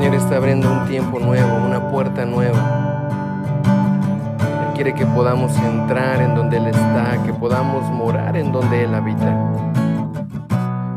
Señor 0.00 0.14
está 0.14 0.36
abriendo 0.36 0.72
un 0.72 0.88
tiempo 0.88 1.20
nuevo, 1.20 1.56
una 1.58 1.90
puerta 1.90 2.24
nueva. 2.24 2.58
Él 4.66 4.72
quiere 4.74 4.94
que 4.94 5.04
podamos 5.04 5.54
entrar 5.58 6.22
en 6.22 6.34
donde 6.34 6.56
Él 6.56 6.68
está, 6.68 7.22
que 7.26 7.34
podamos 7.34 7.84
morar 7.90 8.34
en 8.34 8.50
donde 8.50 8.84
Él 8.84 8.94
habita. 8.94 9.36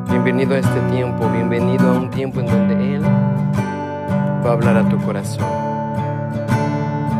Bienvenido 0.09 0.55
a 0.55 0.59
este 0.59 0.79
tiempo, 0.89 1.29
bienvenido 1.29 1.89
a 1.89 1.97
un 1.97 2.09
tiempo 2.11 2.39
en 2.39 2.45
donde 2.45 2.95
Él 2.95 3.03
va 3.03 4.51
a 4.51 4.53
hablar 4.53 4.77
a 4.77 4.87
tu 4.87 4.97
corazón. 4.99 5.49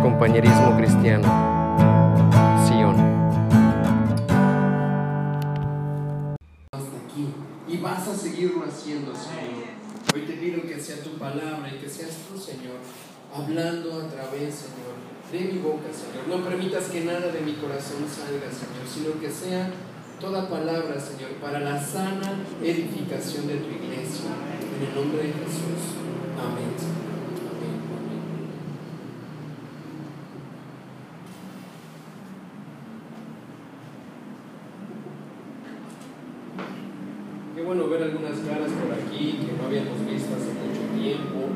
Compañerismo 0.02 0.78
cristiano, 0.78 1.28
Sion. 2.66 2.96
hasta 6.72 6.98
aquí 7.06 7.34
y 7.68 7.78
vas 7.80 8.08
a 8.08 8.16
seguirlo 8.16 8.64
haciendo, 8.64 9.14
Señor. 9.14 9.63
Pido 10.44 10.62
que 10.64 10.78
sea 10.78 10.98
tu 10.98 11.12
palabra 11.12 11.72
y 11.74 11.80
que 11.80 11.88
seas 11.88 12.18
tú, 12.28 12.38
Señor, 12.38 12.76
hablando 13.34 14.02
a 14.02 14.10
través, 14.10 14.54
Señor, 14.54 15.00
de 15.32 15.40
mi 15.54 15.60
boca, 15.60 15.88
Señor. 15.88 16.28
No 16.28 16.44
permitas 16.44 16.90
que 16.90 17.06
nada 17.06 17.32
de 17.32 17.40
mi 17.40 17.54
corazón 17.54 18.04
salga, 18.12 18.52
Señor, 18.52 18.86
sino 18.86 19.22
que 19.22 19.32
sea 19.32 19.72
toda 20.20 20.50
palabra, 20.50 21.00
Señor, 21.00 21.30
para 21.40 21.62
la 21.62 21.82
sana 21.82 22.44
edificación 22.62 23.48
de 23.48 23.56
tu 23.56 23.70
iglesia. 23.70 24.32
En 24.76 24.86
el 24.90 24.94
nombre 24.94 25.20
de 25.20 25.32
Jesús. 25.32 25.96
Amén. 26.38 26.76
Amén. 26.76 27.94
Qué 37.56 37.62
bueno 37.62 37.88
ver 37.88 38.04
algunas 38.04 38.40
caras 38.40 38.72
por 38.72 38.92
aquí 38.92 39.40
que 39.40 39.54
no 39.56 39.68
habíamos 39.68 40.06
visto 40.06 40.36
hace 40.36 40.52
mucho 40.52 40.84
tiempo. 41.00 41.48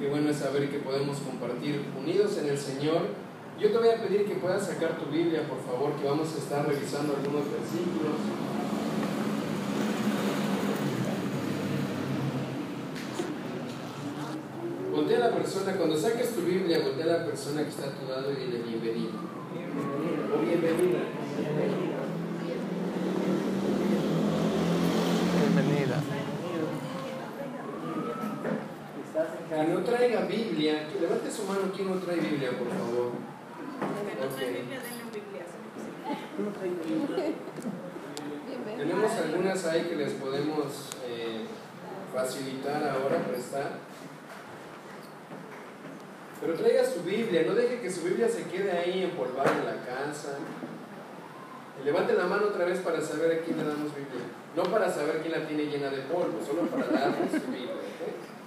Qué 0.00 0.08
bueno 0.08 0.30
es 0.30 0.36
saber 0.36 0.70
que 0.70 0.78
podemos 0.78 1.18
compartir 1.18 1.82
unidos 2.00 2.38
en 2.38 2.48
el 2.48 2.56
Señor. 2.78 3.08
Yo 3.58 3.72
te 3.72 3.78
voy 3.78 3.88
a 3.88 4.00
pedir 4.00 4.24
que 4.24 4.36
puedas 4.36 4.64
sacar 4.64 4.96
tu 4.98 5.10
Biblia, 5.10 5.48
por 5.48 5.58
favor, 5.58 5.96
que 5.96 6.06
vamos 6.06 6.32
a 6.32 6.38
estar 6.38 6.64
revisando 6.64 7.16
algunos 7.16 7.50
versículos. 7.50 8.14
Voltea 14.92 15.16
a 15.16 15.20
la 15.20 15.30
persona, 15.32 15.72
cuando 15.72 15.96
saques 15.96 16.34
tu 16.36 16.42
Biblia, 16.42 16.78
voltea 16.84 17.04
a 17.04 17.18
la 17.18 17.26
persona 17.26 17.64
que 17.64 17.70
está 17.70 17.88
a 17.88 17.90
tu 17.90 18.08
lado 18.08 18.30
y 18.30 18.36
dile 18.36 18.62
bienvenido. 18.62 19.18
O 20.36 20.40
bienvenida. 20.40 21.00
Quien 29.48 29.67
no 29.78 29.84
traiga 29.84 30.22
Biblia, 30.22 30.88
que 30.88 31.00
levante 31.00 31.30
su 31.30 31.44
mano, 31.44 31.70
quien 31.74 31.88
no 31.88 32.00
trae 32.00 32.16
Biblia, 32.16 32.50
por 32.50 32.68
favor? 32.68 33.12
Tenemos 38.76 39.12
algunas 39.12 39.66
ahí 39.66 39.82
que 39.82 39.96
les 39.96 40.12
podemos 40.14 40.90
eh, 41.06 41.44
facilitar 42.12 42.82
ahora, 42.88 43.18
prestar. 43.28 43.78
Pero 46.40 46.54
traiga 46.54 46.84
su 46.84 47.02
Biblia, 47.02 47.44
no 47.46 47.54
deje 47.54 47.80
que 47.80 47.90
su 47.90 48.02
Biblia 48.02 48.28
se 48.28 48.44
quede 48.44 48.72
ahí 48.72 49.04
empolvada 49.04 49.52
en 49.52 49.66
la 49.66 49.84
casa. 49.84 50.38
Y 51.80 51.84
levante 51.84 52.14
la 52.14 52.26
mano 52.26 52.48
otra 52.48 52.64
vez 52.64 52.80
para 52.80 53.00
saber 53.00 53.38
a 53.38 53.44
quién 53.44 53.58
le 53.58 53.64
damos 53.64 53.94
Biblia. 53.94 54.22
No 54.56 54.64
para 54.64 54.90
saber 54.90 55.20
quién 55.20 55.40
la 55.40 55.46
tiene 55.46 55.66
llena 55.66 55.90
de 55.90 56.02
polvo, 56.02 56.40
solo 56.44 56.62
para 56.62 56.86
darle 56.86 57.28
su 57.30 57.46
Biblia. 57.46 57.74
¿ok? 57.74 57.98
Amén. 58.08 58.38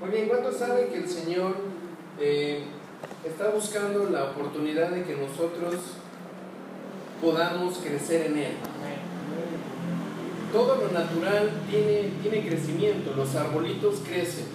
Muy 0.00 0.10
bien, 0.10 0.28
¿cuántos 0.28 0.56
saben 0.56 0.88
que 0.88 0.98
el 0.98 1.08
Señor 1.08 1.56
eh, 2.20 2.62
está 3.24 3.50
buscando 3.50 4.08
la 4.10 4.30
oportunidad 4.30 4.90
de 4.90 5.02
que 5.02 5.16
nosotros 5.16 5.74
podamos 7.20 7.78
crecer 7.78 8.26
en 8.26 8.38
Él? 8.38 8.52
Todo 10.52 10.76
lo 10.76 10.92
natural 10.92 11.50
tiene, 11.68 12.10
tiene 12.22 12.46
crecimiento, 12.46 13.14
los 13.16 13.34
arbolitos 13.34 13.96
crecen, 14.06 14.46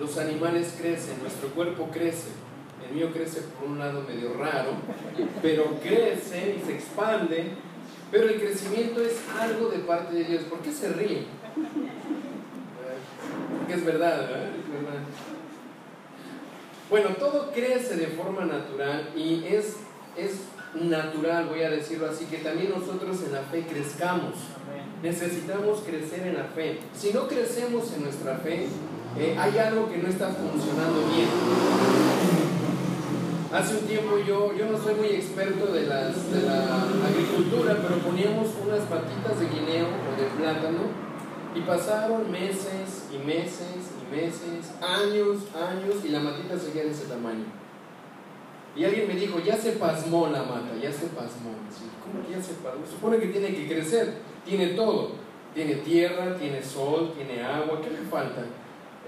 los 0.00 0.16
animales 0.16 0.74
crecen, 0.80 1.20
nuestro 1.20 1.48
cuerpo 1.48 1.90
crece. 1.92 2.43
El 2.88 2.94
mío 2.94 3.10
crece 3.12 3.40
por 3.58 3.68
un 3.68 3.78
lado 3.78 4.02
medio 4.02 4.34
raro, 4.34 4.72
pero 5.42 5.78
crece 5.82 6.56
y 6.58 6.66
se 6.66 6.74
expande, 6.74 7.50
pero 8.10 8.28
el 8.28 8.40
crecimiento 8.40 9.00
es 9.02 9.20
algo 9.38 9.68
de 9.68 9.78
parte 9.78 10.14
de 10.14 10.24
Dios. 10.24 10.44
¿Por 10.44 10.60
qué 10.60 10.70
se 10.70 10.90
ríe? 10.90 11.24
Porque 13.58 13.74
es 13.74 13.84
verdad, 13.84 14.20
¿verdad? 14.20 14.44
Es 14.44 14.72
verdad. 14.72 15.00
Bueno, 16.90 17.08
todo 17.18 17.50
crece 17.52 17.96
de 17.96 18.08
forma 18.08 18.44
natural 18.44 19.10
y 19.16 19.44
es, 19.46 19.76
es 20.16 20.42
natural, 20.74 21.46
voy 21.48 21.62
a 21.62 21.70
decirlo 21.70 22.06
así, 22.08 22.26
que 22.26 22.38
también 22.38 22.70
nosotros 22.70 23.22
en 23.26 23.32
la 23.32 23.42
fe 23.42 23.64
crezcamos. 23.66 24.34
Necesitamos 25.02 25.80
crecer 25.80 26.26
en 26.26 26.34
la 26.34 26.44
fe. 26.44 26.78
Si 26.96 27.12
no 27.12 27.28
crecemos 27.28 27.92
en 27.92 28.04
nuestra 28.04 28.36
fe, 28.38 28.66
eh, 29.18 29.36
hay 29.38 29.58
algo 29.58 29.88
que 29.90 29.98
no 29.98 30.08
está 30.08 30.28
funcionando 30.28 31.06
bien. 31.14 32.43
Hace 33.52 33.76
un 33.76 33.86
tiempo 33.86 34.18
yo, 34.18 34.52
yo 34.54 34.66
no 34.66 34.78
soy 34.78 34.94
muy 34.94 35.08
experto 35.08 35.72
de, 35.72 35.86
la 35.86 36.06
agricultura, 36.06 37.78
pero 37.80 38.00
poníamos 38.00 38.48
unas 38.64 38.80
patitas 38.80 39.38
de 39.38 39.48
guineo 39.48 39.86
o 39.86 40.20
de 40.20 40.28
plátano 40.36 41.04
y 41.54 41.60
pasaron 41.60 42.30
meses 42.32 43.06
y 43.12 43.18
meses 43.18 43.92
y 44.02 44.14
meses, 44.14 44.72
años, 44.82 45.42
años, 45.54 46.04
y 46.04 46.08
la 46.08 46.20
matita 46.20 46.58
seguía 46.58 46.84
de 46.84 46.90
ese 46.90 47.06
tamaño. 47.06 47.44
Y 48.76 48.84
alguien 48.84 49.06
me 49.06 49.14
dijo, 49.14 49.38
ya 49.38 49.56
se 49.56 49.72
pasmó 49.72 50.26
la 50.26 50.42
mata, 50.42 50.74
ya 50.82 50.92
se 50.92 51.06
pasmó. 51.06 51.54
Sí, 51.70 51.84
¿Cómo 52.02 52.26
que 52.26 52.32
ya 52.32 52.42
se 52.42 52.54
pasmó? 52.54 52.84
Supone 52.84 53.18
que 53.18 53.28
tiene 53.28 53.54
que 53.54 53.68
crecer, 53.68 54.14
tiene 54.44 54.68
todo. 54.68 55.12
Tiene 55.54 55.76
tierra, 55.76 56.36
tiene 56.36 56.60
sol, 56.60 57.12
tiene 57.14 57.40
agua, 57.40 57.80
¿qué 57.80 57.90
le 57.90 57.98
falta? 57.98 58.40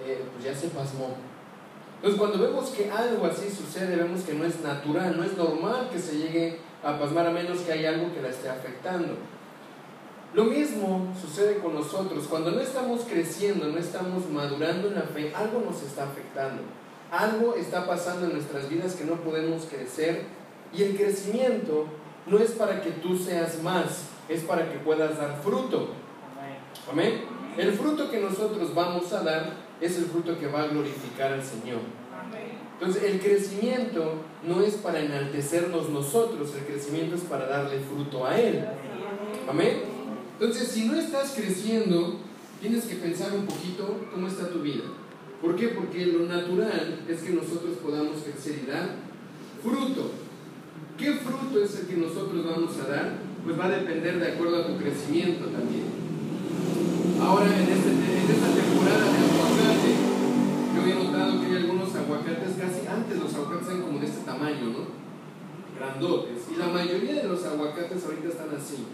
Eh, 0.04 0.22
pues 0.32 0.44
ya 0.44 0.54
se 0.54 0.68
pasmó. 0.68 1.16
Entonces 1.96 2.20
cuando 2.20 2.38
vemos 2.38 2.70
que 2.70 2.90
algo 2.90 3.26
así 3.26 3.50
sucede, 3.50 3.96
vemos 3.96 4.22
que 4.22 4.34
no 4.34 4.44
es 4.44 4.60
natural, 4.60 5.16
no 5.16 5.24
es 5.24 5.36
normal 5.36 5.88
que 5.90 5.98
se 5.98 6.18
llegue 6.18 6.58
a 6.84 6.98
pasmar 6.98 7.26
a 7.26 7.30
menos 7.30 7.60
que 7.60 7.72
haya 7.72 7.90
algo 7.90 8.12
que 8.14 8.22
la 8.22 8.28
esté 8.28 8.48
afectando. 8.48 9.16
Lo 10.34 10.44
mismo 10.44 11.14
sucede 11.18 11.58
con 11.58 11.74
nosotros. 11.74 12.26
Cuando 12.28 12.50
no 12.50 12.60
estamos 12.60 13.02
creciendo, 13.08 13.68
no 13.68 13.78
estamos 13.78 14.28
madurando 14.28 14.88
en 14.88 14.94
la 14.96 15.02
fe, 15.02 15.32
algo 15.34 15.60
nos 15.60 15.82
está 15.82 16.04
afectando. 16.04 16.62
Algo 17.10 17.54
está 17.54 17.86
pasando 17.86 18.26
en 18.26 18.34
nuestras 18.34 18.68
vidas 18.68 18.94
que 18.94 19.04
no 19.04 19.14
podemos 19.14 19.64
crecer. 19.64 20.24
Y 20.74 20.82
el 20.82 20.96
crecimiento 20.96 21.86
no 22.26 22.38
es 22.38 22.50
para 22.50 22.82
que 22.82 22.90
tú 22.90 23.16
seas 23.16 23.62
más, 23.62 24.08
es 24.28 24.42
para 24.42 24.70
que 24.70 24.78
puedas 24.78 25.16
dar 25.16 25.40
fruto. 25.42 25.90
Amén. 26.90 27.22
El 27.56 27.72
fruto 27.72 28.10
que 28.10 28.20
nosotros 28.20 28.74
vamos 28.74 29.12
a 29.12 29.22
dar 29.22 29.65
es 29.80 29.98
el 29.98 30.04
fruto 30.06 30.38
que 30.38 30.46
va 30.46 30.62
a 30.62 30.66
glorificar 30.68 31.32
al 31.32 31.42
Señor. 31.42 31.80
Entonces 32.78 33.02
el 33.04 33.20
crecimiento 33.20 34.22
no 34.46 34.60
es 34.62 34.74
para 34.74 35.00
enaltecernos 35.00 35.88
nosotros, 35.88 36.54
el 36.54 36.64
crecimiento 36.64 37.14
es 37.14 37.22
para 37.22 37.46
darle 37.46 37.78
fruto 37.80 38.26
a 38.26 38.38
Él. 38.38 38.64
Amén. 39.48 39.82
Entonces 40.38 40.68
si 40.68 40.84
no 40.84 40.98
estás 40.98 41.32
creciendo, 41.34 42.20
tienes 42.60 42.84
que 42.84 42.96
pensar 42.96 43.32
un 43.32 43.46
poquito 43.46 44.00
cómo 44.12 44.28
está 44.28 44.50
tu 44.50 44.60
vida. 44.60 44.84
¿Por 45.40 45.56
qué? 45.56 45.68
Porque 45.68 46.06
lo 46.06 46.26
natural 46.26 47.00
es 47.08 47.22
que 47.22 47.30
nosotros 47.30 47.76
podamos 47.82 48.22
crecer 48.22 48.60
y 48.62 48.70
dar 48.70 48.96
fruto. 49.62 50.10
¿Qué 50.98 51.12
fruto 51.12 51.62
es 51.62 51.78
el 51.80 51.86
que 51.86 51.96
nosotros 51.96 52.44
vamos 52.44 52.72
a 52.78 52.90
dar? 52.90 53.18
Pues 53.44 53.58
va 53.58 53.66
a 53.66 53.70
depender 53.70 54.18
de 54.18 54.32
acuerdo 54.32 54.62
a 54.62 54.66
tu 54.66 54.76
crecimiento 54.76 55.46
también. 55.46 55.84
Ahora 57.20 57.46
en, 57.46 57.68
este, 57.68 57.90
en 57.90 58.30
esta 58.30 58.48
temporada 58.52 59.04
de 59.04 59.18
aguacate, 59.24 59.92
yo 60.74 60.80
he 60.86 61.04
notado 61.04 61.40
que 61.40 61.46
hay 61.46 61.56
algunos 61.56 61.94
aguacates 61.94 62.56
casi 62.60 62.86
antes 62.86 63.18
los 63.18 63.34
aguacates 63.34 63.68
eran 63.68 63.82
como 63.82 63.98
de 63.98 64.06
este 64.06 64.24
tamaño, 64.24 64.66
¿no? 64.66 64.86
Grandotes. 65.78 66.44
Y 66.52 66.56
la 66.56 66.68
mayoría 66.68 67.14
de 67.14 67.28
los 67.28 67.44
aguacates 67.44 68.04
ahorita 68.04 68.28
están 68.28 68.50
así, 68.54 68.84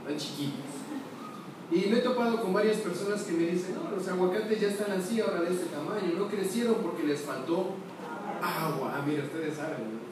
están 0.00 0.16
chiquitos. 0.16 0.70
Y 1.72 1.88
me 1.88 1.98
he 1.98 2.02
topado 2.02 2.42
con 2.42 2.52
varias 2.52 2.78
personas 2.78 3.22
que 3.22 3.32
me 3.32 3.46
dicen, 3.46 3.74
no, 3.74 3.94
los 3.94 4.06
aguacates 4.08 4.60
ya 4.60 4.68
están 4.68 4.92
así 4.92 5.20
ahora 5.20 5.42
de 5.42 5.50
este 5.54 5.66
tamaño, 5.66 6.18
no 6.18 6.28
crecieron 6.28 6.76
porque 6.82 7.04
les 7.04 7.20
faltó 7.20 7.74
agua. 8.42 8.94
Ah, 8.96 9.04
mira, 9.06 9.24
ustedes 9.24 9.56
saben, 9.56 9.78
¿no? 9.78 10.10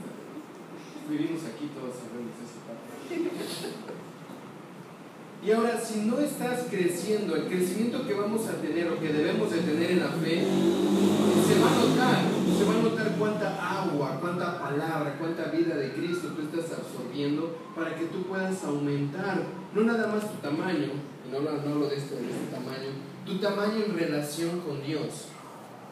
vivimos 1.09 1.41
aquí 1.49 1.71
todos 1.73 1.97
sabemos 1.97 2.37
parte. 2.69 3.17
Y 5.41 5.53
ahora, 5.53 5.81
si 5.81 6.01
no 6.01 6.19
estás 6.19 6.65
creciendo, 6.69 7.37
el 7.37 7.45
crecimiento 7.45 8.05
que 8.07 8.15
vamos 8.15 8.49
a 8.49 8.55
tener 8.55 8.91
o 8.91 8.99
que 8.99 9.13
debemos 9.13 9.51
de 9.53 9.61
tener 9.61 9.93
en 9.93 10.01
la 10.01 10.09
fe, 10.09 10.43
se 11.47 11.61
va 11.61 11.71
a 11.71 11.77
notar, 11.79 12.19
se 12.59 12.65
va 12.65 12.75
a 12.75 12.83
notar 12.83 13.17
cuánta 13.17 13.83
agua, 13.83 14.19
cuánta 14.21 14.59
palabra, 14.59 15.17
cuánta 15.17 15.45
vida 15.45 15.77
de 15.77 15.93
Cristo 15.93 16.35
tú 16.35 16.43
estás 16.43 16.77
absorbiendo 16.77 17.57
para 17.77 17.95
que 17.95 18.07
tú 18.07 18.25
puedas 18.25 18.65
aumentar, 18.65 19.45
no 19.75 19.83
nada 19.83 20.09
más 20.09 20.29
tu 20.29 20.37
tamaño, 20.39 20.89
y 21.25 21.33
no, 21.33 21.41
no 21.41 21.51
hablo 21.51 21.89
de 21.89 21.97
esto, 21.97 22.17
de 22.17 22.23
este 22.23 22.47
tamaño, 22.51 22.91
tu 23.25 23.39
tamaño 23.39 23.85
en 23.85 23.97
relación 23.97 24.61
con 24.61 24.83
Dios. 24.83 25.29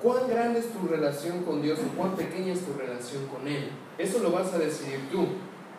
¿Cuán 0.03 0.29
grande 0.29 0.59
es 0.59 0.73
tu 0.73 0.89
relación 0.89 1.45
con 1.45 1.63
Dios 1.63 1.79
o 1.79 1.97
cuán 1.97 2.17
pequeña 2.17 2.53
es 2.53 2.67
tu 2.67 2.75
relación 2.75 3.27
con 3.29 3.47
Él? 3.47 3.71
Eso 3.97 4.19
lo 4.19 4.33
vas 4.33 4.53
a 4.53 4.59
decidir 4.59 5.09
tú, 5.11 5.27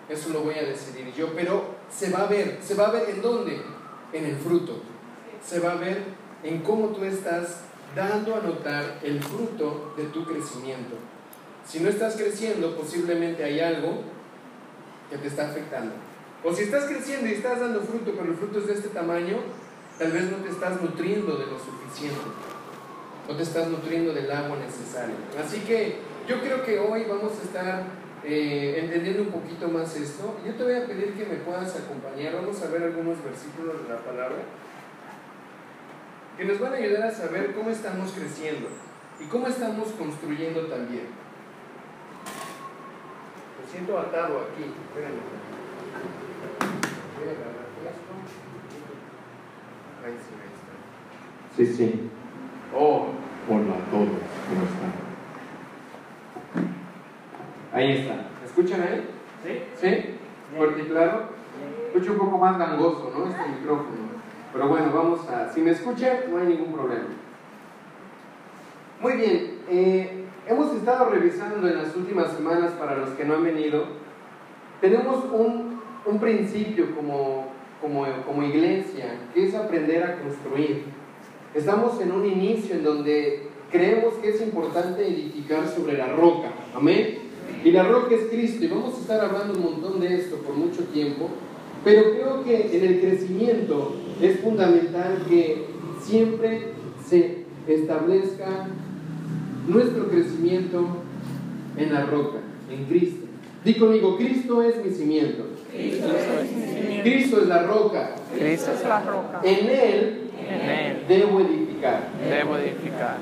eso 0.10 0.30
lo 0.30 0.42
voy 0.42 0.56
a 0.56 0.64
decidir 0.64 1.14
yo, 1.16 1.34
pero 1.36 1.77
se 1.90 2.10
va 2.10 2.24
a 2.24 2.28
ver, 2.28 2.60
se 2.62 2.76
va 2.76 2.88
a 2.88 2.92
ver 2.92 3.10
en 3.10 3.22
dónde, 3.22 3.62
en 4.14 4.26
el 4.26 4.38
fruto, 4.38 4.82
se 5.46 5.60
va 5.60 5.74
a 5.74 5.76
ver 5.76 6.04
en 6.44 6.60
cómo 6.60 6.90
tú 6.90 7.04
estás 7.04 7.62
dando 7.96 8.36
a 8.36 8.42
notar 8.42 9.00
el 9.04 9.22
fruto 9.22 9.94
de 9.98 10.06
tu 10.06 10.26
crecimiento. 10.26 10.96
Si 11.68 11.80
no 11.80 11.90
estás 11.90 12.16
creciendo, 12.16 12.76
posiblemente 12.76 13.44
hay 13.44 13.60
algo 13.60 14.02
que 15.10 15.18
te 15.18 15.28
está 15.28 15.50
afectando. 15.50 15.94
O 16.44 16.54
si 16.54 16.64
estás 16.64 16.86
creciendo 16.86 17.28
y 17.28 17.34
estás 17.34 17.60
dando 17.60 17.82
fruto, 17.82 18.12
pero 18.18 18.32
el 18.32 18.38
fruto 18.38 18.60
es 18.60 18.68
de 18.68 18.74
este 18.74 18.90
tamaño, 18.90 19.38
tal 19.98 20.12
vez 20.12 20.32
no 20.32 20.38
te 20.38 20.50
estás 20.50 20.82
nutriendo 20.82 21.36
de 21.38 21.46
lo 21.46 21.58
suficiente. 21.60 22.22
No 23.28 23.36
te 23.36 23.44
estás 23.44 23.68
nutriendo 23.68 24.14
del 24.14 24.32
agua 24.32 24.58
necesaria. 24.58 25.16
Así 25.44 25.60
que 25.62 25.98
yo 26.28 26.40
creo 26.40 26.64
que 26.64 26.80
hoy 26.80 27.06
vamos 27.10 27.34
a 27.40 27.44
estar 27.44 27.84
eh, 28.28 28.80
entendiendo 28.84 29.24
un 29.24 29.32
poquito 29.32 29.70
más 29.70 29.96
esto. 29.96 30.38
Yo 30.46 30.54
te 30.54 30.64
voy 30.64 30.74
a 30.74 30.86
pedir 30.86 31.14
que 31.14 31.26
me 31.26 31.36
puedas 31.38 31.76
acompañar. 31.76 32.36
Vamos 32.36 32.62
a 32.62 32.68
ver 32.68 32.84
algunos 32.84 33.24
versículos 33.24 33.84
de 33.84 33.94
la 33.94 34.00
palabra 34.00 34.38
que 36.38 36.46
nos 36.46 36.60
van 36.60 36.74
a 36.74 36.76
ayudar 36.76 37.04
a 37.04 37.12
saber 37.12 37.54
cómo 37.56 37.70
estamos 37.70 38.12
creciendo 38.12 38.68
y 39.20 39.26
cómo 39.26 39.48
estamos 39.48 39.88
construyendo 39.98 40.68
también. 40.68 41.08
Me 43.60 43.72
siento 43.72 43.98
atado 43.98 44.42
aquí. 44.42 44.64
Espérenme. 44.88 45.22
Voy 47.18 47.28
a 47.28 47.32
agarrar 47.32 47.68
esto. 47.88 48.12
Ahí 50.06 50.18
sí, 50.22 50.34
ahí 50.42 50.52
está. 50.54 50.74
Sí, 51.56 51.66
sí. 51.76 52.10
Oh, 52.76 53.08
Hola 53.50 53.76
a 53.76 53.92
todos. 53.92 54.10
¿Cómo 54.50 54.64
están? 54.66 54.92
Ahí 57.74 57.98
está. 57.98 58.14
¿Me 58.14 58.46
escuchan 58.46 58.82
ahí? 58.82 59.04
¿Sí? 59.44 59.62
¿Sí? 59.76 60.06
¿Fuerte 60.58 60.82
y 60.82 60.86
claro? 60.86 61.24
Escucho 61.88 62.14
un 62.14 62.20
poco 62.20 62.38
más 62.38 62.58
gangoso, 62.58 63.12
¿no? 63.16 63.28
Este 63.28 63.48
micrófono. 63.48 64.08
Pero 64.54 64.68
bueno, 64.68 64.92
vamos 64.94 65.28
a... 65.30 65.52
Si 65.52 65.62
me 65.62 65.72
escuchan, 65.72 66.18
no 66.30 66.38
hay 66.38 66.48
ningún 66.48 66.74
problema. 66.74 67.06
Muy 69.02 69.14
bien. 69.14 69.60
eh, 69.70 70.24
hemos 70.48 70.74
estado 70.74 71.10
revisando 71.10 71.68
en 71.68 71.78
las 71.78 71.96
últimas 71.96 72.32
semanas, 72.32 72.72
para 72.74 72.96
los 72.96 73.10
que 73.12 73.26
no 73.26 73.36
han 73.36 73.44
venido, 73.44 73.86
tenemos 74.82 75.26
un, 75.26 75.82
un 76.06 76.20
principio 76.20 76.96
como, 76.96 77.48
como, 77.82 78.06
como 78.26 78.44
iglesia, 78.44 79.18
que 79.34 79.48
es 79.48 79.56
aprender 79.56 80.04
a 80.04 80.20
construir. 80.20 80.86
Estamos 81.54 82.00
en 82.02 82.12
un 82.12 82.26
inicio 82.26 82.76
en 82.76 82.84
donde 82.84 83.50
creemos 83.72 84.14
que 84.16 84.30
es 84.30 84.42
importante 84.42 85.08
edificar 85.08 85.68
sobre 85.68 85.98
la 85.98 86.08
roca. 86.08 86.50
Amén. 86.76 87.27
Y 87.68 87.72
la 87.74 87.84
roca 87.84 88.16
es 88.16 88.28
Cristo. 88.32 88.64
Y 88.64 88.70
vamos 88.70 88.96
a 88.96 89.02
estar 89.02 89.20
hablando 89.20 89.56
un 89.56 89.66
montón 89.66 90.00
de 90.00 90.16
esto 90.16 90.38
por 90.38 90.56
mucho 90.56 90.86
tiempo. 90.86 91.28
Pero 91.84 92.14
creo 92.14 92.44
que 92.46 92.78
en 92.78 92.86
el 92.86 93.02
crecimiento 93.02 93.94
es 94.22 94.40
fundamental 94.40 95.26
que 95.28 95.66
siempre 96.02 96.68
se 97.06 97.44
establezca 97.68 98.70
nuestro 99.68 100.08
crecimiento 100.08 100.88
en 101.76 101.94
la 101.94 102.06
roca, 102.06 102.38
en 102.72 102.86
Cristo. 102.86 103.26
Di 103.66 103.74
conmigo, 103.74 104.16
Cristo 104.16 104.64
es 104.64 104.82
mi 104.86 104.92
cimiento. 104.92 105.44
Cristo 107.04 107.42
es 107.42 107.48
la 107.50 107.64
roca. 107.64 108.16
Cristo 108.34 108.72
es 108.72 108.84
la 108.88 109.02
roca. 109.02 109.42
En 109.44 109.70
Él 109.70 110.22
En 110.40 110.70
Él 110.70 110.98
debo 111.10 111.42
edificar. 111.42 112.12
debo 112.30 112.56
edificar. 112.56 113.18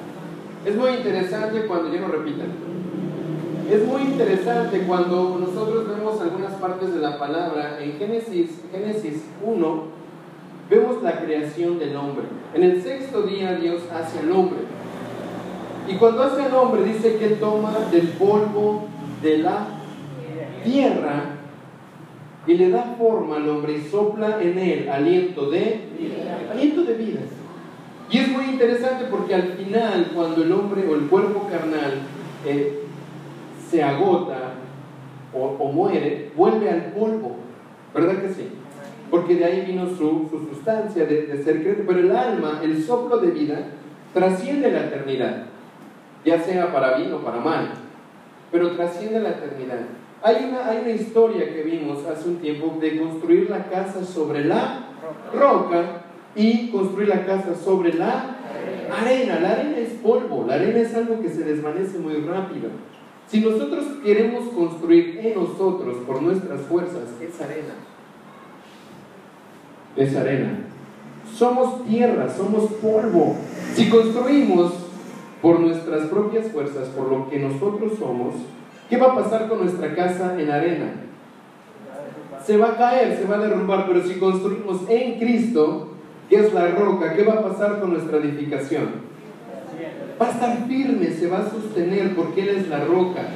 Es 0.63 0.75
muy 0.75 0.91
interesante 0.91 1.65
cuando, 1.65 1.91
yo 1.91 2.01
no 2.01 2.09
repitan, 2.09 2.75
es 3.73 3.85
muy 3.85 4.01
interesante 4.03 4.81
cuando 4.81 5.39
nosotros 5.39 5.88
vemos 5.88 6.21
algunas 6.21 6.53
partes 6.53 6.94
de 6.94 7.00
la 7.00 7.17
palabra, 7.17 7.79
en 7.81 7.94
Génesis, 7.94 8.62
Génesis 8.71 9.23
1, 9.44 9.83
vemos 10.69 11.01
la 11.01 11.19
creación 11.19 11.79
del 11.79 11.95
hombre. 11.95 12.25
En 12.53 12.63
el 12.63 12.81
sexto 12.81 13.23
día 13.23 13.56
Dios 13.56 13.81
hace 13.91 14.19
al 14.19 14.31
hombre. 14.31 14.59
Y 15.88 15.95
cuando 15.95 16.23
hace 16.23 16.44
al 16.44 16.53
hombre 16.53 16.83
dice 16.83 17.17
que 17.17 17.29
toma 17.29 17.73
del 17.91 18.09
polvo 18.09 18.88
de 19.21 19.39
la 19.39 19.67
tierra 20.63 21.23
y 22.47 22.53
le 22.56 22.69
da 22.69 22.95
forma 22.97 23.38
al 23.38 23.50
hombre 23.50 23.77
y 23.77 23.89
sopla 23.89 24.41
en 24.41 24.57
él 24.57 24.89
aliento 24.89 25.50
de 25.50 25.81
aliento 26.51 26.83
de 26.83 26.94
vida. 26.94 27.19
Y 28.09 28.19
es 28.19 28.29
muy 28.29 28.45
interesante 28.45 29.06
porque 29.09 29.33
al 29.33 29.53
final, 29.53 30.12
cuando 30.13 30.44
el 30.44 30.51
hombre 30.51 30.88
o 30.88 30.95
el 30.95 31.07
cuerpo 31.07 31.47
carnal 31.50 32.01
eh, 32.45 32.84
se 33.75 33.83
agota 33.83 34.54
o, 35.33 35.69
muere, 35.69 36.31
vuelve 36.33 36.69
al 36.69 36.94
polvo. 36.94 37.36
¿Verdad 37.94 38.22
que 38.22 38.30
sí? 38.30 38.50
Porque 39.12 39.36
de 39.36 39.44
ahí 39.44 39.66
vino 39.66 39.86
su, 39.89 40.27
su 40.30 40.48
sustancia 40.50 41.06
de, 41.06 41.44
ser 41.44 41.62
creado. 41.62 41.83
Pero 41.86 42.00
el 42.00 42.16
alma, 42.16 42.62
el 42.63 42.81
soplo 42.81 43.18
de 43.18 43.31
vida, 43.31 43.68
trasciende 44.13 44.72
la 44.72 44.86
eternidad, 44.86 45.48
ya 46.24 46.39
sea 46.39 46.72
para 46.72 46.95
bien 46.98 47.13
o 47.13 47.18
para 47.18 47.39
mal, 47.39 47.68
pero 48.50 48.72
trasciende 48.72 49.19
la 49.19 49.31
eternidad. 49.31 49.80
Hay 50.24 50.45
una, 50.50 50.69
hay 50.69 50.80
una 50.80 50.92
historia 50.92 51.54
que 51.54 51.63
vimos 51.63 52.06
hace 52.06 52.30
un 52.30 52.38
tiempo 52.38 52.77
de 52.80 52.98
construir 52.98 53.50
la 53.50 53.66
casa 53.66 54.06
sobre 54.06 54.45
la 54.45 54.86
roca 55.33 56.04
y 56.33 56.69
construir 56.69 57.10
la 57.10 57.25
casa 57.25 57.54
sobre 57.54 57.94
la 57.94 58.38
arena. 58.98 59.39
La 59.42 59.51
arena 59.51 59.77
es 59.77 59.89
polvo, 59.95 60.45
la 60.48 60.56
arena 60.56 60.80
es 60.80 60.95
algo 60.95 61.22
que 61.22 61.30
se 61.30 61.44
desvanece 61.44 62.00
muy 62.00 62.16
rápido. 62.22 62.69
Si 63.27 63.39
nosotros 63.39 63.86
queremos 64.04 64.50
construir 64.50 65.19
en 65.24 65.36
nosotros 65.36 65.98
por 66.06 66.22
nuestras 66.22 66.62
fuerzas, 66.62 67.10
es 67.22 67.42
arena. 67.42 67.74
Es 69.95 70.16
arena. 70.16 70.60
Somos 71.33 71.86
tierra, 71.86 72.30
somos 72.30 72.72
polvo. 72.74 73.36
Si 73.74 73.89
construimos 73.89 74.74
por 75.42 75.60
nuestras 75.60 76.08
propias 76.08 76.48
fuerzas, 76.48 76.89
por 76.89 77.10
lo 77.10 77.29
que 77.29 77.39
nosotros 77.39 77.94
somos, 77.98 78.36
¿qué 78.89 78.98
va 78.98 79.08
a 79.08 79.15
pasar 79.15 79.50
con 79.50 79.62
nuestra 79.62 79.96
casa 79.96 80.39
en 80.39 80.51
arena? 80.51 80.94
Se 82.46 82.58
va 82.58 82.70
a 82.70 82.77
caer, 82.77 83.17
se 83.17 83.25
va 83.25 83.38
a 83.38 83.39
derrumbar, 83.39 83.88
pero 83.88 84.03
si 84.03 84.20
construimos 84.20 84.82
en 84.88 85.17
Cristo, 85.20 85.89
que 86.29 86.38
es 86.38 86.53
la 86.53 86.67
roca, 86.67 87.15
¿qué 87.15 87.24
va 87.24 87.34
a 87.34 87.44
pasar 87.44 87.79
con 87.79 87.94
nuestra 87.94 88.17
edificación? 88.17 89.14
Va 90.19 90.27
a 90.27 90.31
estar 90.31 90.67
firme, 90.67 91.07
se 91.12 91.27
va 91.27 91.39
a 91.39 91.50
sostener 91.50 92.15
porque 92.15 92.41
Él 92.41 92.50
es 92.50 92.69
la 92.69 92.86
roca. 92.86 93.29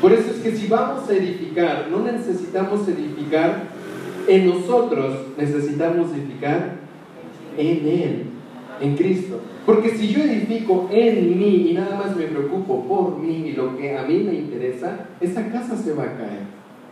Por 0.00 0.12
eso 0.12 0.30
es 0.30 0.36
que 0.38 0.52
si 0.52 0.66
vamos 0.66 1.08
a 1.08 1.14
edificar, 1.14 1.88
no 1.90 2.00
necesitamos 2.00 2.86
edificar 2.86 3.64
en 4.28 4.46
nosotros, 4.46 5.28
necesitamos 5.38 6.12
edificar 6.12 6.76
en 7.56 7.88
Él, 7.88 8.22
en 8.80 8.96
Cristo. 8.96 9.40
Porque 9.64 9.90
si 9.90 10.08
yo 10.08 10.22
edifico 10.22 10.88
en 10.92 11.38
mí 11.38 11.68
y 11.70 11.74
nada 11.74 11.96
más 11.96 12.14
me 12.14 12.24
preocupo 12.26 12.84
por 12.86 13.18
mí 13.18 13.48
y 13.48 13.52
lo 13.52 13.76
que 13.76 13.96
a 13.96 14.02
mí 14.02 14.18
me 14.18 14.34
interesa, 14.34 15.06
esa 15.20 15.50
casa 15.50 15.76
se 15.76 15.92
va 15.94 16.04
a 16.04 16.16
caer. 16.16 16.42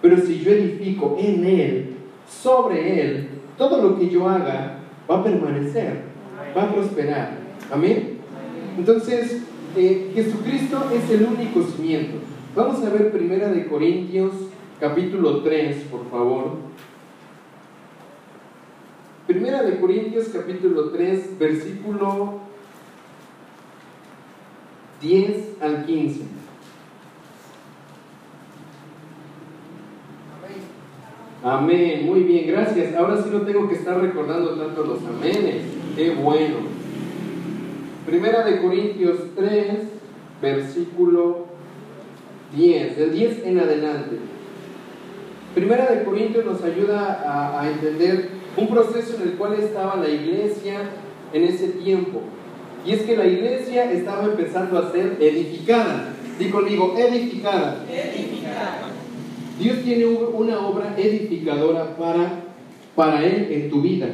Pero 0.01 0.17
si 0.19 0.41
yo 0.41 0.53
edifico 0.53 1.17
en 1.21 1.45
Él, 1.45 1.97
sobre 2.29 3.01
Él, 3.01 3.29
todo 3.59 3.83
lo 3.83 3.99
que 3.99 4.09
yo 4.09 4.29
haga 4.29 4.79
va 5.09 5.19
a 5.19 5.25
permanecer, 5.25 6.01
va 6.57 6.65
a 6.65 6.73
prosperar. 6.73 7.39
Amén. 7.71 8.14
Entonces, 8.77 9.43
eh, 9.77 10.11
Jesucristo 10.15 10.91
es 10.93 11.11
el 11.11 11.27
único 11.27 11.63
cimiento. 11.63 12.19
Vamos 12.55 12.83
a 12.85 12.91
ver 12.91 13.11
Primera 13.13 13.49
de 13.49 13.67
Corintios, 13.67 14.33
capítulo 14.81 15.43
3, 15.43 15.77
por 15.91 16.09
favor. 16.11 16.53
Primera 19.27 19.63
de 19.63 19.81
Corintios, 19.81 20.29
capítulo 20.29 20.91
3, 20.91 21.39
versículo 21.39 22.41
10 25.01 25.63
al 25.63 25.87
15. 25.87 26.21
Amén, 31.43 32.07
muy 32.07 32.21
bien, 32.21 32.47
gracias. 32.47 32.95
Ahora 32.97 33.23
sí 33.23 33.29
no 33.31 33.43
tengo 33.43 33.69
que 33.69 33.75
estar 33.75 34.01
recordando 34.01 34.55
tanto 34.55 34.85
los 34.85 34.99
amenes. 35.05 35.63
Qué 35.95 36.15
bueno. 36.15 36.74
Primera 38.15 38.45
de 38.45 38.61
Corintios 38.61 39.17
3, 39.35 39.67
versículo 40.41 41.47
10, 42.55 42.97
del 42.97 43.13
10 43.13 43.45
en 43.45 43.59
adelante. 43.59 44.19
Primera 45.53 45.91
de 45.91 46.05
Corintios 46.05 46.45
nos 46.45 46.63
ayuda 46.63 47.25
a, 47.27 47.61
a 47.61 47.69
entender 47.69 48.29
un 48.57 48.69
proceso 48.69 49.17
en 49.17 49.31
el 49.31 49.35
cual 49.35 49.55
estaba 49.55 49.97
la 49.97 50.09
iglesia 50.09 50.91
en 51.33 51.43
ese 51.43 51.71
tiempo. 51.71 52.21
Y 52.87 52.93
es 52.93 53.03
que 53.03 53.17
la 53.17 53.27
iglesia 53.27 53.91
estaba 53.91 54.27
empezando 54.27 54.79
a 54.79 54.93
ser 54.93 55.17
edificada. 55.19 56.15
Di 56.39 56.51
conmigo, 56.51 56.95
edificada. 56.97 57.85
Dios 59.59 59.79
tiene 59.83 60.07
una 60.07 60.61
obra 60.61 60.95
edificadora 60.97 61.97
para, 61.97 62.45
para 62.95 63.25
Él 63.25 63.49
en 63.51 63.71
tu 63.71 63.83
vida. 63.83 64.07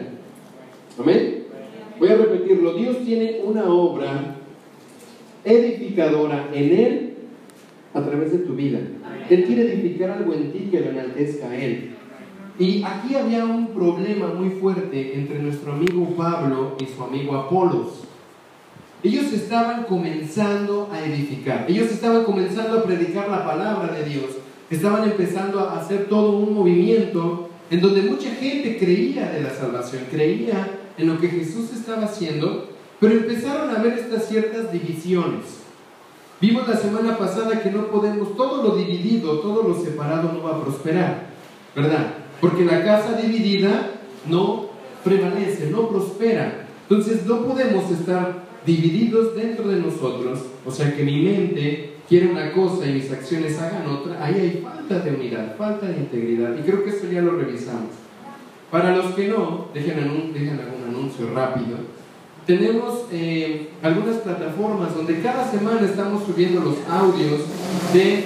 Amén. 0.99 1.40
Voy 2.01 2.09
a 2.09 2.17
repetirlo. 2.17 2.73
Dios 2.73 2.97
tiene 3.05 3.43
una 3.45 3.65
obra 3.65 4.37
edificadora 5.45 6.49
en 6.53 6.73
Él 6.73 7.15
a 7.93 8.01
través 8.01 8.33
de 8.33 8.39
tu 8.39 8.55
vida. 8.55 8.79
Él 9.29 9.45
quiere 9.45 9.75
edificar 9.75 10.11
algo 10.11 10.33
en 10.33 10.51
ti 10.51 10.69
que 10.71 10.81
lo 10.81 10.91
enaltezca 10.91 11.51
a 11.51 11.57
Él. 11.63 11.91
Y 12.59 12.83
aquí 12.85 13.15
había 13.15 13.45
un 13.45 13.69
problema 13.69 14.29
muy 14.29 14.49
fuerte 14.49 15.15
entre 15.15 15.41
nuestro 15.41 15.73
amigo 15.73 16.07
Pablo 16.17 16.77
y 16.81 16.87
su 16.87 17.03
amigo 17.03 17.37
Apolos. 17.37 18.05
Ellos 19.03 19.33
estaban 19.33 19.85
comenzando 19.85 20.91
a 20.93 21.05
edificar, 21.05 21.67
ellos 21.69 21.91
estaban 21.91 22.25
comenzando 22.25 22.79
a 22.79 22.85
predicar 22.85 23.31
la 23.31 23.47
palabra 23.47 23.95
de 23.95 24.05
Dios, 24.05 24.37
estaban 24.71 25.05
empezando 25.05 25.61
a 25.61 25.81
hacer 25.81 26.07
todo 26.09 26.33
un 26.33 26.55
movimiento 26.55 27.49
en 27.71 27.81
donde 27.81 28.03
mucha 28.03 28.31
gente 28.31 28.77
creía 28.79 29.31
de 29.31 29.43
la 29.43 29.51
salvación, 29.51 30.03
creía 30.11 30.80
en 30.99 31.09
lo 31.09 31.19
que 31.21 31.29
Jesús 31.29 31.73
estaba 31.73 32.05
haciendo, 32.05 32.69
pero 32.99 33.15
empezaron 33.15 33.71
a 33.71 33.83
ver 33.83 33.99
estas 33.99 34.29
ciertas 34.29 34.73
divisiones. 34.73 35.61
Vimos 36.41 36.67
la 36.69 36.77
semana 36.77 37.19
pasada 37.19 37.63
que 37.63 37.71
no 37.71 37.89
podemos, 37.89 38.37
todo 38.37 38.63
lo 38.63 38.77
dividido, 38.77 39.41
todo 39.41 39.63
lo 39.63 39.75
separado 39.83 40.33
no 40.33 40.43
va 40.43 40.57
a 40.57 40.63
prosperar, 40.63 41.27
¿verdad? 41.77 42.15
Porque 42.41 42.65
la 42.65 42.83
casa 42.85 43.15
dividida 43.15 43.93
no 44.29 44.71
prevalece, 45.05 45.71
no 45.71 45.89
prospera. 45.89 46.67
Entonces 46.89 47.27
no 47.27 47.45
podemos 47.45 47.91
estar 47.91 48.45
divididos 48.67 49.35
dentro 49.37 49.69
de 49.69 49.81
nosotros, 49.81 50.41
o 50.67 50.71
sea 50.71 50.95
que 50.95 51.03
mi 51.03 51.23
mente 51.23 51.95
quiere 52.09 52.29
una 52.29 52.53
cosa 52.53 52.87
y 52.87 52.95
mis 52.95 53.11
acciones 53.11 53.59
hagan 53.59 53.87
otra, 53.87 54.23
ahí 54.23 54.35
hay 54.35 54.63
falta 54.63 54.99
de 54.99 55.11
unidad, 55.15 55.57
falta 55.57 55.87
de 55.87 55.97
integridad, 55.99 56.57
y 56.59 56.63
creo 56.63 56.85
que 56.85 56.91
eso 56.91 57.07
ya 57.11 57.23
lo 57.23 57.37
revisamos. 57.37 57.91
Para 58.71 58.97
los 58.97 59.15
que 59.15 59.29
no, 59.29 59.67
dejen, 59.75 59.99
algún 59.99 60.85
anuncio 60.89 61.33
rápido. 61.35 61.79
Tenemos 62.47 63.07
eh, 63.13 63.71
algunas 63.83 64.17
plataformas 64.19 64.95
donde 64.95 65.21
cada 65.21 65.51
semana 65.51 65.81
estamos 65.83 66.25
subiendo 66.25 66.61
los 66.61 66.77
audios 66.89 67.41
de 67.93 68.25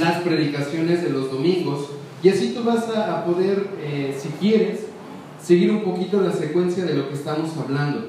las 0.00 0.22
predicaciones 0.22 1.02
de 1.02 1.10
los 1.10 1.30
domingos 1.30 1.90
y 2.22 2.28
así 2.28 2.54
tú 2.54 2.64
vas 2.64 2.88
a, 2.90 3.18
a 3.18 3.24
poder, 3.24 3.68
eh, 3.80 4.16
si 4.18 4.28
quieres, 4.40 4.86
seguir 5.42 5.70
un 5.70 5.82
poquito 5.82 6.20
la 6.20 6.32
secuencia 6.32 6.84
de 6.84 6.94
lo 6.94 7.08
que 7.08 7.14
estamos 7.14 7.50
hablando. 7.56 8.08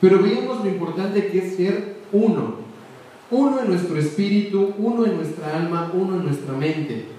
Pero 0.00 0.22
veamos 0.22 0.64
lo 0.64 0.68
importante 0.68 1.28
que 1.28 1.38
es 1.38 1.56
ser 1.56 1.96
uno. 2.12 2.56
Uno 3.30 3.60
en 3.60 3.68
nuestro 3.68 3.98
espíritu, 3.98 4.72
uno 4.78 5.04
en 5.04 5.16
nuestra 5.16 5.56
alma, 5.56 5.92
uno 5.94 6.16
en 6.16 6.24
nuestra 6.24 6.52
mente. 6.54 7.17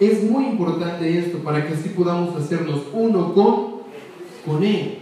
Es 0.00 0.22
muy 0.22 0.44
importante 0.46 1.18
esto 1.18 1.38
para 1.38 1.66
que 1.66 1.74
así 1.74 1.88
podamos 1.88 2.36
hacernos 2.36 2.82
uno 2.92 3.34
con, 3.34 3.78
con 4.46 4.62
Él, 4.62 4.98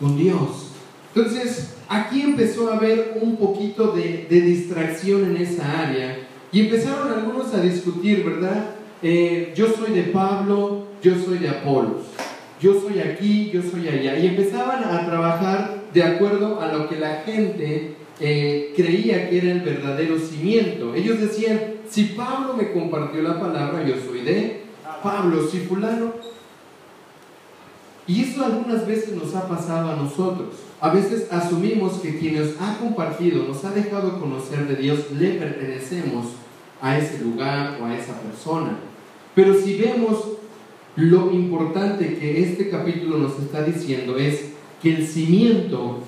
con 0.00 0.16
Dios. 0.16 0.70
Entonces, 1.14 1.74
aquí 1.88 2.22
empezó 2.22 2.70
a 2.70 2.76
haber 2.76 3.18
un 3.20 3.36
poquito 3.36 3.88
de, 3.92 4.26
distracción 4.30 5.24
en 5.26 5.36
esa 5.36 5.82
área 5.82 6.26
y 6.50 6.60
empezaron 6.60 7.12
algunos 7.12 7.52
a 7.52 7.60
discutir, 7.60 8.24
¿verdad? 8.24 8.70
Eh, 9.02 9.52
yo 9.54 9.66
soy 9.68 9.92
de 9.92 10.04
Pablo, 10.04 10.86
yo 11.02 11.14
soy 11.22 11.38
de 11.38 11.50
Apolos, 11.50 12.02
yo 12.60 12.80
soy 12.80 13.00
aquí, 13.00 13.50
yo 13.52 13.60
soy 13.62 13.88
allá. 13.88 14.18
Y 14.18 14.28
empezaban 14.28 14.84
a 14.84 15.04
trabajar 15.04 15.82
de 15.92 16.02
acuerdo 16.02 16.60
a 16.60 16.72
lo 16.72 16.88
que 16.88 16.96
la 16.96 17.22
gente 17.26 17.96
creía 18.18 19.28
que 19.28 19.38
era 19.38 19.52
el 19.52 19.60
verdadero 19.60 20.18
cimiento. 20.18 20.94
Ellos 20.94 21.20
decían, 21.20 21.60
si 21.88 22.04
Pablo 22.04 22.54
me 22.54 22.72
compartió 22.72 23.22
la 23.22 23.40
palabra, 23.40 23.86
yo 23.86 23.94
soy 24.04 24.20
de 24.20 24.62
Pablo, 25.02 25.46
si 25.48 25.58
fulano. 25.60 26.12
Y 28.06 28.22
eso 28.22 28.44
algunas 28.44 28.86
veces 28.86 29.14
nos 29.14 29.34
ha 29.34 29.48
pasado 29.48 29.90
a 29.90 29.96
nosotros. 29.96 30.48
A 30.80 30.90
veces 30.90 31.28
asumimos 31.30 32.00
que 32.00 32.18
quien 32.18 32.40
nos 32.40 32.60
ha 32.60 32.78
compartido, 32.78 33.44
nos 33.44 33.64
ha 33.64 33.70
dejado 33.70 34.18
conocer 34.18 34.66
de 34.66 34.76
Dios, 34.76 35.12
le 35.12 35.34
pertenecemos 35.34 36.26
a 36.80 36.98
ese 36.98 37.22
lugar 37.22 37.78
o 37.80 37.86
a 37.86 37.96
esa 37.96 38.20
persona. 38.20 38.78
Pero 39.34 39.54
si 39.54 39.76
vemos 39.76 40.32
lo 40.96 41.30
importante 41.30 42.16
que 42.16 42.42
este 42.42 42.68
capítulo 42.68 43.18
nos 43.18 43.38
está 43.38 43.62
diciendo 43.62 44.16
es 44.18 44.50
que 44.82 44.96
el 44.96 45.06
cimiento 45.06 46.00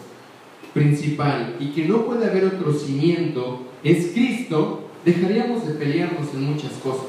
principal 0.75 1.57
y 1.61 1.69
que 1.69 1.87
no 1.87 2.05
puede 2.05 2.27
haber 2.27 2.45
otro 2.45 2.75
cimiento 2.75 3.63
es 3.83 4.09
Cristo, 4.13 4.89
dejaríamos 5.05 5.67
de 5.67 5.75
pelearnos 5.75 6.35
en 6.35 6.53
muchas 6.53 6.73
cosas. 6.73 7.07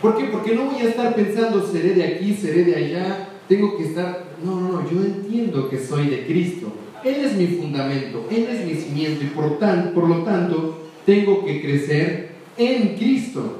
¿Por 0.00 0.16
qué? 0.16 0.24
Porque 0.26 0.54
no 0.54 0.66
voy 0.66 0.80
a 0.80 0.88
estar 0.88 1.14
pensando, 1.14 1.66
seré 1.66 1.94
de 1.94 2.04
aquí, 2.04 2.32
seré 2.32 2.64
de 2.64 2.76
allá, 2.76 3.28
tengo 3.48 3.76
que 3.76 3.84
estar... 3.84 4.30
No, 4.42 4.58
no, 4.58 4.68
no, 4.72 4.90
yo 4.90 5.04
entiendo 5.04 5.68
que 5.68 5.78
soy 5.78 6.06
de 6.06 6.24
Cristo. 6.24 6.72
Él 7.04 7.24
es 7.24 7.34
mi 7.34 7.46
fundamento, 7.46 8.26
Él 8.30 8.46
es 8.50 8.64
mi 8.64 8.74
cimiento 8.74 9.24
y 9.24 9.28
por, 9.28 9.58
tan, 9.58 9.92
por 9.92 10.08
lo 10.08 10.22
tanto 10.22 10.88
tengo 11.04 11.44
que 11.44 11.60
crecer 11.60 12.30
en 12.56 12.96
Cristo. 12.96 13.58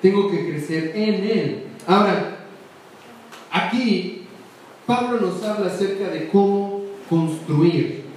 Tengo 0.00 0.30
que 0.30 0.48
crecer 0.48 0.92
en 0.94 1.14
Él. 1.14 1.62
Ahora, 1.86 2.46
aquí 3.50 4.22
Pablo 4.86 5.20
nos 5.20 5.42
habla 5.42 5.66
acerca 5.66 6.08
de 6.08 6.28
cómo 6.28 6.82
construir. 7.08 8.07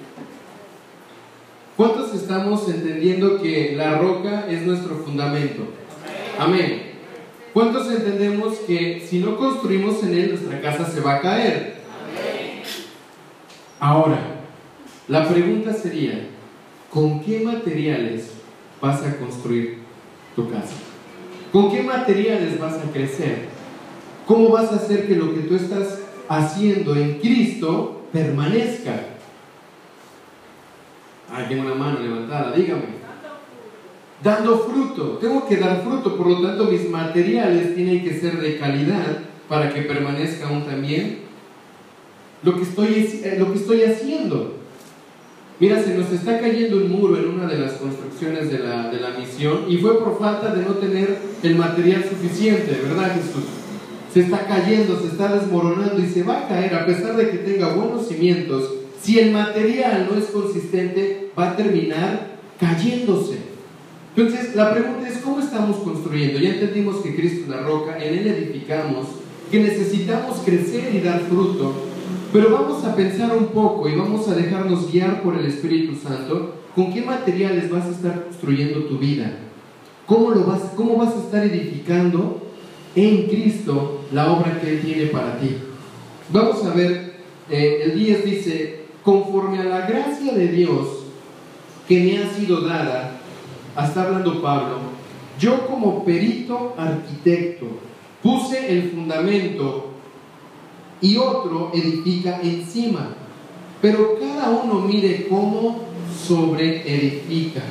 ¿Cuántos 1.78 2.14
estamos 2.14 2.68
entendiendo 2.68 3.42
que 3.42 3.74
la 3.76 3.98
roca 3.98 4.46
es 4.50 4.62
nuestro 4.64 4.96
fundamento? 4.98 5.64
Amén. 6.38 6.92
¿Cuántos 7.54 7.90
entendemos 7.92 8.56
que 8.60 9.06
si 9.06 9.20
no 9.20 9.38
construimos 9.38 10.04
en 10.04 10.14
él, 10.18 10.30
nuestra 10.30 10.62
casa 10.62 10.86
se 10.86 11.02
va 11.02 11.16
a 11.16 11.22
caer? 11.22 11.76
Ahora, 13.80 14.20
la 15.08 15.28
pregunta 15.28 15.74
sería, 15.74 16.28
¿con 16.90 17.22
qué 17.22 17.40
materiales 17.40 18.32
vas 18.80 19.04
a 19.04 19.18
construir 19.18 19.80
tu 20.36 20.50
casa? 20.50 20.76
¿Con 21.52 21.72
qué 21.72 21.84
materiales 21.84 22.60
vas 22.60 22.76
a 22.76 22.92
crecer? 22.92 23.50
¿Cómo 24.26 24.50
vas 24.50 24.72
a 24.72 24.76
hacer 24.76 25.08
que 25.08 25.16
lo 25.16 25.34
que 25.34 25.42
tú 25.42 25.56
estás 25.56 26.00
haciendo 26.30 26.96
en 26.96 27.20
Cristo 27.20 28.04
permanezca? 28.14 29.11
Ah, 31.32 31.46
tengo 31.48 31.64
una 31.64 31.76
mano 31.76 32.00
levantada, 32.00 32.52
dígame. 32.52 33.02
Dando 34.22 34.60
fruto, 34.60 35.18
tengo 35.20 35.48
que 35.48 35.58
dar 35.58 35.82
fruto, 35.82 36.16
por 36.16 36.28
lo 36.28 36.42
tanto 36.42 36.66
mis 36.66 36.88
materiales 36.90 37.74
tienen 37.74 38.04
que 38.04 38.20
ser 38.20 38.40
de 38.40 38.58
calidad 38.58 39.20
para 39.48 39.74
que 39.74 39.82
permanezca 39.82 40.48
aún 40.48 40.64
también 40.64 41.20
lo 42.44 42.56
que 42.56 42.64
estoy, 42.64 43.22
eh, 43.24 43.36
lo 43.40 43.52
que 43.52 43.60
estoy 43.60 43.84
haciendo. 43.84 44.56
Mira, 45.60 45.82
se 45.82 45.96
nos 45.96 46.12
está 46.12 46.40
cayendo 46.40 46.78
un 46.78 46.92
muro 46.92 47.18
en 47.18 47.30
una 47.30 47.48
de 47.48 47.60
las 47.60 47.74
construcciones 47.74 48.52
de 48.52 48.60
la, 48.60 48.90
de 48.90 49.00
la 49.00 49.12
misión 49.12 49.66
y 49.68 49.78
fue 49.78 50.04
por 50.04 50.20
falta 50.20 50.54
de 50.54 50.64
no 50.64 50.74
tener 50.76 51.20
el 51.44 51.56
material 51.56 52.04
suficiente, 52.04 52.80
¿verdad 52.84 53.16
Jesús? 53.16 53.44
Se 54.12 54.22
está 54.22 54.46
cayendo, 54.48 55.00
se 55.00 55.08
está 55.08 55.34
desmoronando 55.34 56.00
y 56.00 56.08
se 56.08 56.24
va 56.24 56.40
a 56.40 56.48
caer 56.48 56.74
a 56.76 56.86
pesar 56.86 57.16
de 57.16 57.30
que 57.30 57.38
tenga 57.38 57.74
buenos 57.74 58.08
cimientos. 58.08 58.81
Si 59.02 59.18
el 59.18 59.32
material 59.32 60.08
no 60.12 60.18
es 60.18 60.26
consistente, 60.26 61.32
va 61.38 61.52
a 61.52 61.56
terminar 61.56 62.38
cayéndose. 62.60 63.38
Entonces, 64.16 64.56
la 64.56 64.74
pregunta 64.74 65.08
es, 65.08 65.18
¿cómo 65.20 65.40
estamos 65.40 65.78
construyendo? 65.78 66.38
Ya 66.40 66.50
entendimos 66.50 66.98
que 66.98 67.16
Cristo 67.16 67.44
es 67.44 67.50
la 67.50 67.62
roca, 67.62 67.98
en 67.98 68.20
Él 68.20 68.28
edificamos, 68.28 69.08
que 69.50 69.60
necesitamos 69.60 70.40
crecer 70.46 70.94
y 70.94 71.00
dar 71.00 71.22
fruto, 71.22 71.74
pero 72.32 72.52
vamos 72.52 72.84
a 72.86 72.96
pensar 72.96 73.36
un 73.36 73.48
poco 73.48 73.90
y 73.90 73.96
vamos 73.96 74.28
a 74.28 74.36
dejarnos 74.36 74.92
guiar 74.92 75.24
por 75.24 75.38
el 75.38 75.46
Espíritu 75.46 75.96
Santo, 75.96 76.56
¿con 76.76 76.94
qué 76.94 77.02
materiales 77.02 77.72
vas 77.72 77.86
a 77.86 77.92
estar 77.92 78.24
construyendo 78.26 78.84
tu 78.84 78.98
vida? 78.98 79.32
¿Cómo, 80.06 80.32
lo 80.32 80.44
vas, 80.44 80.62
cómo 80.76 80.98
vas 80.98 81.16
a 81.16 81.20
estar 81.20 81.46
edificando 81.46 82.42
en 82.96 83.28
Cristo 83.28 84.02
la 84.12 84.32
obra 84.32 84.60
que 84.62 84.72
Él 84.72 84.82
tiene 84.82 85.06
para 85.08 85.40
ti? 85.40 85.56
Vamos 86.32 86.64
a 86.66 86.74
ver, 86.74 87.14
eh, 87.50 87.82
el 87.86 87.98
10 87.98 88.26
dice, 88.26 88.81
conforme 89.04 89.60
a 89.60 89.64
la 89.64 89.88
gracia 89.88 90.34
de 90.34 90.48
Dios 90.48 90.88
que 91.88 92.00
me 92.00 92.18
ha 92.20 92.34
sido 92.34 92.62
dada, 92.62 93.20
está 93.78 94.04
hablando 94.04 94.42
Pablo, 94.42 94.78
yo 95.40 95.66
como 95.68 96.06
perito 96.06 96.76
arquitecto 96.78 97.66
puse 98.22 98.72
el 98.72 98.92
fundamento 98.92 99.88
y 101.02 101.18
otro 101.18 101.72
edifica 101.74 102.40
encima, 102.42 103.16
pero 103.82 104.20
cada 104.20 104.52
uno 104.52 104.82
mire 104.82 105.28
cómo 105.28 105.80
sobre 106.28 106.82
edifica. 106.82 107.62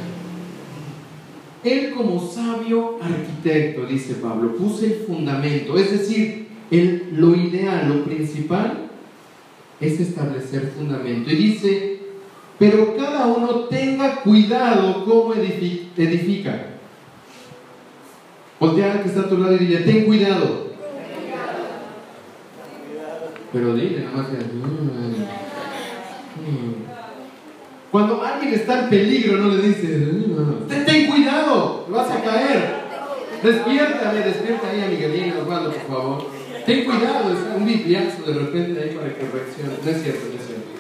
Él 1.63 1.93
como 1.95 2.21
sabio 2.27 2.97
arquitecto, 3.01 3.87
dice 3.87 4.15
Pablo, 4.15 4.57
puse 4.57 4.87
el 4.87 4.95
fundamento, 5.07 5.79
es 5.79 5.93
decir, 5.93 6.49
el, 6.71 7.11
lo 7.13 7.37
ideal, 7.37 7.89
lo 7.89 8.05
principal 8.05 8.90
es 9.81 10.01
establecer 10.01 10.73
fundamento. 10.77 11.31
Y 11.31 11.37
dice, 11.37 12.01
pero 12.59 12.97
cada 12.97 13.27
uno 13.27 13.49
tenga 13.65 14.17
cuidado 14.23 15.05
cómo 15.05 15.35
edifi- 15.35 15.89
edifica. 15.97 16.67
Voltea 18.59 18.93
al 18.93 19.03
que 19.03 19.09
está 19.09 19.21
a 19.23 19.29
tu 19.29 19.39
lado 19.39 19.55
y 19.55 19.59
dile, 19.61 19.79
ten 19.81 20.05
cuidado. 20.05 20.69
Pero 23.53 23.75
dile, 23.75 24.05
nada 24.05 24.17
más 24.19 24.27
que... 24.29 24.37
Cuando 27.91 28.23
alguien 28.23 28.55
está 28.55 28.85
en 28.85 28.89
peligro, 28.91 29.39
no 29.39 29.49
le 29.49 29.63
dices, 29.67 30.13
"Mm, 30.13 30.69
ten, 30.69 30.85
ten 30.87 31.07
cuidado, 31.11 31.87
vas 31.91 32.09
a 32.11 32.23
caer. 32.23 32.81
Despiértame, 33.43 34.21
despierta 34.21 34.69
ahí 34.71 34.81
a 34.83 34.87
Miguelín, 34.89 35.33
Osvaldo, 35.33 35.73
por 35.73 35.83
favor. 35.89 36.40
Ten 36.67 36.85
cuidado, 36.85 37.33
es 37.33 37.57
un 37.57 37.67
bibliazo 37.67 38.23
de 38.27 38.35
repente 38.35 38.81
ahí 38.81 38.97
para 38.97 39.15
que 39.15 39.21
reaccione. 39.21 39.75
No 39.85 39.91
es 39.91 40.03
cierto, 40.03 40.27
no 40.29 40.41
es 40.41 40.47
cierto. 40.47 40.71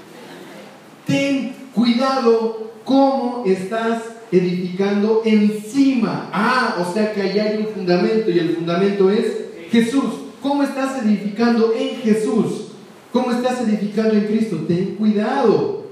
Ten 1.06 1.54
cuidado 1.74 2.72
cómo 2.84 3.44
estás 3.46 4.02
edificando 4.32 5.22
encima. 5.24 6.28
Ah, 6.32 6.76
o 6.80 6.92
sea 6.92 7.12
que 7.12 7.22
allá 7.22 7.44
hay 7.44 7.58
un 7.58 7.68
fundamento 7.68 8.30
y 8.30 8.38
el 8.38 8.54
fundamento 8.56 9.10
es 9.10 9.26
Jesús. 9.70 10.14
¿Cómo 10.42 10.62
estás 10.62 11.04
edificando 11.04 11.74
en 11.76 11.96
Jesús? 11.96 12.68
¿Cómo 13.12 13.32
estás 13.32 13.60
edificando 13.62 14.14
en 14.14 14.26
Cristo? 14.26 14.56
Ten 14.68 14.94
cuidado. 14.96 15.86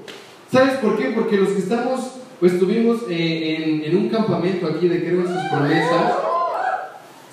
¿Sabes 0.50 0.74
por 0.78 0.96
qué? 0.96 1.10
Porque 1.10 1.36
los 1.36 1.50
que 1.50 1.58
estamos, 1.58 2.00
pues 2.40 2.52
estuvimos 2.54 3.02
eh, 3.10 3.56
en, 3.58 3.84
en 3.84 3.96
un 3.96 4.08
campamento 4.08 4.66
aquí 4.66 4.88
de 4.88 5.00
Creo 5.00 5.20
en 5.20 5.26
sus 5.26 5.42
promesas, 5.50 6.14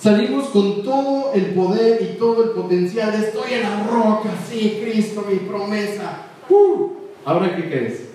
salimos 0.05 0.49
con 0.49 0.83
todo 0.83 1.31
el 1.33 1.45
poder 1.47 1.99
y 1.99 2.17
todo 2.19 2.43
el 2.43 2.49
potencial. 2.51 3.11
Estoy 3.15 3.53
en 3.53 3.63
la 3.63 3.87
roca, 3.87 4.29
sí, 4.47 4.79
Cristo, 4.83 5.25
mi 5.27 5.39
promesa. 5.39 6.27
¡Uh! 6.47 6.91
Ahora, 7.25 7.55
¿qué 7.55 7.67
crees? 7.67 8.09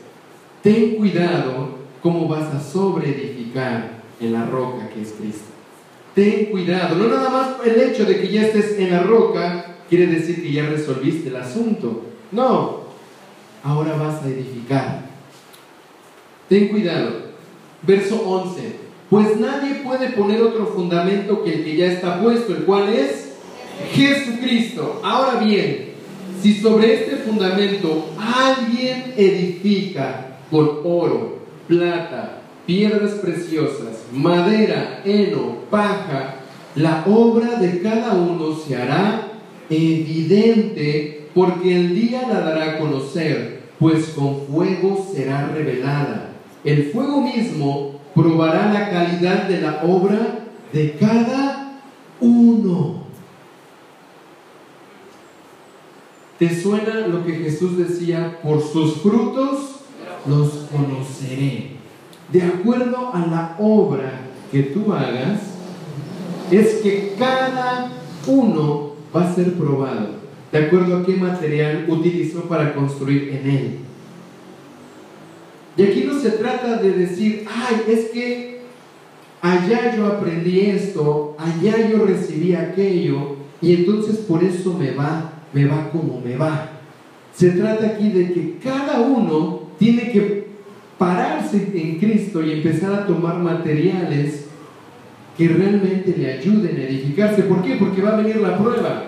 Ten 0.63 0.95
cuidado 0.95 1.81
cómo 2.01 2.29
vas 2.29 2.55
a 2.55 2.61
sobreedificar 2.61 4.03
en 4.21 4.33
la 4.33 4.47
roca 4.47 4.89
que 4.91 5.03
es 5.03 5.15
Cristo. 5.19 5.51
Ten 6.15 6.47
cuidado, 6.53 6.95
no 6.95 7.09
nada 7.09 7.29
más 7.29 7.49
el 7.67 7.81
hecho 7.81 8.05
de 8.05 8.21
que 8.21 8.29
ya 8.29 8.43
estés 8.43 8.79
en 8.79 8.93
la 8.93 9.03
roca 9.03 9.79
quiere 9.89 10.07
decir 10.07 10.43
que 10.43 10.53
ya 10.53 10.67
resolviste 10.67 11.29
el 11.29 11.37
asunto. 11.37 12.05
No, 12.31 12.83
ahora 13.65 13.97
vas 13.97 14.23
a 14.23 14.29
edificar. 14.29 15.07
Ten 16.49 16.69
cuidado. 16.69 17.31
Verso 17.83 18.23
11. 18.25 18.90
Pues 19.11 19.41
nadie 19.41 19.81
puede 19.85 20.11
poner 20.11 20.41
otro 20.41 20.67
fundamento 20.69 21.43
que 21.43 21.55
el 21.55 21.65
que 21.65 21.77
ya 21.77 21.87
está 21.87 22.23
puesto, 22.23 22.55
el 22.55 22.63
cual 22.63 22.89
es 22.89 23.33
Jesucristo. 23.93 25.01
Ahora 25.05 25.41
bien, 25.41 25.91
si 26.41 26.55
sobre 26.55 26.95
este 26.95 27.17
fundamento 27.17 28.07
alguien 28.17 29.13
edifica 29.17 30.39
con 30.49 30.79
oro, 30.85 31.41
plata, 31.67 32.43
piedras 32.67 33.15
preciosas, 33.15 34.05
madera, 34.13 35.03
heno, 35.05 35.57
paja, 35.71 36.37
la 36.77 37.05
obra 37.05 37.57
de 37.57 37.83
cada 37.83 38.13
uno 38.15 38.57
se 38.57 38.77
hará 38.77 39.27
evidente 39.69 41.27
porque 41.35 41.75
el 41.75 41.95
día 41.97 42.29
la 42.29 42.41
dará 42.41 42.73
a 42.73 42.79
conocer, 42.79 43.63
pues 43.81 44.11
con 44.11 44.47
fuego 44.47 45.05
será 45.13 45.49
revelada. 45.49 46.31
El 46.65 46.91
fuego 46.93 47.21
mismo 47.23 48.00
probará 48.15 48.73
la 48.73 48.91
calidad 48.91 49.45
de 49.45 49.61
la 49.61 49.83
obra 49.85 50.41
de 50.73 50.97
cada 50.99 51.81
uno. 52.21 53.05
¿Te 56.39 56.61
suena 56.61 57.07
lo 57.07 57.25
que 57.25 57.35
Jesús 57.35 57.77
decía? 57.77 58.39
Por 58.43 58.63
sus 58.63 59.03
frutos 59.03 59.81
los 60.27 60.49
conoceré. 60.71 61.73
De 62.33 62.43
acuerdo 62.43 63.11
a 63.13 63.27
la 63.27 63.57
obra 63.59 64.21
que 64.51 64.63
tú 64.63 64.93
hagas, 64.93 65.41
es 66.51 66.77
que 66.77 67.15
cada 67.19 67.91
uno 68.27 68.93
va 69.15 69.29
a 69.29 69.35
ser 69.35 69.55
probado. 69.55 70.21
De 70.51 70.59
acuerdo 70.67 70.97
a 70.97 71.05
qué 71.05 71.13
material 71.15 71.87
utilizó 71.89 72.43
para 72.45 72.75
construir 72.75 73.31
en 73.31 73.51
él. 73.51 73.79
Y 75.77 75.83
aquí 75.83 76.05
no 76.05 76.19
se 76.19 76.31
trata 76.31 76.77
de 76.77 76.93
decir, 76.93 77.47
ay, 77.49 77.83
es 77.89 78.11
que 78.11 78.61
allá 79.41 79.97
yo 79.97 80.07
aprendí 80.07 80.61
esto, 80.61 81.37
allá 81.39 81.89
yo 81.89 82.05
recibí 82.05 82.55
aquello, 82.55 83.37
y 83.63 83.75
entonces 83.75 84.19
por 84.19 84.43
eso 84.43 84.75
me 84.75 84.93
va, 84.93 85.33
me 85.53 85.67
va 85.67 85.91
como 85.91 86.21
me 86.21 86.37
va. 86.37 86.71
Se 87.35 87.51
trata 87.51 87.87
aquí 87.87 88.11
de 88.11 88.33
que 88.33 88.59
cada 88.63 89.01
uno 89.01 89.63
tiene 89.79 90.11
que 90.13 90.49
pararse 90.99 91.71
en 91.75 91.99
Cristo 91.99 92.43
y 92.43 92.53
empezar 92.53 92.93
a 92.93 93.07
tomar 93.07 93.39
materiales 93.39 94.47
que 95.37 95.49
realmente 95.49 96.15
le 96.17 96.33
ayuden 96.35 96.77
a 96.77 96.83
edificarse. 96.83 97.43
¿Por 97.45 97.63
qué? 97.63 97.77
Porque 97.77 98.03
va 98.03 98.11
a 98.11 98.17
venir 98.17 98.37
la 98.37 98.59
prueba. 98.59 99.05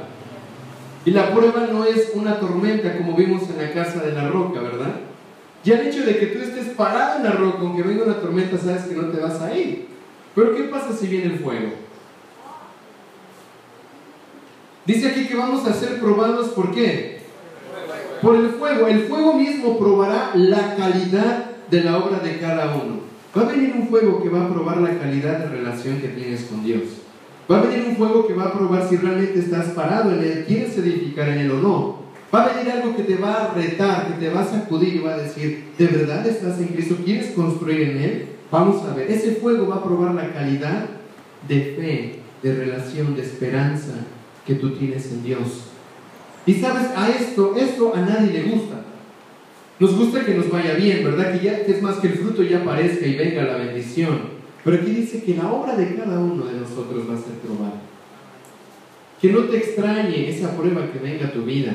Y 1.04 1.10
la 1.10 1.34
prueba 1.34 1.68
no 1.70 1.84
es 1.84 2.12
una 2.14 2.38
tormenta 2.38 2.96
como 2.96 3.16
vimos 3.16 3.42
en 3.50 3.58
la 3.58 3.72
casa 3.72 4.02
de 4.02 4.12
la 4.12 4.28
roca, 4.28 4.60
¿verdad? 4.60 5.00
Ya 5.64 5.78
el 5.78 5.86
hecho 5.86 6.04
de 6.04 6.18
que 6.18 6.26
tú 6.26 6.42
estés 6.42 6.68
parado 6.70 7.18
en 7.18 7.24
la 7.24 7.32
roca, 7.32 7.58
aunque 7.60 7.82
venga 7.82 8.04
una 8.04 8.20
tormenta, 8.20 8.58
sabes 8.58 8.84
que 8.84 8.94
no 8.94 9.08
te 9.08 9.20
vas 9.20 9.40
a 9.40 9.56
ir. 9.56 9.86
Pero 10.34 10.56
¿qué 10.56 10.64
pasa 10.64 10.92
si 10.92 11.06
viene 11.06 11.26
el 11.26 11.38
fuego? 11.38 11.70
Dice 14.84 15.08
aquí 15.08 15.26
que 15.26 15.36
vamos 15.36 15.66
a 15.66 15.72
ser 15.72 16.00
probados 16.00 16.48
por 16.48 16.74
qué? 16.74 17.20
Por 18.20 18.36
el 18.36 18.48
fuego. 18.50 18.88
El 18.88 19.04
fuego 19.04 19.34
mismo 19.34 19.78
probará 19.78 20.32
la 20.34 20.74
calidad 20.76 21.50
de 21.70 21.84
la 21.84 21.98
obra 21.98 22.18
de 22.18 22.38
cada 22.38 22.74
uno. 22.74 23.00
Va 23.36 23.42
a 23.42 23.52
venir 23.52 23.74
un 23.76 23.88
fuego 23.88 24.22
que 24.22 24.28
va 24.28 24.44
a 24.44 24.52
probar 24.52 24.78
la 24.78 24.98
calidad 24.98 25.38
de 25.38 25.48
relación 25.48 26.00
que 26.00 26.08
tienes 26.08 26.42
con 26.44 26.64
Dios. 26.64 26.82
Va 27.50 27.58
a 27.58 27.62
venir 27.62 27.86
un 27.88 27.96
fuego 27.96 28.26
que 28.26 28.34
va 28.34 28.44
a 28.44 28.52
probar 28.52 28.88
si 28.88 28.96
realmente 28.96 29.38
estás 29.38 29.66
parado 29.68 30.12
en 30.12 30.22
él, 30.22 30.44
quieres 30.46 30.76
edificar 30.78 31.28
en 31.28 31.38
él 31.38 31.50
o 31.52 31.60
no. 31.60 32.01
Va 32.34 32.44
a 32.44 32.54
venir 32.54 32.72
algo 32.72 32.96
que 32.96 33.02
te 33.02 33.16
va 33.16 33.44
a 33.44 33.54
retar, 33.54 34.06
que 34.08 34.24
te 34.24 34.32
va 34.32 34.40
a 34.40 34.46
sacudir 34.46 34.94
y 34.94 34.98
va 35.00 35.14
a 35.14 35.18
decir, 35.18 35.64
¿de 35.76 35.86
verdad 35.86 36.26
estás 36.26 36.58
en 36.60 36.68
Cristo? 36.68 36.96
¿Quieres 37.04 37.32
construir 37.32 37.82
en 37.82 37.98
él? 37.98 38.26
Vamos 38.50 38.82
a 38.86 38.94
ver, 38.94 39.10
ese 39.10 39.32
fuego 39.32 39.66
va 39.66 39.76
a 39.76 39.84
probar 39.84 40.14
la 40.14 40.32
calidad 40.32 40.86
de 41.46 41.60
fe, 41.76 42.18
de 42.42 42.54
relación, 42.54 43.14
de 43.14 43.22
esperanza 43.22 43.92
que 44.46 44.54
tú 44.54 44.70
tienes 44.70 45.10
en 45.12 45.22
Dios. 45.22 45.64
Y 46.46 46.54
sabes, 46.54 46.88
a 46.96 47.10
esto, 47.10 47.54
esto 47.56 47.94
a 47.94 48.00
nadie 48.00 48.32
le 48.32 48.42
gusta. 48.50 48.82
Nos 49.78 49.96
gusta 49.96 50.24
que 50.24 50.34
nos 50.34 50.50
vaya 50.50 50.74
bien, 50.74 51.04
¿verdad? 51.04 51.32
Que, 51.32 51.44
ya, 51.44 51.52
es 51.52 51.82
más 51.82 51.96
que 51.96 52.08
el 52.08 52.14
fruto 52.14 52.42
ya 52.42 52.58
aparezca 52.58 53.06
y 53.06 53.16
venga 53.16 53.42
la 53.44 53.56
bendición. 53.56 54.32
Pero 54.64 54.76
aquí 54.76 54.90
dice 54.90 55.22
que 55.22 55.34
la 55.34 55.52
obra 55.52 55.76
de 55.76 55.96
cada 55.96 56.18
uno 56.18 56.44
de 56.44 56.60
nosotros 56.60 57.08
va 57.08 57.14
a 57.14 57.18
ser 57.18 57.34
probada. 57.44 57.80
Que 59.20 59.32
no 59.32 59.40
te 59.44 59.56
extrañe 59.58 60.28
esa 60.28 60.56
prueba 60.56 60.90
que 60.92 60.98
venga 60.98 61.26
a 61.26 61.32
tu 61.32 61.42
vida. 61.42 61.74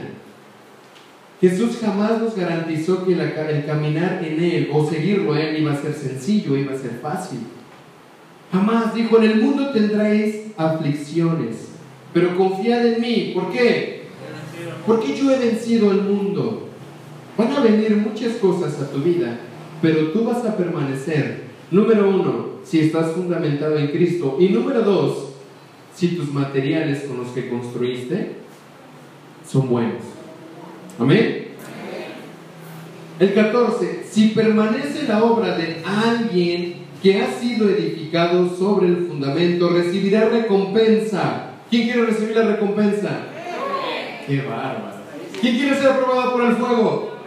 Jesús 1.39 1.77
jamás 1.79 2.19
nos 2.19 2.35
garantizó 2.35 3.05
que 3.05 3.13
el 3.13 3.65
caminar 3.65 4.23
en 4.25 4.43
Él 4.43 4.69
o 4.73 4.89
seguirlo 4.89 5.33
a 5.33 5.41
Él 5.41 5.61
iba 5.61 5.71
a 5.71 5.81
ser 5.81 5.93
sencillo, 5.93 6.57
iba 6.57 6.73
a 6.73 6.77
ser 6.77 6.99
fácil. 7.01 7.39
Jamás 8.51 8.95
dijo, 8.95 9.17
en 9.17 9.31
el 9.31 9.41
mundo 9.41 9.69
tendréis 9.71 10.47
aflicciones, 10.57 11.69
pero 12.13 12.35
confiad 12.35 12.85
en 12.87 13.01
mí. 13.01 13.31
¿Por 13.35 13.51
qué? 13.51 14.07
Porque 14.87 15.15
yo 15.15 15.29
he 15.31 15.37
vencido 15.37 15.91
el 15.91 16.01
mundo. 16.01 16.69
Van 17.37 17.51
a 17.51 17.59
venir 17.59 17.95
muchas 17.97 18.37
cosas 18.37 18.81
a 18.81 18.89
tu 18.89 18.99
vida, 18.99 19.37
pero 19.81 20.07
tú 20.07 20.23
vas 20.23 20.43
a 20.43 20.57
permanecer. 20.57 21.45
Número 21.69 22.09
uno, 22.09 22.47
si 22.63 22.79
estás 22.79 23.11
fundamentado 23.11 23.77
en 23.77 23.89
Cristo. 23.89 24.37
Y 24.39 24.49
número 24.49 24.81
dos, 24.81 25.33
si 25.93 26.09
tus 26.15 26.33
materiales 26.33 27.03
con 27.03 27.17
los 27.17 27.27
que 27.29 27.47
construiste 27.49 28.37
son 29.47 29.69
buenos. 29.69 30.16
Amén. 30.99 31.47
El 33.19 33.33
14, 33.33 34.03
si 34.09 34.29
permanece 34.29 35.03
la 35.07 35.23
obra 35.23 35.57
de 35.57 35.81
alguien 35.85 36.87
que 37.01 37.21
ha 37.21 37.31
sido 37.31 37.69
edificado 37.69 38.55
sobre 38.55 38.87
el 38.87 39.07
fundamento, 39.07 39.69
recibirá 39.69 40.29
recompensa. 40.29 41.51
¿Quién 41.69 41.83
quiere 41.83 42.05
recibir 42.05 42.35
la 42.35 42.43
recompensa? 42.43 43.09
¡Qué 44.25 44.41
bárbaro! 44.41 44.97
¿Quién 45.39 45.55
quiere 45.57 45.75
ser 45.75 45.91
aprobado 45.91 46.33
por 46.33 46.43
el 46.45 46.55
fuego? 46.55 47.17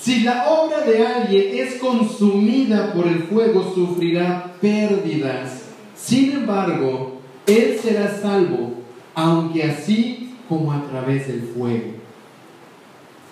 Si 0.00 0.20
la 0.20 0.48
obra 0.48 0.80
de 0.80 1.06
alguien 1.06 1.58
es 1.58 1.74
consumida 1.74 2.92
por 2.94 3.06
el 3.06 3.24
fuego, 3.24 3.72
sufrirá 3.74 4.54
pérdidas. 4.60 5.64
Sin 5.94 6.32
embargo, 6.32 7.20
él 7.46 7.78
será 7.82 8.18
salvo, 8.20 8.77
aunque 9.18 9.64
así 9.64 10.30
como 10.48 10.72
a 10.72 10.80
través 10.88 11.26
del 11.26 11.42
fuego. 11.42 11.86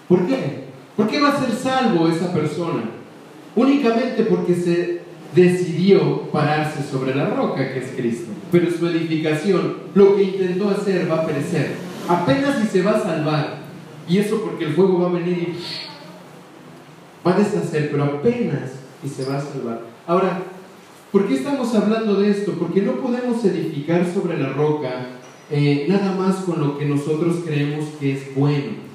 ¿Por 0.08 0.26
qué? 0.26 0.64
¿Por 0.96 1.06
qué 1.06 1.20
va 1.20 1.28
a 1.28 1.40
ser 1.40 1.54
salvo 1.54 2.08
esa 2.08 2.32
persona? 2.32 2.82
Únicamente 3.54 4.24
porque 4.24 4.56
se 4.56 5.02
decidió 5.32 6.22
pararse 6.32 6.82
sobre 6.82 7.14
la 7.14 7.26
roca 7.26 7.72
que 7.72 7.78
es 7.78 7.92
Cristo. 7.96 8.32
Pero 8.50 8.68
su 8.68 8.84
edificación, 8.88 9.76
lo 9.94 10.16
que 10.16 10.24
intentó 10.24 10.70
hacer, 10.70 11.08
va 11.08 11.22
a 11.22 11.26
perecer. 11.26 11.76
Apenas 12.08 12.58
si 12.58 12.66
se 12.66 12.82
va 12.82 12.96
a 12.96 13.02
salvar. 13.02 13.58
Y 14.08 14.18
eso 14.18 14.42
porque 14.42 14.64
el 14.64 14.74
fuego 14.74 14.98
va 14.98 15.08
a 15.08 15.12
venir 15.12 15.38
y 15.38 15.56
va 17.24 17.32
a 17.32 17.38
deshacer, 17.38 17.92
pero 17.92 18.04
apenas 18.04 18.72
y 19.04 19.08
se 19.08 19.24
va 19.24 19.36
a 19.36 19.40
salvar. 19.40 19.82
Ahora, 20.08 20.42
¿por 21.12 21.28
qué 21.28 21.34
estamos 21.34 21.72
hablando 21.76 22.16
de 22.16 22.30
esto? 22.30 22.54
Porque 22.54 22.82
no 22.82 22.94
podemos 22.94 23.44
edificar 23.44 24.04
sobre 24.12 24.36
la 24.36 24.48
roca 24.48 25.15
eh, 25.50 25.86
nada 25.88 26.14
más 26.14 26.36
con 26.36 26.60
lo 26.60 26.78
que 26.78 26.84
nosotros 26.86 27.36
creemos 27.44 27.84
que 28.00 28.12
es 28.12 28.34
bueno. 28.34 28.86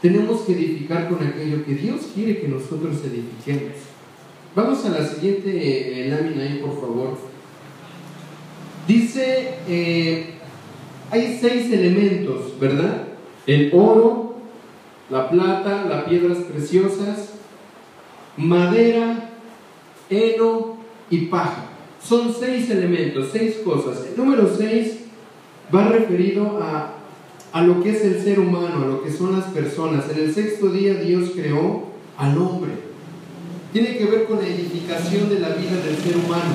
Tenemos 0.00 0.42
que 0.42 0.52
edificar 0.52 1.08
con 1.08 1.26
aquello 1.26 1.64
que 1.64 1.74
Dios 1.74 2.00
quiere 2.14 2.40
que 2.40 2.48
nosotros 2.48 2.96
edifiquemos. 3.04 3.74
Vamos 4.54 4.84
a 4.84 4.90
la 4.90 5.06
siguiente 5.06 6.06
eh, 6.06 6.08
lámina 6.08 6.62
por 6.62 6.80
favor. 6.80 7.18
Dice, 8.88 9.54
eh, 9.68 10.34
hay 11.10 11.38
seis 11.40 11.72
elementos, 11.72 12.58
¿verdad? 12.58 13.08
El 13.46 13.70
oro, 13.74 14.36
la 15.10 15.28
plata, 15.28 15.84
las 15.88 16.04
piedras 16.04 16.38
preciosas, 16.38 17.32
madera, 18.36 19.30
heno 20.08 20.78
y 21.10 21.26
paja. 21.26 21.66
Son 22.02 22.34
seis 22.38 22.70
elementos, 22.70 23.30
seis 23.32 23.56
cosas. 23.64 24.06
El 24.06 24.16
número 24.16 24.48
seis 24.56 25.05
va 25.74 25.88
referido 25.88 26.58
a, 26.62 26.94
a 27.52 27.62
lo 27.62 27.82
que 27.82 27.90
es 27.90 28.02
el 28.02 28.20
ser 28.22 28.40
humano, 28.40 28.82
a 28.82 28.86
lo 28.86 29.02
que 29.02 29.10
son 29.10 29.32
las 29.38 29.46
personas. 29.46 30.04
En 30.10 30.24
el 30.24 30.34
sexto 30.34 30.68
día 30.68 30.94
Dios 30.94 31.30
creó 31.34 31.84
al 32.16 32.38
hombre. 32.38 32.72
Tiene 33.72 33.98
que 33.98 34.06
ver 34.06 34.24
con 34.24 34.38
la 34.38 34.46
edificación 34.46 35.28
de 35.28 35.40
la 35.40 35.50
vida 35.50 35.76
del 35.84 35.96
ser 35.96 36.16
humano. 36.16 36.54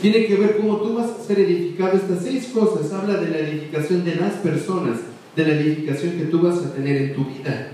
Tiene 0.00 0.26
que 0.26 0.36
ver 0.36 0.58
cómo 0.58 0.76
tú 0.76 0.94
vas 0.94 1.10
a 1.10 1.24
ser 1.24 1.40
edificado. 1.40 1.96
Estas 1.96 2.22
seis 2.22 2.50
cosas 2.52 2.92
habla 2.92 3.14
de 3.14 3.30
la 3.30 3.38
edificación 3.38 4.04
de 4.04 4.14
las 4.16 4.34
personas, 4.34 4.98
de 5.34 5.44
la 5.44 5.54
edificación 5.54 6.12
que 6.12 6.24
tú 6.26 6.40
vas 6.40 6.58
a 6.58 6.74
tener 6.74 6.96
en 6.96 7.14
tu 7.14 7.24
vida. 7.24 7.72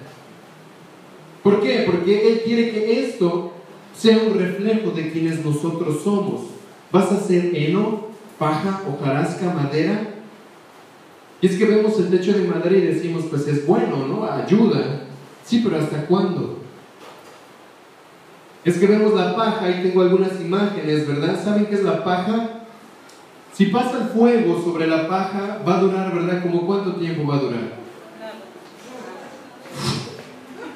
¿Por 1.42 1.60
qué? 1.60 1.82
Porque 1.84 2.28
Él 2.28 2.42
quiere 2.44 2.70
que 2.70 3.04
esto 3.04 3.52
sea 3.96 4.18
un 4.18 4.38
reflejo 4.38 4.92
de 4.92 5.10
quienes 5.10 5.44
nosotros 5.44 6.02
somos. 6.02 6.42
Vas 6.92 7.10
a 7.10 7.20
ser 7.20 7.50
heno, 7.54 8.06
paja, 8.42 8.80
hojarasca, 8.88 9.54
madera. 9.54 10.00
Y 11.40 11.46
es 11.46 11.56
que 11.56 11.64
vemos 11.64 11.96
el 12.00 12.10
techo 12.10 12.32
de 12.32 12.48
madera 12.48 12.76
y 12.76 12.80
decimos, 12.80 13.26
pues 13.30 13.46
es 13.46 13.64
bueno, 13.64 14.08
¿no? 14.08 14.24
Ayuda. 14.24 15.02
Sí, 15.44 15.60
pero 15.62 15.78
¿hasta 15.78 16.06
cuándo? 16.06 16.58
Es 18.64 18.78
que 18.78 18.86
vemos 18.86 19.14
la 19.14 19.36
paja, 19.36 19.70
y 19.70 19.82
tengo 19.84 20.02
algunas 20.02 20.40
imágenes, 20.40 21.06
¿verdad? 21.06 21.40
¿Saben 21.42 21.66
qué 21.66 21.74
es 21.74 21.84
la 21.84 22.02
paja? 22.02 22.64
Si 23.52 23.66
pasa 23.66 23.98
el 23.98 24.08
fuego 24.08 24.60
sobre 24.60 24.88
la 24.88 25.06
paja, 25.06 25.60
va 25.66 25.78
a 25.78 25.80
durar, 25.80 26.12
¿verdad? 26.12 26.42
¿Como 26.42 26.66
cuánto 26.66 26.96
tiempo 26.96 27.24
va 27.28 27.36
a 27.36 27.40
durar? 27.42 27.82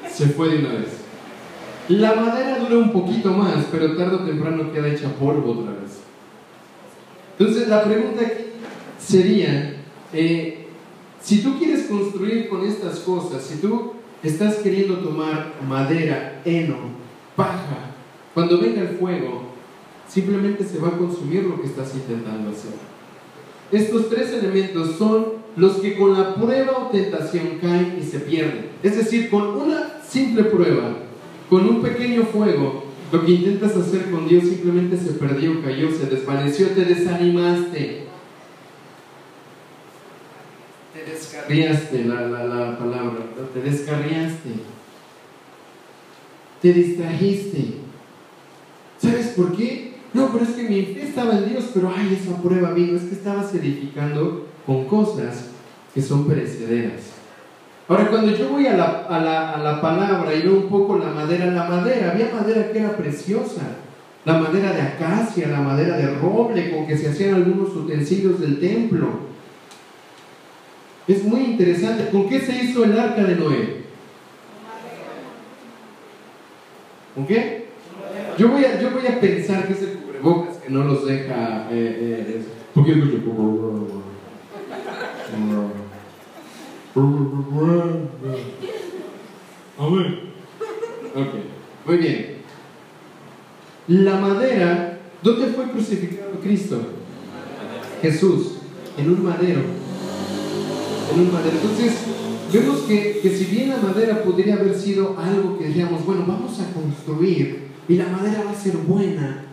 Se 0.09 0.27
fue 0.27 0.49
de 0.49 0.59
una 0.59 0.69
vez. 0.69 1.01
La 1.89 2.15
madera 2.15 2.59
dura 2.59 2.77
un 2.77 2.93
poquito 2.93 3.31
más, 3.31 3.65
pero 3.71 3.95
tarde 3.97 4.15
o 4.15 4.19
temprano 4.19 4.71
queda 4.71 4.87
hecha 4.87 5.09
polvo 5.19 5.51
otra 5.51 5.73
vez. 5.73 6.06
Entonces 7.39 7.67
la 7.67 7.83
pregunta 7.83 8.23
sería, 8.99 9.75
eh, 10.11 10.65
si 11.21 11.41
tú 11.41 11.57
quieres 11.57 11.85
construir 11.85 12.49
con 12.49 12.65
estas 12.65 12.99
cosas, 12.99 13.43
si 13.43 13.57
tú 13.57 13.93
estás 14.23 14.55
queriendo 14.55 14.95
tomar 14.97 15.53
madera, 15.67 16.41
heno, 16.45 16.77
paja, 17.35 17.91
cuando 18.33 18.59
venga 18.59 18.81
el 18.81 18.97
fuego, 18.97 19.43
simplemente 20.07 20.63
se 20.63 20.79
va 20.79 20.89
a 20.89 20.97
consumir 20.97 21.43
lo 21.43 21.61
que 21.61 21.67
estás 21.67 21.93
intentando 21.93 22.49
hacer. 22.49 22.71
Estos 23.71 24.09
tres 24.09 24.31
elementos 24.31 24.95
son 24.97 25.25
los 25.57 25.73
que 25.73 25.97
con 25.97 26.13
la 26.13 26.35
prueba 26.35 26.77
o 26.77 26.87
tentación 26.87 27.59
caen 27.61 27.97
y 27.99 28.03
se 28.03 28.19
pierden. 28.19 28.69
Es 28.81 28.95
decir, 28.95 29.29
con 29.29 29.47
una 29.49 30.01
simple 30.07 30.45
prueba, 30.45 30.97
con 31.49 31.67
un 31.67 31.81
pequeño 31.81 32.23
fuego, 32.23 32.86
lo 33.11 33.25
que 33.25 33.31
intentas 33.31 33.75
hacer 33.75 34.11
con 34.11 34.27
Dios 34.27 34.43
simplemente 34.43 34.97
se 34.97 35.13
perdió, 35.13 35.63
cayó, 35.63 35.89
se 35.91 36.07
desvaneció, 36.07 36.67
te 36.69 36.85
desanimaste. 36.85 38.03
Te 40.93 41.11
descarriaste, 41.11 42.05
la, 42.05 42.21
la, 42.21 42.43
la 42.43 42.77
palabra, 42.77 43.19
te 43.53 43.61
descarriaste. 43.61 44.49
Te 46.61 46.73
distrajiste. 46.73 47.75
¿Sabes 48.97 49.27
por 49.27 49.55
qué? 49.55 49.95
No, 50.13 50.31
pero 50.31 50.43
es 50.43 50.51
que 50.51 50.63
mi 50.63 50.81
fe 50.83 51.03
estaba 51.03 51.37
en 51.37 51.49
Dios, 51.49 51.65
pero 51.73 51.93
ay, 51.95 52.19
esa 52.19 52.41
prueba 52.41 52.71
vino, 52.71 52.97
es 52.97 53.03
que 53.03 53.15
estabas 53.15 53.53
edificando 53.53 54.47
con 54.65 54.85
cosas 54.85 55.49
que 55.93 56.01
son 56.01 56.27
perecederas. 56.27 57.16
Ahora, 57.87 58.09
cuando 58.09 58.35
yo 58.35 58.49
voy 58.49 58.67
a 58.67 58.75
la, 58.75 59.05
a, 59.09 59.19
la, 59.19 59.53
a 59.53 59.57
la, 59.63 59.81
palabra 59.81 60.35
y 60.35 60.41
veo 60.41 60.57
un 60.57 60.67
poco 60.67 60.97
la 60.97 61.09
madera, 61.09 61.45
la 61.45 61.63
madera, 61.63 62.11
había 62.11 62.29
madera 62.33 62.71
que 62.71 62.79
era 62.79 62.97
preciosa. 62.97 63.61
La 64.25 64.39
madera 64.39 64.73
de 64.73 64.81
acacia, 64.81 65.47
la 65.47 65.61
madera 65.61 65.95
de 65.95 66.15
roble 66.15 66.69
con 66.71 66.85
que 66.85 66.97
se 66.97 67.07
hacían 67.07 67.35
algunos 67.35 67.73
utensilios 67.73 68.41
del 68.41 68.59
templo. 68.59 69.07
Es 71.07 71.23
muy 71.23 71.45
interesante. 71.45 72.09
¿Con 72.09 72.27
qué 72.27 72.41
se 72.41 72.61
hizo 72.61 72.83
el 72.83 72.99
arca 72.99 73.23
de 73.23 73.35
Noé? 73.35 73.77
¿Con 77.15 77.25
qué? 77.25 77.67
Yo 78.37 78.49
voy 78.49 78.65
a, 78.65 78.81
yo 78.81 78.91
voy 78.91 79.07
a 79.07 79.19
pensar 79.19 79.65
que 79.65 79.73
es 79.73 79.81
el 79.81 79.99
cubrebocas 79.99 80.57
que 80.57 80.69
no 80.69 80.83
los 80.83 81.05
deja. 81.05 81.69
Eh, 81.71 82.35
eh, 82.41 82.41
porque. 82.73 82.95
Amén. 89.77 90.19
Ok, 91.15 91.33
muy 91.85 91.97
bien. 91.97 92.37
La 93.87 94.19
madera, 94.19 94.99
¿dónde 95.21 95.47
fue 95.47 95.65
crucificado 95.65 96.31
Cristo? 96.41 96.81
Jesús, 98.01 98.57
en 98.97 99.11
un 99.11 99.23
madero. 99.23 99.61
En 101.13 101.19
un 101.19 101.31
madero. 101.31 101.57
Entonces, 101.61 101.93
vemos 102.51 102.79
que, 102.81 103.19
que 103.21 103.29
si 103.29 103.45
bien 103.45 103.69
la 103.69 103.77
madera 103.77 104.23
podría 104.23 104.55
haber 104.55 104.73
sido 104.73 105.15
algo 105.19 105.57
que 105.57 105.67
diríamos, 105.67 106.03
bueno, 106.05 106.25
vamos 106.27 106.59
a 106.59 106.73
construir 106.73 107.67
y 107.87 107.95
la 107.95 108.07
madera 108.07 108.43
va 108.43 108.51
a 108.51 108.55
ser 108.55 108.75
buena, 108.77 109.43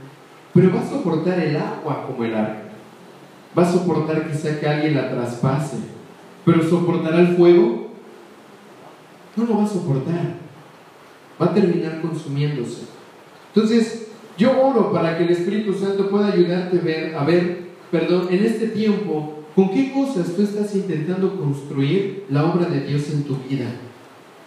pero 0.54 0.72
va 0.72 0.80
a 0.80 0.88
soportar 0.88 1.38
el 1.40 1.56
agua 1.56 2.06
como 2.06 2.24
el 2.24 2.34
arca. 2.34 2.62
Va 3.56 3.62
a 3.62 3.72
soportar 3.72 4.30
quizá 4.30 4.58
que 4.58 4.66
alguien 4.66 4.94
la 4.94 5.10
traspase, 5.10 5.76
pero 6.44 6.62
soportará 6.62 7.20
el 7.20 7.36
fuego. 7.36 7.88
No 9.36 9.44
lo 9.44 9.58
va 9.58 9.64
a 9.64 9.68
soportar. 9.68 10.36
Va 11.40 11.46
a 11.46 11.54
terminar 11.54 12.00
consumiéndose. 12.00 12.82
Entonces, 13.54 14.08
yo 14.36 14.50
oro 14.60 14.92
para 14.92 15.16
que 15.16 15.24
el 15.24 15.30
Espíritu 15.30 15.72
Santo 15.72 16.08
pueda 16.10 16.32
ayudarte 16.32 16.78
a 16.78 16.82
ver, 16.82 17.16
a 17.16 17.24
ver, 17.24 17.64
perdón, 17.90 18.28
en 18.30 18.44
este 18.44 18.68
tiempo, 18.68 19.44
con 19.54 19.70
qué 19.70 19.92
cosas 19.92 20.34
tú 20.34 20.42
estás 20.42 20.74
intentando 20.74 21.36
construir 21.36 22.24
la 22.30 22.44
obra 22.44 22.66
de 22.66 22.80
Dios 22.80 23.10
en 23.10 23.22
tu 23.24 23.36
vida. 23.48 23.66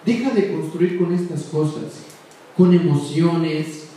Deja 0.05 0.31
de 0.31 0.51
construir 0.51 0.97
con 0.97 1.13
estas 1.13 1.43
cosas, 1.43 2.03
con 2.55 2.73
emociones, 2.73 3.87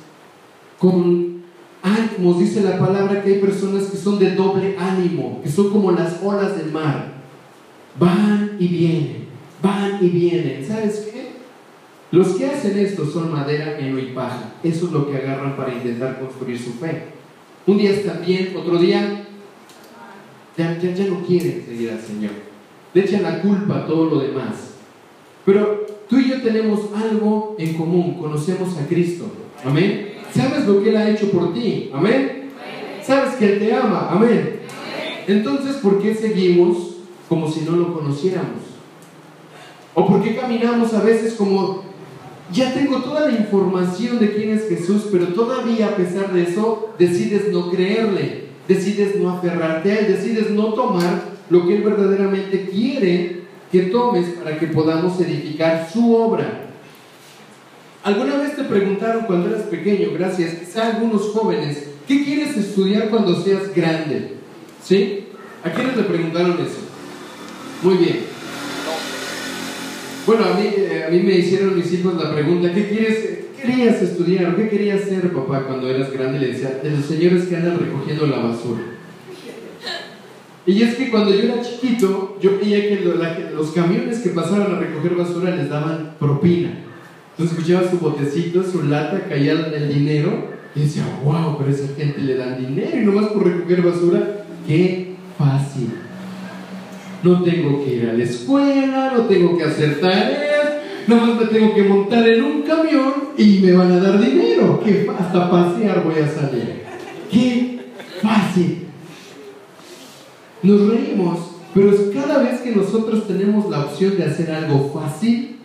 con 0.78 1.42
ánimos. 1.82 2.38
Dice 2.38 2.62
la 2.62 2.78
palabra 2.78 3.22
que 3.22 3.34
hay 3.34 3.40
personas 3.40 3.84
que 3.84 3.96
son 3.96 4.18
de 4.18 4.34
doble 4.34 4.76
ánimo, 4.78 5.40
que 5.42 5.50
son 5.50 5.70
como 5.70 5.92
las 5.92 6.20
olas 6.22 6.56
del 6.56 6.70
mar. 6.70 7.19
Van 7.98 8.56
y 8.58 8.68
vienen, 8.68 9.26
van 9.62 9.98
y 10.00 10.08
vienen. 10.08 10.64
¿Sabes 10.66 11.08
qué? 11.12 11.30
Los 12.12 12.28
que 12.30 12.46
hacen 12.46 12.78
esto 12.78 13.06
son 13.06 13.32
madera, 13.32 13.78
heno 13.78 13.98
y 13.98 14.06
paja. 14.06 14.54
Eso 14.62 14.86
es 14.86 14.92
lo 14.92 15.10
que 15.10 15.16
agarran 15.16 15.56
para 15.56 15.72
intentar 15.72 16.18
construir 16.18 16.58
su 16.58 16.72
fe. 16.72 17.04
Un 17.66 17.78
día 17.78 17.90
están 17.90 18.22
bien, 18.26 18.54
otro 18.56 18.78
día 18.78 19.26
ya, 20.56 20.78
ya, 20.78 20.94
ya 20.94 21.04
no 21.06 21.24
quieren 21.24 21.64
seguir 21.64 21.90
al 21.90 22.00
Señor. 22.00 22.32
Le 22.92 23.02
echan 23.02 23.22
la 23.22 23.40
culpa 23.40 23.78
a 23.78 23.86
todo 23.86 24.06
lo 24.06 24.20
demás. 24.20 24.74
Pero 25.44 25.86
tú 26.08 26.18
y 26.18 26.30
yo 26.30 26.42
tenemos 26.42 26.80
algo 26.94 27.54
en 27.58 27.74
común, 27.74 28.18
conocemos 28.18 28.76
a 28.76 28.86
Cristo. 28.86 29.26
Amén. 29.64 30.14
¿Sabes 30.34 30.66
lo 30.66 30.82
que 30.82 30.90
Él 30.90 30.96
ha 30.96 31.08
hecho 31.10 31.30
por 31.30 31.54
ti? 31.54 31.90
Amén. 31.92 32.50
¿Sabes 33.02 33.34
que 33.34 33.52
Él 33.52 33.58
te 33.60 33.74
ama? 33.74 34.08
Amén. 34.10 34.60
Entonces, 35.26 35.76
¿por 35.76 36.02
qué 36.02 36.14
seguimos 36.14 36.89
como 37.30 37.48
si 37.48 37.60
no 37.60 37.76
lo 37.76 37.94
conociéramos? 37.94 38.60
¿O 39.94 40.04
por 40.04 40.20
qué 40.20 40.34
caminamos 40.34 40.92
a 40.92 41.00
veces 41.00 41.34
como 41.34 41.84
ya 42.52 42.74
tengo 42.74 42.96
toda 42.98 43.28
la 43.28 43.38
información 43.38 44.18
de 44.18 44.34
quién 44.34 44.50
es 44.50 44.68
Jesús, 44.68 45.06
pero 45.12 45.28
todavía 45.28 45.86
a 45.86 45.96
pesar 45.96 46.32
de 46.32 46.42
eso 46.42 46.92
decides 46.98 47.52
no 47.52 47.70
creerle, 47.70 48.46
decides 48.66 49.14
no 49.14 49.30
aferrarte 49.30 49.92
a 49.92 49.98
Él, 50.00 50.08
decides 50.08 50.50
no 50.50 50.74
tomar 50.74 51.22
lo 51.48 51.68
que 51.68 51.76
Él 51.76 51.82
verdaderamente 51.82 52.68
quiere 52.68 53.42
que 53.70 53.82
tomes 53.82 54.26
para 54.30 54.58
que 54.58 54.66
podamos 54.66 55.20
edificar 55.20 55.88
su 55.88 56.12
obra? 56.16 56.66
¿Alguna 58.02 58.38
vez 58.38 58.56
te 58.56 58.64
preguntaron 58.64 59.26
cuando 59.26 59.50
eras 59.50 59.66
pequeño, 59.66 60.08
gracias, 60.18 60.54
quizá 60.54 60.88
algunos 60.88 61.30
jóvenes, 61.30 61.90
¿qué 62.08 62.24
quieres 62.24 62.56
estudiar 62.56 63.08
cuando 63.08 63.40
seas 63.40 63.72
grande? 63.72 64.34
¿Sí? 64.82 65.26
¿A 65.62 65.70
quiénes 65.70 65.96
le 65.96 66.02
preguntaron 66.02 66.54
eso? 66.54 66.89
Muy 67.82 67.96
bien. 67.96 68.20
Bueno, 70.26 70.44
a 70.44 70.54
mí, 70.54 70.66
eh, 70.76 71.04
a 71.08 71.10
mí 71.10 71.20
me 71.20 71.34
hicieron 71.34 71.76
mis 71.76 71.92
hijos 71.94 72.14
la 72.22 72.34
pregunta, 72.34 72.72
¿qué 72.74 72.88
quieres, 72.88 73.18
qué 73.56 73.62
querías 73.62 74.02
estudiar? 74.02 74.54
¿Qué 74.54 74.68
querías 74.68 75.00
ser, 75.00 75.32
papá, 75.32 75.64
cuando 75.66 75.88
eras 75.88 76.12
grande? 76.12 76.38
Le 76.38 76.48
decía, 76.48 76.78
de 76.82 76.90
los 76.90 77.06
señores 77.06 77.44
que 77.44 77.56
andan 77.56 77.78
recogiendo 77.78 78.26
la 78.26 78.38
basura. 78.38 78.82
Y 80.66 80.82
es 80.82 80.94
que 80.94 81.10
cuando 81.10 81.34
yo 81.34 81.40
era 81.40 81.62
chiquito, 81.62 82.38
yo 82.40 82.58
veía 82.58 82.80
que 82.80 83.50
los 83.54 83.70
camiones 83.70 84.18
que 84.18 84.30
pasaban 84.30 84.72
a 84.72 84.78
recoger 84.78 85.14
basura 85.14 85.56
les 85.56 85.70
daban 85.70 86.16
propina. 86.18 86.70
Entonces 87.30 87.58
escuchaba 87.58 87.90
su 87.90 87.98
botecito, 87.98 88.62
su 88.62 88.82
lata, 88.82 89.24
caía 89.26 89.52
el 89.52 89.88
dinero 89.88 90.50
y 90.74 90.80
decía, 90.80 91.04
wow, 91.24 91.56
pero 91.58 91.70
esa 91.70 91.94
gente 91.96 92.20
le 92.20 92.36
dan 92.36 92.58
dinero 92.58 92.90
y 92.94 93.06
nomás 93.06 93.30
por 93.30 93.46
recoger 93.46 93.80
basura, 93.80 94.44
qué 94.66 95.14
fácil. 95.38 95.88
No 97.22 97.42
tengo 97.42 97.84
que 97.84 97.94
ir 97.96 98.08
a 98.08 98.14
la 98.14 98.24
escuela, 98.24 99.12
no 99.14 99.24
tengo 99.24 99.56
que 99.56 99.64
hacer 99.64 100.00
tareas, 100.00 100.72
nomás 101.06 101.40
me 101.40 101.46
tengo 101.46 101.74
que 101.74 101.82
montar 101.82 102.26
en 102.26 102.42
un 102.42 102.62
camión 102.62 103.12
y 103.36 103.60
me 103.60 103.72
van 103.72 103.92
a 103.92 104.00
dar 104.00 104.20
dinero. 104.20 104.80
Que 104.82 105.06
hasta 105.18 105.50
pasear 105.50 106.02
voy 106.04 106.20
a 106.22 106.28
salir. 106.28 106.82
Qué 107.30 107.92
fácil. 108.22 108.86
Nos 110.62 110.88
reímos, 110.88 111.38
pero 111.74 111.92
cada 112.12 112.42
vez 112.42 112.60
que 112.60 112.74
nosotros 112.74 113.26
tenemos 113.26 113.68
la 113.70 113.80
opción 113.80 114.16
de 114.16 114.24
hacer 114.24 114.50
algo 114.50 114.90
fácil, 114.92 115.56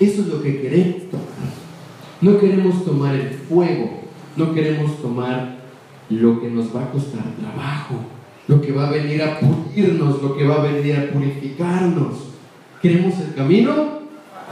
eso 0.00 0.22
es 0.22 0.28
lo 0.28 0.42
que 0.42 0.60
queremos 0.60 1.10
tomar. 1.10 1.58
No 2.20 2.38
queremos 2.38 2.84
tomar 2.84 3.14
el 3.14 3.30
fuego, 3.30 4.00
no 4.36 4.54
queremos 4.54 5.00
tomar 5.00 5.58
lo 6.10 6.40
que 6.40 6.50
nos 6.50 6.74
va 6.74 6.84
a 6.84 6.90
costar 6.90 7.22
trabajo, 7.38 7.96
lo 8.48 8.60
que 8.62 8.72
va 8.72 8.88
a 8.88 8.90
venir 8.90 9.22
a 9.22 9.38
pulirnos, 9.38 10.22
lo 10.22 10.36
que 10.36 10.44
va 10.44 10.56
a 10.56 10.62
venir 10.62 10.96
a 10.96 11.12
purificarnos. 11.12 12.14
Queremos 12.80 13.14
el 13.20 13.34
camino 13.34 14.00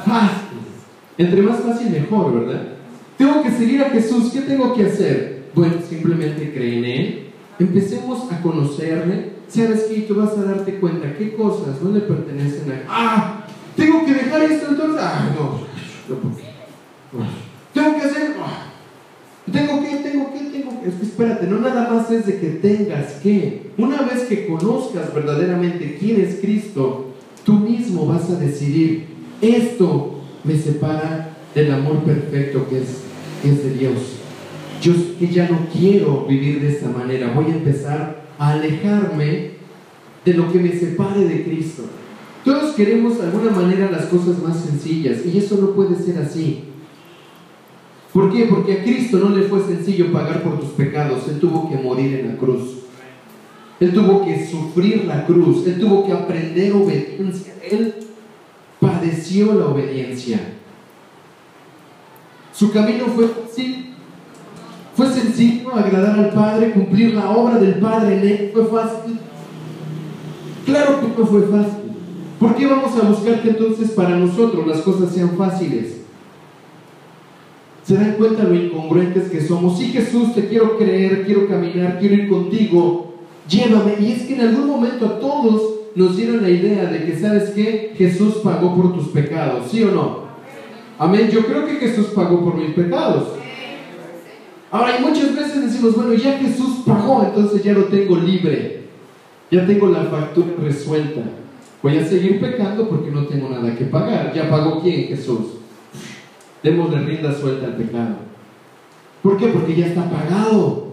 fácil. 0.04 0.58
Entre 1.18 1.42
más 1.42 1.60
fácil, 1.60 1.90
mejor, 1.90 2.40
¿verdad? 2.40 2.62
Tengo 3.16 3.42
que 3.42 3.50
seguir 3.50 3.82
a 3.82 3.90
Jesús, 3.90 4.30
¿qué 4.32 4.42
tengo 4.42 4.74
que 4.74 4.84
hacer? 4.84 5.46
Bueno, 5.54 5.76
simplemente 5.88 6.52
cree 6.52 6.78
en 6.78 6.84
Él, 6.84 7.26
empecemos 7.58 8.30
a 8.30 8.42
conocerle. 8.42 9.36
¿Sabes 9.48 9.84
qué? 9.84 10.02
Tú 10.02 10.16
vas 10.16 10.36
a 10.36 10.42
darte 10.42 10.74
cuenta 10.78 11.16
qué 11.16 11.34
cosas 11.34 11.80
no 11.80 11.92
le 11.92 12.00
pertenecen 12.00 12.70
a 12.72 12.82
¡Ah! 12.88 13.46
¿Tengo 13.76 14.04
que 14.04 14.12
dejar 14.12 14.42
esto 14.42 14.66
entonces? 14.70 15.00
¡Ah, 15.00 15.30
no! 15.34 16.14
no, 16.14 16.20
¿por 16.20 16.36
qué? 16.36 16.44
Ah, 17.18 17.28
¿Tengo 17.72 17.94
que 17.94 18.02
hacer? 18.02 18.36
¡Ah! 18.40 18.65
¿Tengo 19.52 19.80
que? 19.82 19.96
¿Tengo 19.96 20.32
que? 20.32 20.40
¿Tengo 20.50 20.80
que? 20.80 20.88
Es 20.88 20.94
que 20.94 21.02
espérate, 21.04 21.46
no 21.46 21.58
nada 21.58 21.92
más 21.92 22.10
es 22.10 22.26
de 22.26 22.38
que 22.38 22.48
tengas 22.48 23.12
que. 23.22 23.70
Una 23.78 24.02
vez 24.02 24.24
que 24.28 24.46
conozcas 24.46 25.14
verdaderamente 25.14 25.96
quién 26.00 26.20
es 26.20 26.36
Cristo, 26.40 27.14
tú 27.44 27.54
mismo 27.54 28.06
vas 28.06 28.28
a 28.30 28.40
decidir, 28.40 29.06
esto 29.40 30.20
me 30.42 30.56
separa 30.56 31.36
del 31.54 31.72
amor 31.72 32.02
perfecto 32.04 32.68
que 32.68 32.78
es, 32.78 33.02
que 33.42 33.50
es 33.50 33.64
de 33.64 33.74
Dios. 33.74 33.94
Yo 34.82 34.92
que 35.18 35.28
ya 35.28 35.48
no 35.48 35.66
quiero 35.72 36.26
vivir 36.26 36.60
de 36.60 36.68
esta 36.68 36.88
manera, 36.88 37.32
voy 37.34 37.46
a 37.46 37.56
empezar 37.56 38.26
a 38.38 38.52
alejarme 38.52 39.52
de 40.24 40.34
lo 40.34 40.52
que 40.52 40.58
me 40.58 40.72
separe 40.72 41.24
de 41.24 41.44
Cristo. 41.44 41.84
Todos 42.44 42.74
queremos 42.74 43.18
de 43.18 43.24
alguna 43.24 43.50
manera 43.50 43.90
las 43.90 44.06
cosas 44.06 44.42
más 44.42 44.60
sencillas 44.60 45.24
y 45.24 45.38
eso 45.38 45.56
no 45.60 45.70
puede 45.70 45.96
ser 45.96 46.18
así. 46.18 46.64
¿Por 48.16 48.32
qué? 48.32 48.46
Porque 48.46 48.72
a 48.72 48.82
Cristo 48.82 49.18
no 49.18 49.36
le 49.36 49.42
fue 49.42 49.62
sencillo 49.62 50.10
pagar 50.10 50.42
por 50.42 50.58
tus 50.58 50.70
pecados, 50.70 51.28
Él 51.28 51.38
tuvo 51.38 51.68
que 51.68 51.76
morir 51.76 52.14
en 52.14 52.28
la 52.28 52.36
cruz. 52.38 52.78
Él 53.78 53.92
tuvo 53.92 54.24
que 54.24 54.46
sufrir 54.46 55.04
la 55.04 55.26
cruz, 55.26 55.66
Él 55.66 55.78
tuvo 55.78 56.06
que 56.06 56.12
aprender 56.12 56.72
obediencia, 56.72 57.52
Él 57.70 57.94
padeció 58.80 59.52
la 59.52 59.66
obediencia. 59.66 60.40
Su 62.54 62.72
camino 62.72 63.04
fue 63.14 63.28
fácil, 63.28 63.92
fue 64.94 65.08
sencillo 65.08 65.74
agradar 65.74 66.18
al 66.18 66.30
Padre, 66.30 66.72
cumplir 66.72 67.12
la 67.12 67.28
obra 67.28 67.58
del 67.58 67.74
Padre 67.74 68.16
en 68.16 68.28
Él, 68.28 68.50
fue 68.54 68.64
fácil. 68.64 69.18
Claro 70.64 71.00
que 71.02 71.20
no 71.20 71.26
fue 71.26 71.42
fácil. 71.42 71.92
¿Por 72.40 72.56
qué 72.56 72.66
vamos 72.66 72.96
a 72.96 73.08
buscar 73.10 73.42
que 73.42 73.50
entonces 73.50 73.90
para 73.90 74.16
nosotros 74.16 74.66
las 74.66 74.78
cosas 74.78 75.12
sean 75.12 75.36
fáciles? 75.36 76.05
¿Se 77.86 77.94
dan 77.94 78.14
cuenta 78.14 78.42
lo 78.42 78.54
incongruentes 78.54 79.30
que 79.30 79.40
somos? 79.40 79.78
Sí, 79.78 79.92
Jesús, 79.92 80.34
te 80.34 80.48
quiero 80.48 80.76
creer, 80.76 81.24
quiero 81.24 81.46
caminar, 81.46 81.98
quiero 82.00 82.16
ir 82.16 82.28
contigo, 82.28 83.14
llévame. 83.48 83.94
Y 84.00 84.10
es 84.10 84.22
que 84.22 84.34
en 84.34 84.40
algún 84.40 84.66
momento 84.66 85.06
a 85.06 85.20
todos 85.20 85.62
nos 85.94 86.16
dieron 86.16 86.42
la 86.42 86.50
idea 86.50 86.86
de 86.86 87.04
que, 87.04 87.16
¿sabes 87.16 87.50
qué? 87.50 87.94
Jesús 87.96 88.38
pagó 88.42 88.74
por 88.74 88.92
tus 88.92 89.08
pecados, 89.08 89.70
¿sí 89.70 89.84
o 89.84 89.92
no? 89.92 90.26
Amén. 90.98 91.30
Yo 91.30 91.46
creo 91.46 91.64
que 91.64 91.76
Jesús 91.76 92.06
pagó 92.06 92.44
por 92.44 92.56
mis 92.56 92.70
pecados. 92.70 93.28
Ahora, 94.72 94.98
y 94.98 95.02
muchas 95.02 95.36
veces 95.36 95.62
decimos, 95.62 95.94
bueno, 95.94 96.14
ya 96.14 96.38
Jesús 96.38 96.82
pagó, 96.84 97.22
entonces 97.22 97.62
ya 97.62 97.72
lo 97.72 97.84
tengo 97.84 98.16
libre. 98.16 98.80
Ya 99.48 99.64
tengo 99.64 99.86
la 99.86 100.02
factura 100.06 100.48
resuelta. 100.60 101.20
Voy 101.84 101.98
a 101.98 102.04
seguir 102.04 102.40
pecando 102.40 102.88
porque 102.88 103.12
no 103.12 103.26
tengo 103.26 103.48
nada 103.48 103.76
que 103.76 103.84
pagar. 103.84 104.32
¿Ya 104.34 104.50
pagó 104.50 104.80
quién? 104.82 105.04
Jesús. 105.04 105.55
Démosle 106.66 106.98
rienda 106.98 107.32
suelta 107.32 107.66
al 107.66 107.76
pecado. 107.76 108.16
¿Por 109.22 109.36
qué? 109.36 109.46
Porque 109.46 109.76
ya 109.76 109.86
está 109.86 110.10
pagado. 110.10 110.86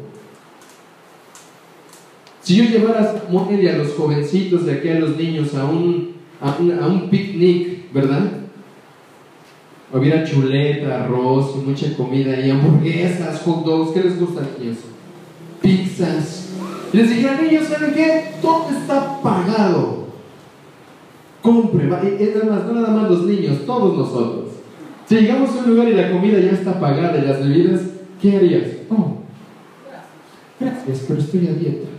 Si 2.44 2.58
yo 2.58 2.66
llevara 2.66 3.00
a 3.00 3.78
los 3.78 3.94
jovencitos 3.96 4.68
de 4.68 4.74
aquí, 4.74 4.90
a 4.90 5.00
los 5.00 5.18
niños, 5.18 5.56
a 5.56 5.66
un, 5.66 6.14
a 6.40 6.88
un, 6.88 7.10
picnic, 7.10 7.92
¿verdad? 7.92 8.22
Hubiera 9.92 10.24
chuleta, 10.24 11.06
arroz 11.06 11.56
mucha 11.66 11.98
comida 11.98 12.40
y 12.40 12.52
hamburguesas, 12.52 13.42
hot 13.42 13.66
dogs, 13.66 13.94
¿qué 13.94 14.04
les 14.04 14.20
gusta 14.20 14.42
eso? 14.62 14.90
Pizzas. 15.60 16.50
Y 16.94 16.98
les 16.98 17.10
dijera, 17.10 17.42
niños, 17.42 17.64
¿saben 17.68 17.96
qué? 17.96 18.34
Todo 18.40 18.68
está 18.70 19.20
pagado. 19.24 20.06
Compre, 21.42 21.86
es 22.20 22.46
más, 22.46 22.64
no 22.64 22.74
nada 22.74 22.90
más 22.90 23.10
los 23.10 23.26
niños, 23.26 23.66
todos 23.66 23.98
nosotros. 23.98 24.53
Si 25.08 25.16
llegamos 25.16 25.50
a 25.50 25.60
un 25.60 25.70
lugar 25.70 25.90
y 25.90 25.94
la 25.94 26.12
comida 26.12 26.40
ya 26.40 26.52
está 26.52 26.80
pagada 26.80 27.18
y 27.18 27.28
las 27.28 27.40
bebidas, 27.40 27.82
¿qué 28.22 28.38
harías? 28.38 28.68
Oh, 28.90 29.18
gracias, 30.60 31.06
pero 31.08 31.20
estoy 31.20 31.48
a 31.48 31.54
dieta. 31.54 31.90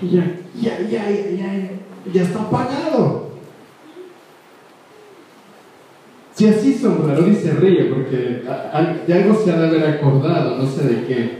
Ya, 0.00 0.40
ya, 0.60 0.80
ya, 0.88 1.10
ya, 1.10 1.70
ya, 2.12 2.22
está 2.22 2.48
pagado. 2.48 3.28
Si 6.34 6.46
así 6.46 6.72
son, 6.74 7.06
Raroli 7.06 7.34
se 7.34 7.52
ríe 7.52 7.86
porque 7.86 8.44
de 9.06 9.14
algo 9.14 9.42
se 9.42 9.50
ha 9.50 9.58
de 9.58 9.66
haber 9.66 9.84
acordado, 9.86 10.56
no 10.56 10.66
sé 10.70 10.84
de 10.84 11.04
qué. 11.04 11.38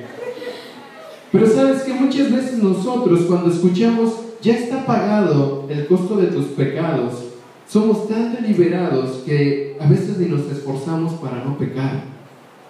Pero 1.30 1.46
sabes 1.46 1.82
que 1.82 1.94
muchas 1.94 2.32
veces 2.32 2.58
nosotros 2.62 3.20
cuando 3.28 3.50
escuchamos 3.50 4.12
ya 4.42 4.54
está 4.54 4.84
pagado 4.84 5.66
el 5.68 5.87
costo 5.87 6.16
de 6.16 6.28
tus 6.28 6.46
pecados, 6.46 7.27
somos 7.68 8.09
tan 8.09 8.35
deliberados 8.35 9.22
que 9.26 9.76
a 9.78 9.87
veces 9.87 10.18
ni 10.18 10.26
nos 10.26 10.50
esforzamos 10.50 11.14
para 11.14 11.44
no 11.44 11.59
pecar. 11.59 12.04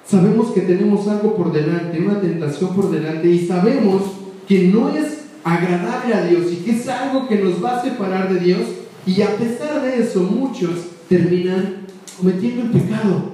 Sabemos 0.05 0.53
que 0.53 0.63
tenemos 0.63 1.07
algo 1.07 1.37
por 1.37 1.53
delante, 1.53 2.01
una 2.01 2.21
tentación 2.21 2.75
por 2.75 2.91
delante 2.91 3.29
y 3.29 3.47
sabemos 3.47 4.03
que 4.49 4.69
no 4.69 4.89
es 4.89 5.27
agradable 5.45 6.15
a 6.15 6.27
Dios 6.27 6.53
y 6.53 6.57
que 6.57 6.73
es 6.73 6.89
algo 6.89 7.29
que 7.29 7.37
nos 7.37 7.63
va 7.63 7.79
a 7.79 7.83
separar 7.83 8.33
de 8.33 8.41
Dios 8.41 8.63
y 9.07 9.23
a 9.23 9.37
pesar 9.37 9.83
de 9.83 10.03
eso 10.03 10.23
muchos 10.23 10.89
terminan 11.09 11.87
cometiendo 12.19 12.63
el 12.63 12.71
pecado. 12.71 13.33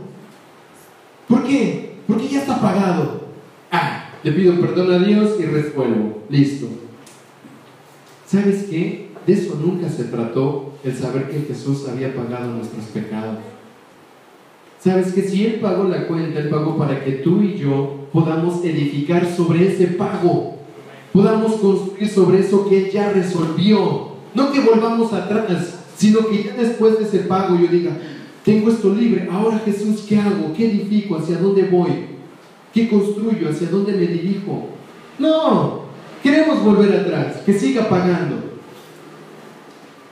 ¿Por 1.29 1.45
qué? 1.45 1.95
Porque 2.07 2.29
ya 2.29 2.41
está 2.41 2.61
pagado. 2.61 3.29
Ah, 3.71 4.11
le 4.23 4.33
pido 4.33 4.61
perdón 4.61 4.93
a 4.93 4.99
Dios 4.99 5.37
y 5.41 5.45
resuelvo. 5.45 6.25
Listo. 6.29 6.67
¿Sabes 8.27 8.65
qué? 8.69 9.04
De 9.27 9.33
eso 9.33 9.59
nunca 9.61 9.89
se 9.89 10.05
trató 10.05 10.73
el 10.85 10.95
saber 10.95 11.31
que 11.31 11.41
Jesús 11.41 11.89
había 11.89 12.15
pagado 12.15 12.53
nuestros 12.53 12.85
pecados. 12.87 13.39
Sabes 14.81 15.13
que 15.15 15.23
si 15.23 15.47
Él 15.47 15.61
pagó 15.61 15.85
la 15.85 16.07
cuenta, 16.07 16.41
Él 16.41 16.51
pagó 16.51 16.77
para 16.77 17.03
que 17.03 17.13
tú 17.13 17.43
y 17.43 17.57
yo 17.57 18.07
podamos 18.13 18.63
edificar 18.65 19.27
sobre 19.35 19.73
ese 19.73 19.87
pago, 19.87 20.57
podamos 21.13 21.55
construir 21.55 22.09
sobre 22.09 22.41
eso 22.41 22.69
que 22.69 22.85
Él 22.85 22.91
ya 22.91 23.11
resolvió. 23.11 24.09
No 24.35 24.53
que 24.53 24.61
volvamos 24.61 25.13
atrás, 25.13 25.85
sino 25.97 26.27
que 26.27 26.45
ya 26.45 26.55
después 26.55 26.99
de 26.99 27.05
ese 27.05 27.21
pago 27.21 27.59
yo 27.59 27.69
diga, 27.69 27.93
tengo 28.45 28.69
esto 28.69 28.95
libre, 28.95 29.27
ahora 29.33 29.59
Jesús, 29.65 30.05
¿qué 30.07 30.19
hago? 30.19 30.53
¿Qué 30.55 30.67
edifico? 30.71 31.17
¿Hacia 31.17 31.39
dónde 31.39 31.63
voy? 31.63 31.93
¿Qué 32.75 32.91
construyo? 32.91 33.49
¿Hacia 33.49 33.71
dónde 33.71 33.93
me 33.93 34.07
dirijo? 34.07 34.69
No, 35.19 35.81
queremos 36.23 36.63
volver 36.63 36.93
atrás, 36.93 37.37
que 37.47 37.55
siga 37.55 37.89
pagando. 37.89 38.44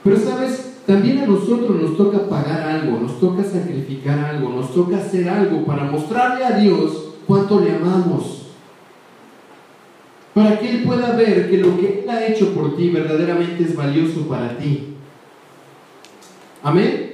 Pero 0.03 0.17
sabes, 0.17 0.73
también 0.85 1.19
a 1.19 1.25
nosotros 1.25 1.81
nos 1.81 1.95
toca 1.95 2.27
pagar 2.27 2.61
algo, 2.61 2.99
nos 2.99 3.19
toca 3.19 3.43
sacrificar 3.43 4.19
algo, 4.19 4.49
nos 4.49 4.73
toca 4.73 4.97
hacer 4.97 5.29
algo 5.29 5.65
para 5.65 5.83
mostrarle 5.85 6.43
a 6.43 6.57
Dios 6.59 7.13
cuánto 7.25 7.59
le 7.61 7.75
amamos. 7.75 8.39
para 10.33 10.59
que 10.59 10.67
Él 10.67 10.83
pueda 10.83 11.11
ver 11.15 11.47
que 11.47 11.59
lo 11.59 11.79
que 11.79 12.01
Él 12.01 12.09
ha 12.09 12.25
hecho 12.25 12.55
por 12.55 12.75
ti 12.75 12.89
verdaderamente 12.89 13.63
es 13.63 13.75
valioso 13.75 14.27
para 14.27 14.57
ti. 14.57 14.95
Amén. 16.63 17.11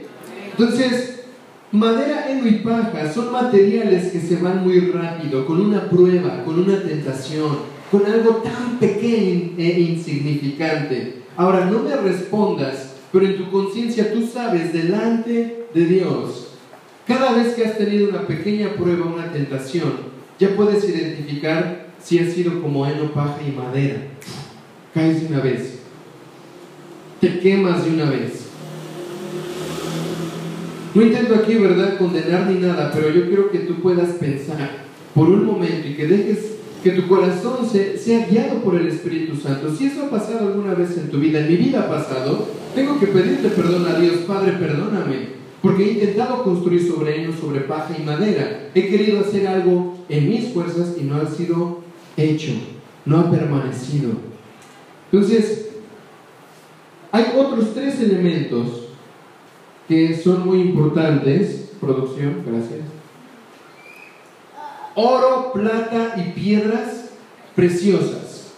Entonces, 0.51 1.25
madera, 1.71 2.29
heno 2.29 2.47
y 2.47 2.59
paja 2.59 3.11
son 3.11 3.33
materiales 3.33 4.13
que 4.13 4.21
se 4.21 4.37
van 4.37 4.63
muy 4.63 4.79
rápido, 4.91 5.45
con 5.45 5.59
una 5.59 5.89
prueba, 5.89 6.43
con 6.45 6.59
una 6.59 6.81
tentación, 6.81 7.57
con 7.91 8.05
algo 8.05 8.35
tan 8.37 8.79
pequeño 8.79 9.51
e 9.57 9.79
insignificante. 9.81 11.23
Ahora, 11.39 11.63
no 11.63 11.83
me 11.83 11.95
respondas, 11.95 12.95
pero 13.13 13.25
en 13.25 13.37
tu 13.37 13.49
conciencia 13.49 14.11
tú 14.11 14.27
sabes 14.27 14.73
delante 14.73 15.67
de 15.73 15.85
Dios, 15.85 16.49
cada 17.07 17.31
vez 17.31 17.53
que 17.53 17.63
has 17.63 17.77
tenido 17.77 18.09
una 18.09 18.27
pequeña 18.27 18.73
prueba, 18.73 19.05
una 19.05 19.31
tentación, 19.31 19.93
ya 20.37 20.53
puedes 20.57 20.83
identificar 20.83 21.93
si 22.03 22.19
ha 22.19 22.29
sido 22.29 22.61
como 22.61 22.85
heno, 22.85 23.13
paja 23.13 23.37
y 23.41 23.53
madera. 23.53 24.01
Caes 24.93 25.21
de 25.21 25.27
una 25.27 25.39
vez. 25.41 25.79
Te 27.21 27.39
quemas 27.39 27.85
de 27.85 27.91
una 27.91 28.09
vez. 28.09 28.47
No 30.93 31.01
intento 31.01 31.35
aquí, 31.35 31.55
¿verdad?, 31.55 31.97
condenar 31.97 32.47
ni 32.47 32.59
nada, 32.59 32.91
pero 32.93 33.11
yo 33.11 33.27
quiero 33.27 33.49
que 33.49 33.59
tú 33.59 33.75
puedas 33.75 34.09
pensar 34.15 34.71
por 35.15 35.29
un 35.29 35.45
momento 35.45 35.87
y 35.87 35.93
que 35.93 36.05
dejes 36.05 36.58
que 36.83 36.91
tu 36.91 37.07
corazón 37.07 37.57
sea 37.69 38.27
guiado 38.27 38.61
por 38.63 38.75
el 38.75 38.87
Espíritu 38.87 39.35
Santo. 39.35 39.73
Si 39.75 39.87
eso 39.87 40.05
ha 40.05 40.09
pasado 40.09 40.47
alguna 40.47 40.73
vez 40.73 40.97
en 40.97 41.09
tu 41.09 41.19
vida, 41.19 41.39
en 41.39 41.49
mi 41.49 41.57
vida 41.57 41.81
ha 41.81 41.89
pasado, 41.89 42.47
tengo 42.73 42.99
que 42.99 43.07
pedirle 43.07 43.49
perdón 43.49 43.85
a 43.87 43.99
Dios, 43.99 44.19
Padre, 44.27 44.53
perdóname, 44.53 45.39
porque 45.61 45.83
he 45.83 45.93
intentado 45.93 46.43
construir 46.43 46.87
sobre 46.87 47.21
heno, 47.21 47.33
sobre 47.33 47.61
paja 47.61 47.95
y 47.99 48.03
madera. 48.03 48.69
He 48.73 48.87
querido 48.87 49.19
hacer 49.19 49.47
algo 49.47 49.97
en 50.07 50.29
mis 50.29 50.53
fuerzas 50.53 50.95
y 50.99 51.03
no 51.03 51.17
ha 51.17 51.25
sido 51.25 51.79
hecho, 52.15 52.53
no 53.05 53.19
ha 53.19 53.31
permanecido. 53.31 54.11
Entonces, 55.11 55.69
hay 57.11 57.25
otros 57.37 57.73
tres 57.73 57.99
elementos 57.99 58.89
que 59.87 60.15
son 60.15 60.45
muy 60.45 60.61
importantes. 60.61 61.71
Producción, 61.81 62.43
gracias. 62.45 62.98
Oro, 65.01 65.53
plata 65.53 66.15
y 66.17 66.37
piedras 66.37 67.11
preciosas. 67.55 68.51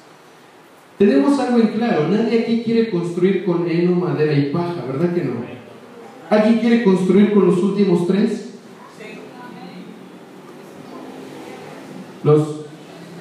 Tenemos 0.98 1.40
algo 1.40 1.60
en 1.60 1.68
claro, 1.68 2.08
nadie 2.08 2.40
aquí 2.40 2.64
quiere 2.64 2.90
construir 2.90 3.46
con 3.46 3.70
heno, 3.70 3.92
madera 3.92 4.34
y 4.34 4.52
paja, 4.52 4.84
¿verdad 4.88 5.14
que 5.14 5.24
no? 5.24 5.34
¿Alguien 6.32 6.58
quiere 6.58 6.84
construir 6.84 7.32
con 7.32 7.46
los 7.46 7.62
últimos 7.62 8.08
tres? 8.08 8.56
Los... 12.24 12.42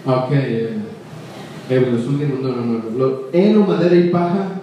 Ok, 0.07 0.33
eh, 0.33 0.77
eh, 1.69 1.89
los 1.93 2.07
últimos, 2.07 2.41
no, 2.41 2.49
no, 2.57 2.65
no. 2.65 2.91
Los, 2.97 3.21
heno, 3.35 3.67
madera 3.67 3.97
y 3.97 4.09
paja. 4.09 4.63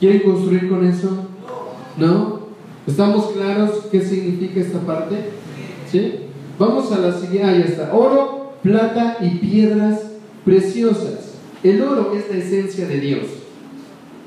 ¿Quieren 0.00 0.20
construir 0.20 0.70
con 0.70 0.86
eso? 0.86 1.28
¿No? 1.98 2.48
¿Estamos 2.86 3.26
claros 3.32 3.88
qué 3.92 4.00
significa 4.00 4.60
esta 4.60 4.80
parte? 4.80 5.16
¿Sí? 5.90 6.24
Vamos 6.58 6.92
a 6.92 6.98
la 6.98 7.12
siguiente. 7.12 7.44
Ah, 7.44 7.58
ya 7.58 7.64
está. 7.64 7.94
Oro, 7.94 8.54
plata 8.62 9.18
y 9.20 9.30
piedras 9.38 10.00
preciosas. 10.44 11.34
El 11.62 11.82
oro 11.82 12.14
es 12.14 12.30
la 12.30 12.42
esencia 12.42 12.86
de 12.86 13.00
Dios. 13.00 13.22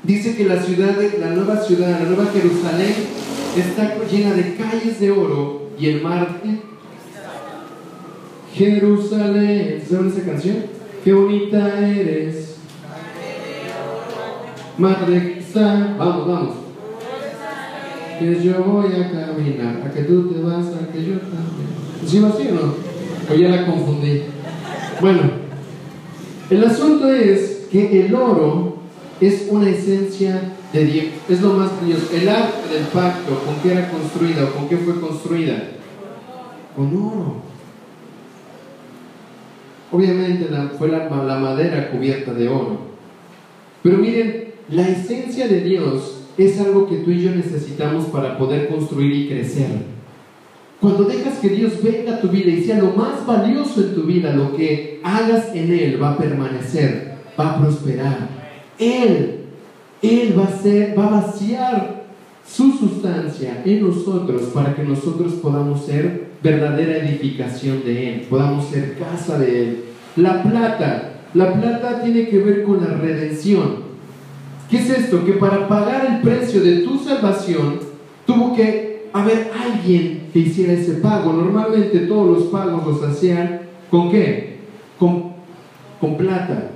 Dice 0.02 0.36
que 0.36 0.44
la 0.44 0.62
ciudad, 0.62 0.96
de, 0.96 1.18
la 1.18 1.30
nueva 1.30 1.56
ciudad, 1.60 2.00
la 2.00 2.06
nueva 2.06 2.26
Jerusalén, 2.32 2.94
está 3.56 3.96
llena 4.10 4.34
de 4.34 4.54
calles 4.54 5.00
de 5.00 5.10
oro 5.10 5.70
y 5.78 5.86
el 5.86 6.02
mar. 6.02 6.40
Jerusalén. 8.54 9.82
¿Saben 9.88 10.08
esa 10.08 10.24
canción? 10.24 10.56
Qué 11.04 11.12
bonita 11.12 11.88
eres. 11.88 12.56
Madre, 14.76 15.42
vamos, 15.98 16.28
vamos 16.28 16.68
que 18.18 18.42
yo 18.42 18.64
voy 18.64 18.92
a 18.92 19.10
caminar, 19.10 19.82
a 19.86 19.92
que 19.92 20.02
tú 20.02 20.28
te 20.28 20.40
vas, 20.40 20.66
a 20.66 20.92
que 20.92 21.04
yo 21.04 21.18
también. 21.18 21.87
¿Sí 22.06 22.20
va 22.20 22.28
así 22.28 22.48
o 22.48 22.54
no? 22.54 22.74
O 23.30 23.34
ya 23.34 23.48
la 23.48 23.66
confundí. 23.66 24.22
Bueno, 25.00 25.20
el 26.50 26.64
asunto 26.64 27.12
es 27.12 27.66
que 27.70 28.06
el 28.06 28.14
oro 28.14 28.78
es 29.20 29.48
una 29.50 29.68
esencia 29.68 30.54
de 30.72 30.84
Dios, 30.84 31.06
es 31.28 31.40
lo 31.40 31.54
más 31.54 31.70
Dios. 31.84 32.10
El 32.12 32.28
arte 32.28 32.74
del 32.74 32.84
pacto, 32.84 33.40
¿con 33.44 33.56
qué 33.62 33.72
era 33.72 33.90
construida 33.90 34.44
o 34.44 34.52
con 34.52 34.68
qué 34.68 34.76
fue 34.78 35.00
construida? 35.00 35.70
Con 36.74 36.96
oro. 36.96 37.36
Obviamente 39.90 40.48
fue 40.78 40.88
la 40.88 41.38
madera 41.38 41.90
cubierta 41.90 42.32
de 42.32 42.48
oro. 42.48 42.78
Pero 43.82 43.98
miren, 43.98 44.52
la 44.70 44.88
esencia 44.88 45.48
de 45.48 45.62
Dios 45.62 46.24
es 46.36 46.60
algo 46.60 46.88
que 46.88 46.96
tú 46.98 47.10
y 47.10 47.22
yo 47.22 47.30
necesitamos 47.30 48.06
para 48.06 48.36
poder 48.38 48.68
construir 48.68 49.12
y 49.12 49.28
crecer. 49.28 49.97
Cuando 50.80 51.04
dejas 51.04 51.38
que 51.38 51.48
Dios 51.48 51.82
venga 51.82 52.14
a 52.14 52.20
tu 52.20 52.28
vida 52.28 52.50
y 52.50 52.62
sea 52.62 52.78
lo 52.78 52.92
más 52.92 53.26
valioso 53.26 53.80
en 53.80 53.94
tu 53.94 54.02
vida, 54.02 54.32
lo 54.32 54.56
que 54.56 55.00
hagas 55.02 55.52
en 55.54 55.72
Él 55.72 56.00
va 56.00 56.12
a 56.12 56.18
permanecer, 56.18 57.14
va 57.38 57.54
a 57.54 57.60
prosperar. 57.60 58.28
Él, 58.78 59.40
Él 60.02 60.38
va 60.38 60.44
a, 60.44 60.62
ser, 60.62 60.96
va 60.96 61.06
a 61.06 61.20
vaciar 61.22 62.04
su 62.46 62.72
sustancia 62.72 63.62
en 63.64 63.86
nosotros 63.86 64.42
para 64.54 64.74
que 64.76 64.84
nosotros 64.84 65.34
podamos 65.34 65.84
ser 65.84 66.28
verdadera 66.42 66.98
edificación 66.98 67.82
de 67.84 68.14
Él, 68.14 68.26
podamos 68.30 68.68
ser 68.68 68.96
casa 68.98 69.36
de 69.36 69.62
Él. 69.62 69.84
La 70.14 70.44
plata, 70.44 71.22
la 71.34 71.54
plata 71.54 72.02
tiene 72.02 72.28
que 72.28 72.38
ver 72.38 72.62
con 72.62 72.80
la 72.80 72.94
redención. 72.94 73.88
¿Qué 74.70 74.78
es 74.78 74.90
esto? 74.90 75.24
Que 75.24 75.32
para 75.32 75.66
pagar 75.66 76.06
el 76.06 76.20
precio 76.20 76.62
de 76.62 76.80
tu 76.80 76.98
salvación 76.98 77.80
tuvo 78.26 78.54
que 78.54 78.87
haber 79.12 79.50
alguien 79.58 80.28
que 80.32 80.40
hiciera 80.40 80.72
ese 80.72 80.94
pago. 80.94 81.32
Normalmente 81.32 82.00
todos 82.00 82.38
los 82.38 82.48
pagos 82.48 82.86
los 82.86 83.02
hacían 83.02 83.60
con 83.90 84.10
qué? 84.10 84.58
Con, 84.98 85.32
con 86.00 86.16
plata. 86.16 86.70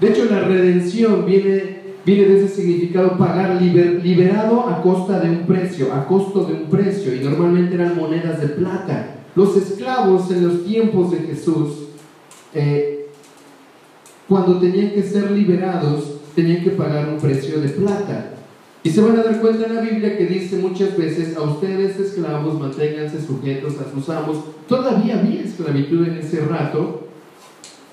De 0.00 0.08
hecho, 0.08 0.24
la 0.30 0.40
redención 0.40 1.26
viene, 1.26 1.80
viene 2.04 2.24
de 2.24 2.38
ese 2.38 2.48
significado 2.48 3.18
pagar 3.18 3.60
liberado 3.60 4.68
a 4.68 4.82
costa 4.82 5.20
de 5.20 5.30
un 5.30 5.46
precio, 5.46 5.92
a 5.92 6.06
costo 6.06 6.44
de 6.44 6.54
un 6.54 6.70
precio, 6.70 7.14
y 7.14 7.20
normalmente 7.20 7.74
eran 7.74 7.96
monedas 7.96 8.40
de 8.40 8.48
plata. 8.48 9.16
Los 9.36 9.56
esclavos 9.56 10.30
en 10.30 10.48
los 10.48 10.64
tiempos 10.64 11.10
de 11.12 11.18
Jesús, 11.18 11.88
eh, 12.54 13.08
cuando 14.26 14.58
tenían 14.58 14.90
que 14.90 15.02
ser 15.02 15.30
liberados, 15.30 16.20
tenían 16.34 16.64
que 16.64 16.70
pagar 16.70 17.08
un 17.08 17.18
precio 17.18 17.60
de 17.60 17.68
plata. 17.68 18.34
Y 18.82 18.88
se 18.90 19.02
van 19.02 19.18
a 19.18 19.22
dar 19.22 19.40
cuenta 19.40 19.66
en 19.66 19.74
la 19.74 19.82
Biblia 19.82 20.16
que 20.16 20.26
dice 20.26 20.56
muchas 20.56 20.96
veces, 20.96 21.36
a 21.36 21.42
ustedes 21.42 22.00
esclavos 22.00 22.58
manténganse 22.58 23.20
sujetos 23.20 23.74
a 23.78 23.92
sus 23.92 24.08
amos. 24.08 24.38
Todavía 24.66 25.20
había 25.20 25.42
esclavitud 25.42 26.08
en 26.08 26.16
ese 26.16 26.40
rato, 26.46 27.08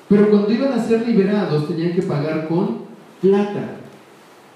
pero 0.07 0.29
cuando 0.29 0.51
iban 0.51 0.71
a 0.71 0.83
ser 0.83 1.05
liberados 1.05 1.67
tenían 1.67 1.93
que 1.93 2.03
pagar 2.03 2.47
con 2.47 2.83
plata. 3.21 3.79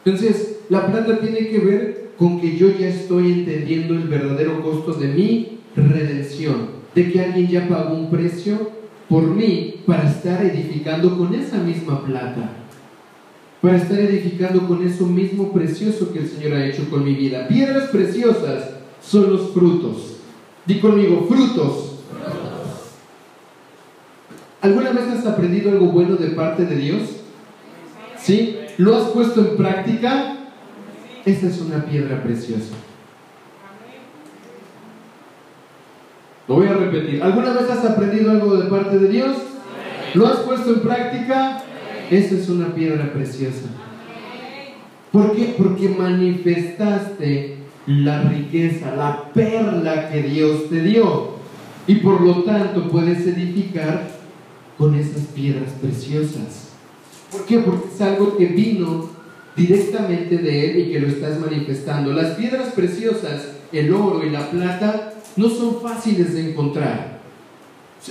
Entonces, 0.06 0.60
la 0.70 0.88
plata 0.88 1.20
tiene 1.20 1.50
que 1.50 1.60
ver 1.60 2.12
con 2.18 2.40
que 2.40 2.56
yo 2.56 2.70
ya 2.78 2.88
estoy 2.88 3.34
entendiendo 3.34 3.94
el 3.94 4.08
verdadero 4.08 4.62
costo 4.62 4.94
de 4.94 5.08
mi 5.08 5.60
redención, 5.76 6.82
de 6.96 7.12
que 7.12 7.20
alguien 7.20 7.48
ya 7.48 7.68
pagó 7.68 7.96
un 7.96 8.10
precio 8.10 8.72
por 9.10 9.24
mí 9.24 9.82
para 9.86 10.10
estar 10.10 10.46
edificando 10.46 11.18
con 11.18 11.36
esa 11.36 11.58
misma 11.58 12.06
plata 12.06 12.61
para 13.62 13.78
estar 13.78 14.00
edificando 14.00 14.68
con 14.68 14.86
eso 14.86 15.06
mismo 15.06 15.54
precioso 15.54 16.12
que 16.12 16.20
el 16.20 16.28
Señor 16.28 16.54
ha 16.54 16.66
hecho 16.66 16.90
con 16.90 17.04
mi 17.06 17.14
vida. 17.14 17.48
Piedras 17.48 17.90
preciosas 17.90 18.72
son 19.02 19.32
los 19.32 19.52
frutos. 19.52 20.18
Di 20.66 20.80
conmigo, 20.80 21.28
frutos. 21.30 21.92
¿Alguna 24.62 24.92
vez 24.92 25.08
has 25.08 25.26
aprendido 25.26 25.72
algo 25.72 25.88
bueno 25.88 26.16
de 26.16 26.30
parte 26.30 26.66
de 26.66 26.76
Dios? 26.76 27.02
¿Sí? 28.18 28.58
¿Lo 28.78 28.96
has 28.96 29.10
puesto 29.10 29.42
en 29.42 29.58
práctica? 29.58 30.38
Esta 31.26 31.48
es 31.48 31.62
una 31.62 31.86
piedra 31.86 32.22
preciosa. 32.24 32.74
Lo 36.48 36.56
voy 36.56 36.68
a 36.68 36.74
repetir. 36.74 37.22
¿Alguna 37.24 37.54
vez 37.54 37.70
has 37.70 37.86
aprendido 37.86 38.32
algo 38.32 38.56
de 38.58 38.70
parte 38.70 38.98
de 38.98 39.08
Dios? 39.08 39.38
¿Lo 40.16 40.28
has 40.28 40.40
puesto 40.40 40.74
en 40.74 40.82
práctica? 40.82 41.61
Esa 42.12 42.36
es 42.36 42.50
una 42.50 42.76
piedra 42.76 43.14
preciosa. 43.14 43.70
¿Por 45.14 45.34
qué? 45.34 45.56
Porque 45.58 45.88
manifestaste 45.88 47.56
la 47.88 48.24
riqueza, 48.24 48.94
la 48.98 49.32
perla 49.34 50.10
que 50.10 50.22
Dios 50.24 50.70
te 50.70 50.82
dio. 50.82 51.32
Y 51.88 51.96
por 51.96 52.20
lo 52.20 52.44
tanto 52.44 52.90
puedes 52.90 53.26
edificar 53.26 54.12
con 54.78 54.94
esas 54.94 55.24
piedras 55.28 55.72
preciosas. 55.82 56.72
¿Por 57.32 57.46
qué? 57.46 57.60
Porque 57.60 57.88
es 57.96 58.02
algo 58.02 58.36
que 58.36 58.46
vino 58.48 59.10
directamente 59.56 60.38
de 60.38 60.70
Él 60.70 60.80
y 60.80 60.92
que 60.92 61.00
lo 61.00 61.08
estás 61.08 61.40
manifestando. 61.40 62.12
Las 62.12 62.36
piedras 62.36 62.74
preciosas, 62.74 63.54
el 63.72 63.94
oro 63.94 64.26
y 64.26 64.32
la 64.32 64.52
plata, 64.52 65.14
no 65.38 65.50
son 65.50 65.82
fáciles 65.82 66.34
de 66.34 66.52
encontrar. 66.52 67.22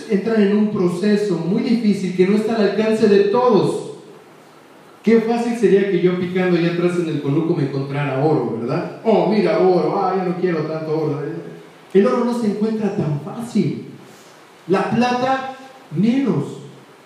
entran 0.09 0.41
en 0.41 0.57
un 0.57 0.71
proceso 0.71 1.37
muy 1.37 1.63
difícil 1.63 2.17
que 2.17 2.27
no 2.27 2.37
está 2.37 2.57
al 2.57 2.71
alcance 2.71 3.07
de 3.07 3.25
todos. 3.25 3.90
Qué 5.03 5.23
fácil 5.23 5.57
sería 5.57 5.91
que 5.91 6.03
yo 6.03 6.21
picando 6.21 6.59
allá 6.59 6.75
atrás 6.75 6.99
en 6.99 7.09
el 7.09 7.23
conuco 7.23 7.57
me 7.57 7.65
encontrara 7.65 8.23
oro, 8.23 8.59
¿verdad? 8.61 9.01
Oh, 9.03 9.29
mira, 9.31 9.59
oro, 9.59 9.99
ah, 9.99 10.15
yo 10.17 10.31
no 10.31 10.37
quiero 10.37 10.59
tanto 10.65 10.99
oro. 10.99 11.23
El 11.95 12.07
oro 12.07 12.25
no 12.27 12.39
se 12.39 12.49
encuentra 12.49 12.95
tan 12.95 13.21
fácil. 13.23 13.87
La 14.69 14.91
plata, 14.91 15.57
menos. 15.97 16.59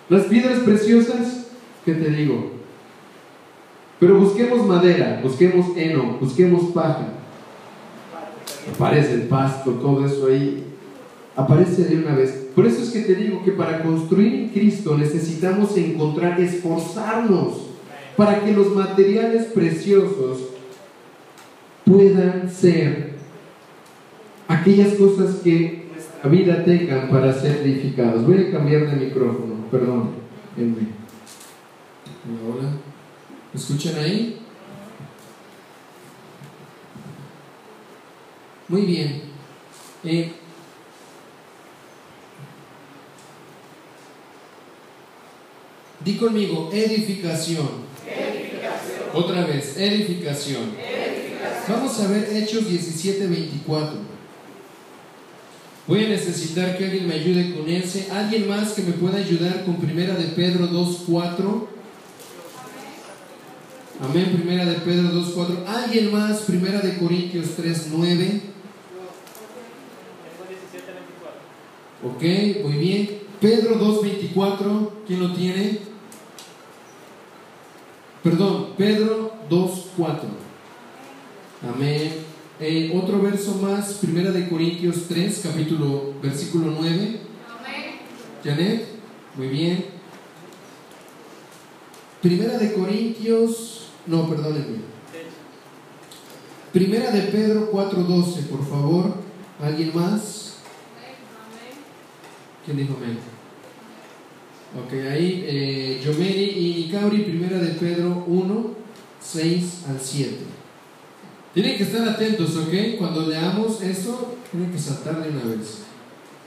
Las 0.09 0.23
piedras 0.23 0.59
preciosas, 0.59 1.47
¿qué 1.85 1.93
te 1.93 2.09
digo? 2.09 2.51
Pero 3.97 4.19
busquemos 4.19 4.67
madera, 4.67 5.21
busquemos 5.23 5.67
heno, 5.77 6.17
busquemos 6.19 6.73
paja. 6.73 7.07
Aparece 8.73 9.13
el 9.13 9.21
pasto, 9.21 9.71
todo 9.71 10.05
eso 10.05 10.27
ahí. 10.27 10.65
Aparece 11.37 11.85
de 11.85 11.97
una 11.97 12.13
vez. 12.13 12.49
Por 12.53 12.65
eso 12.65 12.83
es 12.83 12.89
que 12.89 13.01
te 13.01 13.15
digo 13.15 13.41
que 13.43 13.51
para 13.51 13.81
construir 13.81 14.33
en 14.33 14.49
Cristo 14.49 14.97
necesitamos 14.97 15.77
encontrar, 15.77 16.39
esforzarnos 16.41 17.74
para 18.15 18.43
que 18.43 18.51
los 18.51 18.73
materiales 18.73 19.47
preciosos 19.47 20.39
puedan 21.85 22.49
ser 22.49 23.15
aquellas 24.47 24.93
cosas 24.95 25.35
que 25.43 25.87
nuestra 25.91 26.29
vida 26.29 26.63
tengan 26.63 27.09
para 27.09 27.33
ser 27.33 27.57
edificados. 27.57 28.25
Voy 28.25 28.47
a 28.47 28.51
cambiar 28.51 28.89
de 28.89 29.05
micrófono, 29.05 29.55
perdón. 29.69 30.11
Hola. 32.47 32.69
¿Me 33.53 33.59
escuchan 33.59 33.95
ahí? 33.95 34.39
Muy 38.67 38.81
bien. 38.81 39.21
Eh, 40.03 40.31
di 46.03 46.17
conmigo, 46.17 46.69
edificación. 46.73 47.84
Otra 49.13 49.45
vez, 49.45 49.77
edificación. 49.77 50.71
Vamos 51.67 51.99
a 51.99 52.07
ver 52.07 52.29
Hechos 52.35 52.69
17, 52.69 53.27
24. 53.27 54.15
Voy 55.87 56.03
a 56.03 56.09
necesitar 56.09 56.77
que 56.77 56.85
alguien 56.85 57.07
me 57.07 57.13
ayude 57.13 57.55
con 57.55 57.69
ese. 57.69 58.11
¿Alguien 58.11 58.47
más 58.47 58.73
que 58.73 58.81
me 58.81 58.93
pueda 58.93 59.17
ayudar 59.17 59.63
con 59.65 59.77
Primera 59.77 60.15
de 60.15 60.25
Pedro 60.25 60.67
2, 60.67 61.03
4? 61.07 61.67
Amén, 64.03 64.31
Primera 64.33 64.65
de 64.65 64.75
Pedro 64.79 65.09
2, 65.09 65.31
4. 65.33 65.65
¿Alguien 65.67 66.11
más? 66.11 66.41
Primera 66.41 66.81
de 66.81 66.97
Corintios 66.97 67.51
3, 67.55 67.87
9. 67.91 68.41
Ok, 72.03 72.21
muy 72.63 72.73
bien. 72.73 73.19
Pedro 73.39 73.75
2, 73.75 74.01
24. 74.01 75.03
¿Quién 75.07 75.19
lo 75.19 75.33
tiene? 75.33 75.94
Perdón, 78.25 78.69
Pedro 78.75 79.33
2, 79.51 79.85
4. 79.95 80.29
Amén. 81.61 82.11
Eh, 82.59 82.91
otro 82.99 83.21
verso 83.21 83.53
más, 83.61 83.99
Primera 84.01 84.31
de 84.31 84.49
Corintios 84.49 85.03
3, 85.07 85.41
capítulo, 85.43 86.15
versículo 86.23 86.71
9. 86.71 86.89
Amén. 86.89 87.19
Janet, 88.43 88.87
muy 89.35 89.49
bien. 89.49 89.85
Primera 92.19 92.57
de 92.57 92.73
Corintios, 92.73 93.89
no, 94.07 94.27
perdónenme. 94.27 94.79
Primera 96.73 97.11
de 97.11 97.21
Pedro 97.21 97.69
4:12, 97.71 98.47
por 98.49 98.67
favor. 98.67 99.13
¿Alguien 99.61 99.91
más? 99.93 100.55
Amén. 100.97 101.77
¿Quién 102.65 102.77
dijo 102.77 102.95
amén? 102.97 103.34
Ok, 104.77 104.91
ahí 105.09 105.45
eh, 105.47 106.01
Yomeri 106.03 106.49
y 106.49 106.73
Nicauri, 106.83 107.19
primera 107.19 107.57
de 107.59 107.69
Pedro 107.75 108.25
1, 108.27 108.71
6 109.21 109.83
al 109.87 109.99
7. 110.01 110.37
Tienen 111.53 111.77
que 111.77 111.83
estar 111.83 112.05
atentos, 112.09 112.57
¿ok? 112.57 112.97
Cuando 112.97 113.25
leamos 113.27 113.81
esto, 113.81 114.35
tienen 114.51 114.69
que 114.73 114.77
saltar 114.77 115.23
de 115.23 115.29
una 115.29 115.45
vez. 115.45 115.83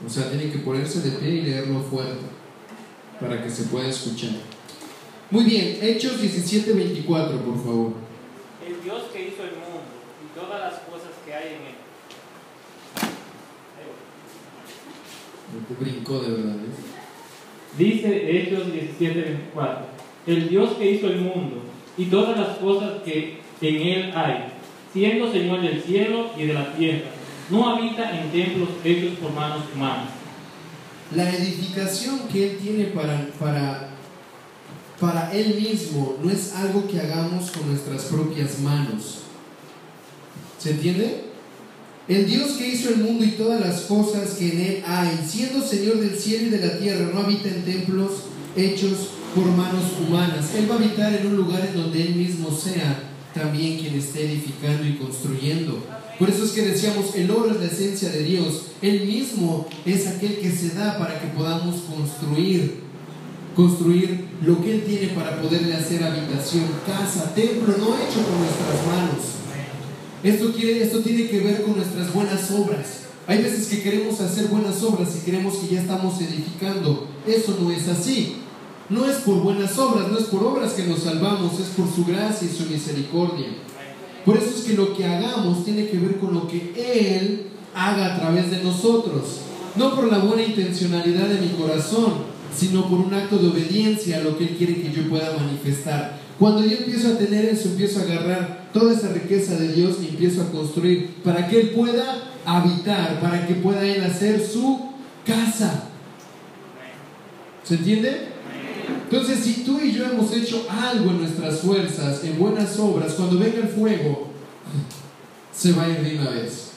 O 0.05 0.07
sea, 0.09 0.29
tienen 0.29 0.51
que 0.51 0.59
ponerse 0.59 1.01
de 1.01 1.17
pie 1.17 1.29
y 1.29 1.41
leerlo 1.41 1.81
fuerte 1.81 2.21
para 3.19 3.41
que 3.43 3.49
se 3.49 3.63
pueda 3.63 3.87
escuchar. 3.87 4.29
Muy 5.31 5.45
bien, 5.45 5.79
Hechos 5.81 6.21
17, 6.21 6.73
24, 6.73 7.43
por 7.43 7.57
favor. 7.63 7.93
El 8.63 8.83
Dios 8.83 9.03
que 9.11 9.29
hizo 9.29 9.43
el 9.43 9.55
mundo 9.57 9.81
y 10.23 10.39
todas 10.39 10.59
las 10.59 10.73
cosas 10.81 11.09
que 11.25 11.33
hay 11.33 11.47
en 11.47 11.61
él. 11.61 11.75
Ahí 13.75 13.89
Me 15.67 15.75
brincó 15.75 16.19
de 16.19 16.29
verdad. 16.29 16.55
¿eh? 16.55 16.88
Dice 17.77 18.37
Hechos 18.37 18.67
17:24, 18.67 19.85
el 20.27 20.49
Dios 20.49 20.71
que 20.77 20.91
hizo 20.91 21.07
el 21.07 21.21
mundo 21.21 21.63
y 21.97 22.05
todas 22.05 22.37
las 22.37 22.57
cosas 22.57 23.01
que 23.03 23.39
en 23.61 23.75
él 23.75 24.11
hay, 24.15 24.45
siendo 24.93 25.31
Señor 25.31 25.61
del 25.61 25.81
cielo 25.81 26.31
y 26.37 26.45
de 26.45 26.53
la 26.53 26.73
tierra, 26.73 27.09
no 27.49 27.69
habita 27.69 28.19
en 28.19 28.31
templos 28.31 28.69
hechos 28.83 29.17
por 29.19 29.33
manos 29.33 29.63
humanas. 29.73 30.09
La 31.15 31.29
edificación 31.29 32.27
que 32.31 32.51
Él 32.51 32.57
tiene 32.61 32.85
para, 32.85 33.27
para, 33.39 33.89
para 34.99 35.33
Él 35.33 35.55
mismo 35.55 36.17
no 36.21 36.29
es 36.29 36.55
algo 36.55 36.87
que 36.87 36.99
hagamos 36.99 37.49
con 37.51 37.67
nuestras 37.67 38.05
propias 38.05 38.59
manos. 38.59 39.23
¿Se 40.59 40.71
entiende? 40.71 41.23
El 42.09 42.25
Dios 42.25 42.53
que 42.53 42.67
hizo 42.67 42.89
el 42.89 42.97
mundo 42.97 43.23
y 43.23 43.33
todas 43.33 43.61
las 43.61 43.81
cosas 43.81 44.31
que 44.31 44.51
en 44.51 44.59
Él 44.59 44.83
hay, 44.83 45.19
siendo 45.27 45.61
Señor 45.61 45.99
del 45.99 46.17
cielo 46.17 46.47
y 46.47 46.49
de 46.49 46.65
la 46.65 46.79
tierra, 46.79 47.11
no 47.13 47.19
habita 47.19 47.49
en 47.49 47.63
templos 47.63 48.23
hechos 48.55 49.09
por 49.35 49.45
manos 49.45 49.83
humanas. 50.01 50.55
Él 50.55 50.67
va 50.67 50.73
a 50.73 50.77
habitar 50.79 51.13
en 51.13 51.27
un 51.27 51.35
lugar 51.35 51.67
en 51.67 51.79
donde 51.79 52.01
Él 52.01 52.15
mismo 52.15 52.49
sea 52.49 53.03
también 53.31 53.77
quien 53.77 53.93
esté 53.93 54.25
edificando 54.25 54.87
y 54.87 54.95
construyendo. 54.95 55.83
Por 56.17 56.31
eso 56.31 56.45
es 56.45 56.51
que 56.51 56.63
decíamos, 56.63 57.13
el 57.13 57.29
oro 57.29 57.51
es 57.51 57.59
la 57.59 57.67
esencia 57.67 58.09
de 58.09 58.23
Dios. 58.23 58.63
Él 58.81 59.05
mismo 59.05 59.67
es 59.85 60.07
aquel 60.07 60.39
que 60.39 60.51
se 60.51 60.69
da 60.69 60.97
para 60.97 61.21
que 61.21 61.27
podamos 61.27 61.75
construir, 61.81 62.79
construir 63.55 64.25
lo 64.43 64.59
que 64.63 64.73
Él 64.73 64.83
tiene 64.83 65.09
para 65.09 65.39
poderle 65.39 65.75
hacer 65.75 66.03
habitación, 66.03 66.65
casa, 66.87 67.35
templo, 67.35 67.67
no 67.77 67.95
hecho 67.97 68.25
con 68.25 68.39
nuestras 68.39 68.87
manos. 68.87 69.38
Esto, 70.23 70.51
quiere, 70.51 70.83
esto 70.83 70.99
tiene 70.99 71.27
que 71.27 71.39
ver 71.39 71.63
con 71.63 71.77
nuestras 71.77 72.13
buenas 72.13 72.51
obras. 72.51 73.03
Hay 73.25 73.41
veces 73.41 73.67
que 73.67 73.81
queremos 73.81 74.19
hacer 74.19 74.47
buenas 74.47 74.81
obras 74.83 75.09
y 75.15 75.29
creemos 75.29 75.55
que 75.57 75.75
ya 75.75 75.81
estamos 75.81 76.19
edificando. 76.19 77.07
Eso 77.25 77.57
no 77.61 77.71
es 77.71 77.87
así. 77.87 78.35
No 78.89 79.05
es 79.05 79.17
por 79.17 79.35
buenas 79.41 79.77
obras, 79.77 80.11
no 80.11 80.17
es 80.17 80.25
por 80.25 80.43
obras 80.43 80.73
que 80.73 80.87
nos 80.87 81.03
salvamos, 81.03 81.59
es 81.59 81.67
por 81.67 81.87
su 81.93 82.05
gracia 82.05 82.47
y 82.51 82.57
su 82.57 82.65
misericordia. 82.65 83.47
Por 84.25 84.35
eso 84.35 84.49
es 84.49 84.63
que 84.63 84.73
lo 84.73 84.95
que 84.95 85.05
hagamos 85.05 85.63
tiene 85.63 85.87
que 85.87 85.99
ver 85.99 86.17
con 86.17 86.33
lo 86.33 86.47
que 86.47 86.73
Él 86.75 87.47
haga 87.75 88.15
a 88.15 88.19
través 88.19 88.51
de 88.51 88.63
nosotros. 88.63 89.41
No 89.75 89.95
por 89.95 90.11
la 90.11 90.17
buena 90.17 90.43
intencionalidad 90.43 91.27
de 91.27 91.39
mi 91.39 91.49
corazón, 91.49 92.13
sino 92.57 92.89
por 92.89 92.99
un 92.99 93.13
acto 93.13 93.37
de 93.37 93.47
obediencia 93.47 94.17
a 94.17 94.21
lo 94.21 94.37
que 94.37 94.45
Él 94.45 94.55
quiere 94.57 94.81
que 94.81 94.91
yo 94.91 95.07
pueda 95.07 95.37
manifestar. 95.37 96.19
Cuando 96.39 96.65
yo 96.65 96.77
empiezo 96.77 97.09
a 97.09 97.17
tener 97.17 97.45
eso, 97.45 97.69
empiezo 97.69 97.99
a 97.99 98.03
agarrar 98.03 98.58
toda 98.73 98.93
esa 98.93 99.09
riqueza 99.13 99.55
de 99.55 99.73
Dios 99.73 99.97
y 100.01 100.09
empiezo 100.09 100.41
a 100.41 100.51
construir 100.51 101.15
para 101.23 101.47
que 101.47 101.59
Él 101.59 101.69
pueda 101.71 102.31
habitar, 102.45 103.19
para 103.19 103.45
que 103.47 103.55
pueda 103.55 103.83
Él 103.83 104.03
hacer 104.03 104.45
su 104.45 104.91
casa. 105.25 105.85
¿Se 107.63 107.75
entiende? 107.75 108.29
Entonces, 109.11 109.39
si 109.39 109.63
tú 109.63 109.79
y 109.79 109.91
yo 109.91 110.05
hemos 110.05 110.31
hecho 110.33 110.67
algo 110.69 111.11
en 111.11 111.21
nuestras 111.21 111.59
fuerzas, 111.59 112.23
en 112.23 112.37
buenas 112.37 112.77
obras, 112.79 113.13
cuando 113.13 113.39
venga 113.39 113.57
el 113.57 113.69
fuego, 113.69 114.27
se 115.51 115.73
va 115.73 115.85
a 115.85 115.89
ir 115.89 115.99
de 116.01 116.19
una 116.19 116.29
vez. 116.31 116.69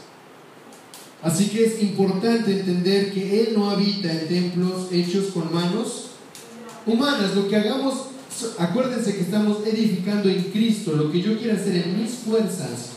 Así 1.22 1.48
que 1.48 1.66
es 1.66 1.82
importante 1.82 2.52
entender 2.52 3.12
que 3.12 3.40
Él 3.40 3.54
no 3.54 3.70
habita 3.70 4.10
en 4.10 4.28
templos 4.28 4.88
hechos 4.90 5.26
con 5.26 5.52
manos 5.54 6.06
humanas. 6.84 7.36
Lo 7.36 7.48
que 7.48 7.56
hagamos, 7.56 8.06
acuérdense 8.58 9.14
que 9.14 9.22
estamos 9.22 9.58
edificando 9.66 10.28
en 10.28 10.42
Cristo. 10.44 10.92
Lo 10.92 11.10
que 11.10 11.20
yo 11.20 11.38
quiera 11.38 11.54
hacer 11.54 11.76
en 11.76 12.02
mis 12.02 12.12
fuerzas, 12.12 12.90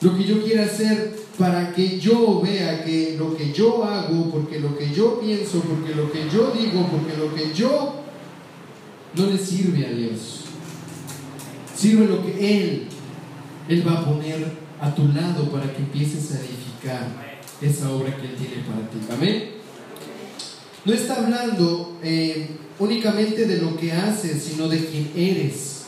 lo 0.00 0.16
que 0.16 0.24
yo 0.24 0.42
quiera 0.42 0.64
hacer 0.64 1.16
para 1.38 1.72
que 1.74 1.98
yo 1.98 2.40
vea 2.40 2.84
que 2.84 3.16
lo 3.18 3.36
que 3.36 3.52
yo 3.52 3.84
hago, 3.84 4.30
porque 4.30 4.60
lo 4.60 4.76
que 4.76 4.90
yo 4.92 5.20
pienso, 5.20 5.60
porque 5.60 5.94
lo 5.94 6.10
que 6.10 6.28
yo 6.30 6.52
digo, 6.52 6.88
porque 6.90 7.16
lo 7.16 7.34
que 7.34 7.52
yo 7.54 7.96
no 9.14 9.26
le 9.26 9.38
sirve 9.38 9.86
a 9.86 9.90
Dios. 9.90 10.44
Sirve 11.74 12.06
lo 12.06 12.24
que 12.24 12.60
Él, 12.60 12.88
Él 13.68 13.86
va 13.86 14.00
a 14.00 14.04
poner 14.04 14.52
a 14.80 14.94
tu 14.94 15.08
lado 15.08 15.50
para 15.50 15.72
que 15.72 15.78
empieces 15.78 16.32
a 16.32 16.40
edificar 16.40 17.40
esa 17.60 17.90
obra 17.90 18.16
que 18.16 18.26
Él 18.28 18.34
tiene 18.36 18.62
para 18.64 18.88
ti. 18.88 18.98
Amén. 19.10 19.55
No 20.86 20.92
está 20.92 21.16
hablando 21.16 21.98
eh, 22.04 22.46
únicamente 22.78 23.44
de 23.44 23.60
lo 23.60 23.76
que 23.76 23.90
haces, 23.92 24.40
sino 24.40 24.68
de 24.68 24.78
quién 24.86 25.10
eres. 25.16 25.82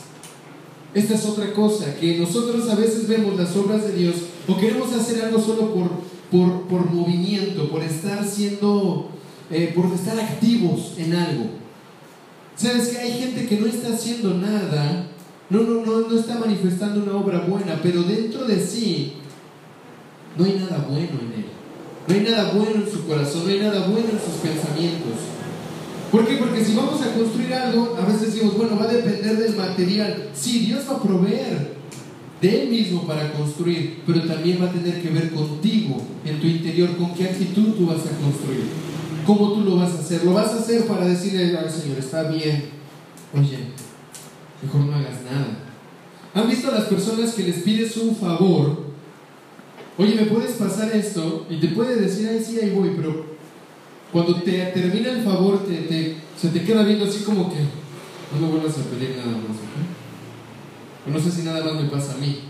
Esta 0.92 1.14
es 1.14 1.24
otra 1.24 1.52
cosa, 1.52 1.94
que 1.94 2.18
nosotros 2.18 2.68
a 2.68 2.74
veces 2.74 3.06
vemos 3.06 3.38
las 3.38 3.54
obras 3.54 3.84
de 3.84 3.92
Dios 3.92 4.16
o 4.48 4.56
queremos 4.58 4.92
hacer 4.92 5.24
algo 5.24 5.40
solo 5.40 5.72
por, 5.72 5.88
por, 6.32 6.62
por 6.62 6.90
movimiento, 6.90 7.70
por 7.70 7.84
estar 7.84 8.26
siendo 8.26 9.10
eh, 9.50 9.72
por 9.72 9.86
estar 9.94 10.18
activos 10.18 10.94
en 10.98 11.14
algo. 11.14 11.44
Sabes 12.56 12.88
que 12.88 12.98
hay 12.98 13.12
gente 13.12 13.46
que 13.46 13.60
no 13.60 13.66
está 13.66 13.94
haciendo 13.94 14.34
nada, 14.34 15.06
no, 15.48 15.60
no, 15.60 15.86
no, 15.86 16.08
no 16.08 16.18
está 16.18 16.40
manifestando 16.40 17.04
una 17.04 17.16
obra 17.16 17.40
buena, 17.40 17.78
pero 17.80 18.02
dentro 18.02 18.46
de 18.46 18.58
sí 18.58 19.12
no 20.36 20.44
hay 20.44 20.54
nada 20.54 20.84
bueno 20.88 21.20
en 21.20 21.40
él. 21.40 21.57
No 22.08 22.14
hay 22.14 22.20
nada 22.20 22.52
bueno 22.52 22.76
en 22.76 22.90
su 22.90 23.06
corazón, 23.06 23.44
no 23.44 23.50
hay 23.50 23.60
nada 23.60 23.86
bueno 23.86 24.08
en 24.10 24.18
sus 24.18 24.40
pensamientos. 24.40 25.12
¿Por 26.10 26.26
qué? 26.26 26.36
Porque 26.36 26.64
si 26.64 26.74
vamos 26.74 27.02
a 27.02 27.12
construir 27.12 27.52
algo, 27.52 27.96
a 28.00 28.06
veces 28.06 28.32
decimos, 28.32 28.56
bueno, 28.56 28.78
va 28.78 28.84
a 28.84 28.94
depender 28.94 29.36
del 29.36 29.54
material. 29.54 30.30
Sí, 30.32 30.60
Dios 30.60 30.84
va 30.88 30.96
a 30.96 31.02
proveer 31.02 31.76
de 32.40 32.62
Él 32.62 32.70
mismo 32.70 33.06
para 33.06 33.30
construir, 33.32 34.02
pero 34.06 34.22
también 34.22 34.58
va 34.62 34.66
a 34.66 34.72
tener 34.72 35.02
que 35.02 35.10
ver 35.10 35.30
contigo, 35.32 36.00
en 36.24 36.40
tu 36.40 36.46
interior, 36.46 36.96
con 36.96 37.12
qué 37.14 37.24
actitud 37.24 37.74
tú 37.74 37.86
vas 37.86 37.98
a 37.98 38.16
construir. 38.22 38.64
¿Cómo 39.26 39.52
tú 39.52 39.60
lo 39.60 39.76
vas 39.76 39.92
a 39.92 39.98
hacer? 39.98 40.24
Lo 40.24 40.32
vas 40.32 40.52
a 40.52 40.60
hacer 40.60 40.86
para 40.86 41.06
decirle 41.06 41.58
al 41.58 41.70
Señor, 41.70 41.98
está 41.98 42.22
bien, 42.30 42.70
oye, 43.34 43.58
mejor 44.62 44.80
no 44.80 44.94
hagas 44.94 45.22
nada. 45.30 45.58
¿Han 46.32 46.48
visto 46.48 46.68
a 46.68 46.72
las 46.78 46.84
personas 46.84 47.34
que 47.34 47.42
les 47.42 47.56
pides 47.56 47.94
un 47.98 48.16
favor? 48.16 48.87
Oye, 49.98 50.14
¿me 50.14 50.26
puedes 50.26 50.52
pasar 50.52 50.94
esto? 50.94 51.44
Y 51.50 51.58
te 51.58 51.68
puede 51.68 51.96
decir, 51.96 52.28
ay, 52.30 52.42
sí, 52.42 52.60
ahí 52.60 52.70
voy, 52.70 52.92
pero 52.96 53.26
cuando 54.12 54.36
te 54.36 54.52
termina 54.66 55.10
el 55.10 55.24
favor, 55.24 55.64
te, 55.66 56.16
se 56.40 56.48
te 56.48 56.62
queda 56.62 56.84
viendo 56.84 57.04
así 57.04 57.24
como 57.24 57.50
que 57.50 57.58
no 57.58 58.40
me 58.40 58.52
vuelvas 58.52 58.78
a 58.78 58.84
pedir 58.84 59.16
nada 59.16 59.32
más. 59.32 59.56
¿ok? 59.56 61.08
O 61.08 61.10
no 61.10 61.18
sé 61.18 61.32
si 61.32 61.42
nada 61.42 61.64
más 61.64 61.82
me 61.82 61.90
pasa 61.90 62.14
a 62.14 62.18
mí. 62.18 62.42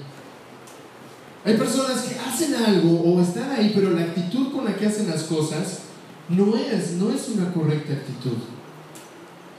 Hay 1.45 1.57
personas 1.57 2.03
que 2.03 2.19
hacen 2.19 2.55
algo 2.55 3.01
o 3.01 3.23
están 3.23 3.51
ahí, 3.51 3.73
pero 3.75 3.91
la 3.91 4.03
actitud 4.03 4.53
con 4.53 4.67
la 4.67 4.77
que 4.77 4.87
hacen 4.87 5.09
las 5.09 5.23
cosas 5.23 5.81
no 6.29 6.55
es, 6.55 6.93
no 6.93 7.11
es 7.11 7.29
una 7.31 7.51
correcta 7.55 7.95
actitud. 7.95 8.37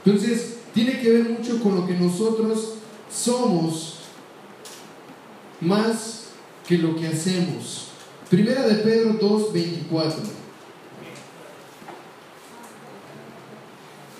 Entonces, 0.04 0.58
tiene 0.72 1.00
que 1.00 1.10
ver 1.10 1.28
mucho 1.30 1.60
con 1.60 1.74
lo 1.74 1.86
que 1.86 1.94
nosotros 1.94 2.74
somos 3.12 3.96
más 5.60 6.29
que 6.70 6.78
lo 6.78 6.94
que 6.94 7.08
hacemos. 7.08 7.88
Primera 8.30 8.62
de 8.62 8.76
Pedro 8.76 9.14
2, 9.14 9.52
24. 9.52 10.22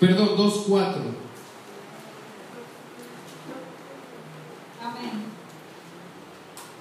Perdón, 0.01 0.37
2, 0.37 0.65
4. 0.69 1.03
Amén. 4.83 5.11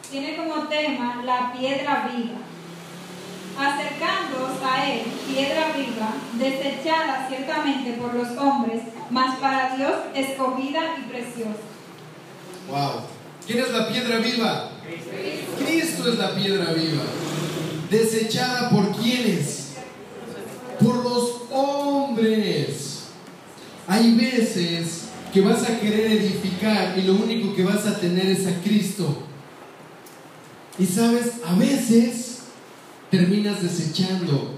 Tiene 0.09 0.37
como 0.37 0.67
tema 0.67 1.21
la 1.23 1.53
piedra 1.53 2.09
viva. 2.11 2.39
Acercándoos 3.59 4.63
a 4.63 4.89
él, 4.89 5.03
piedra 5.27 5.73
viva, 5.73 6.13
desechada 6.33 7.27
ciertamente 7.27 7.93
por 7.93 8.15
los 8.15 8.35
hombres, 8.37 8.81
mas 9.11 9.37
para 9.37 9.75
Dios 9.75 9.93
escogida 10.15 10.97
y 10.97 11.11
preciosa. 11.11 11.61
Wow. 12.67 13.18
¿Quién 13.49 13.63
es 13.63 13.71
la 13.71 13.89
piedra 13.89 14.19
viva? 14.19 14.69
Cristo 15.57 16.07
es 16.07 16.19
la 16.19 16.35
piedra 16.35 16.71
viva. 16.71 17.01
Desechada 17.89 18.69
por 18.69 18.95
quiénes? 18.95 19.69
Por 20.79 21.03
los 21.03 21.45
hombres. 21.49 23.05
Hay 23.87 24.13
veces 24.13 25.05
que 25.33 25.41
vas 25.41 25.63
a 25.63 25.79
querer 25.79 26.11
edificar 26.11 26.95
y 26.95 27.01
lo 27.01 27.13
único 27.15 27.55
que 27.55 27.63
vas 27.63 27.87
a 27.87 27.99
tener 27.99 28.27
es 28.27 28.45
a 28.45 28.53
Cristo. 28.61 29.23
Y 30.77 30.85
sabes, 30.85 31.31
a 31.43 31.55
veces 31.55 32.41
terminas 33.09 33.63
desechando 33.63 34.53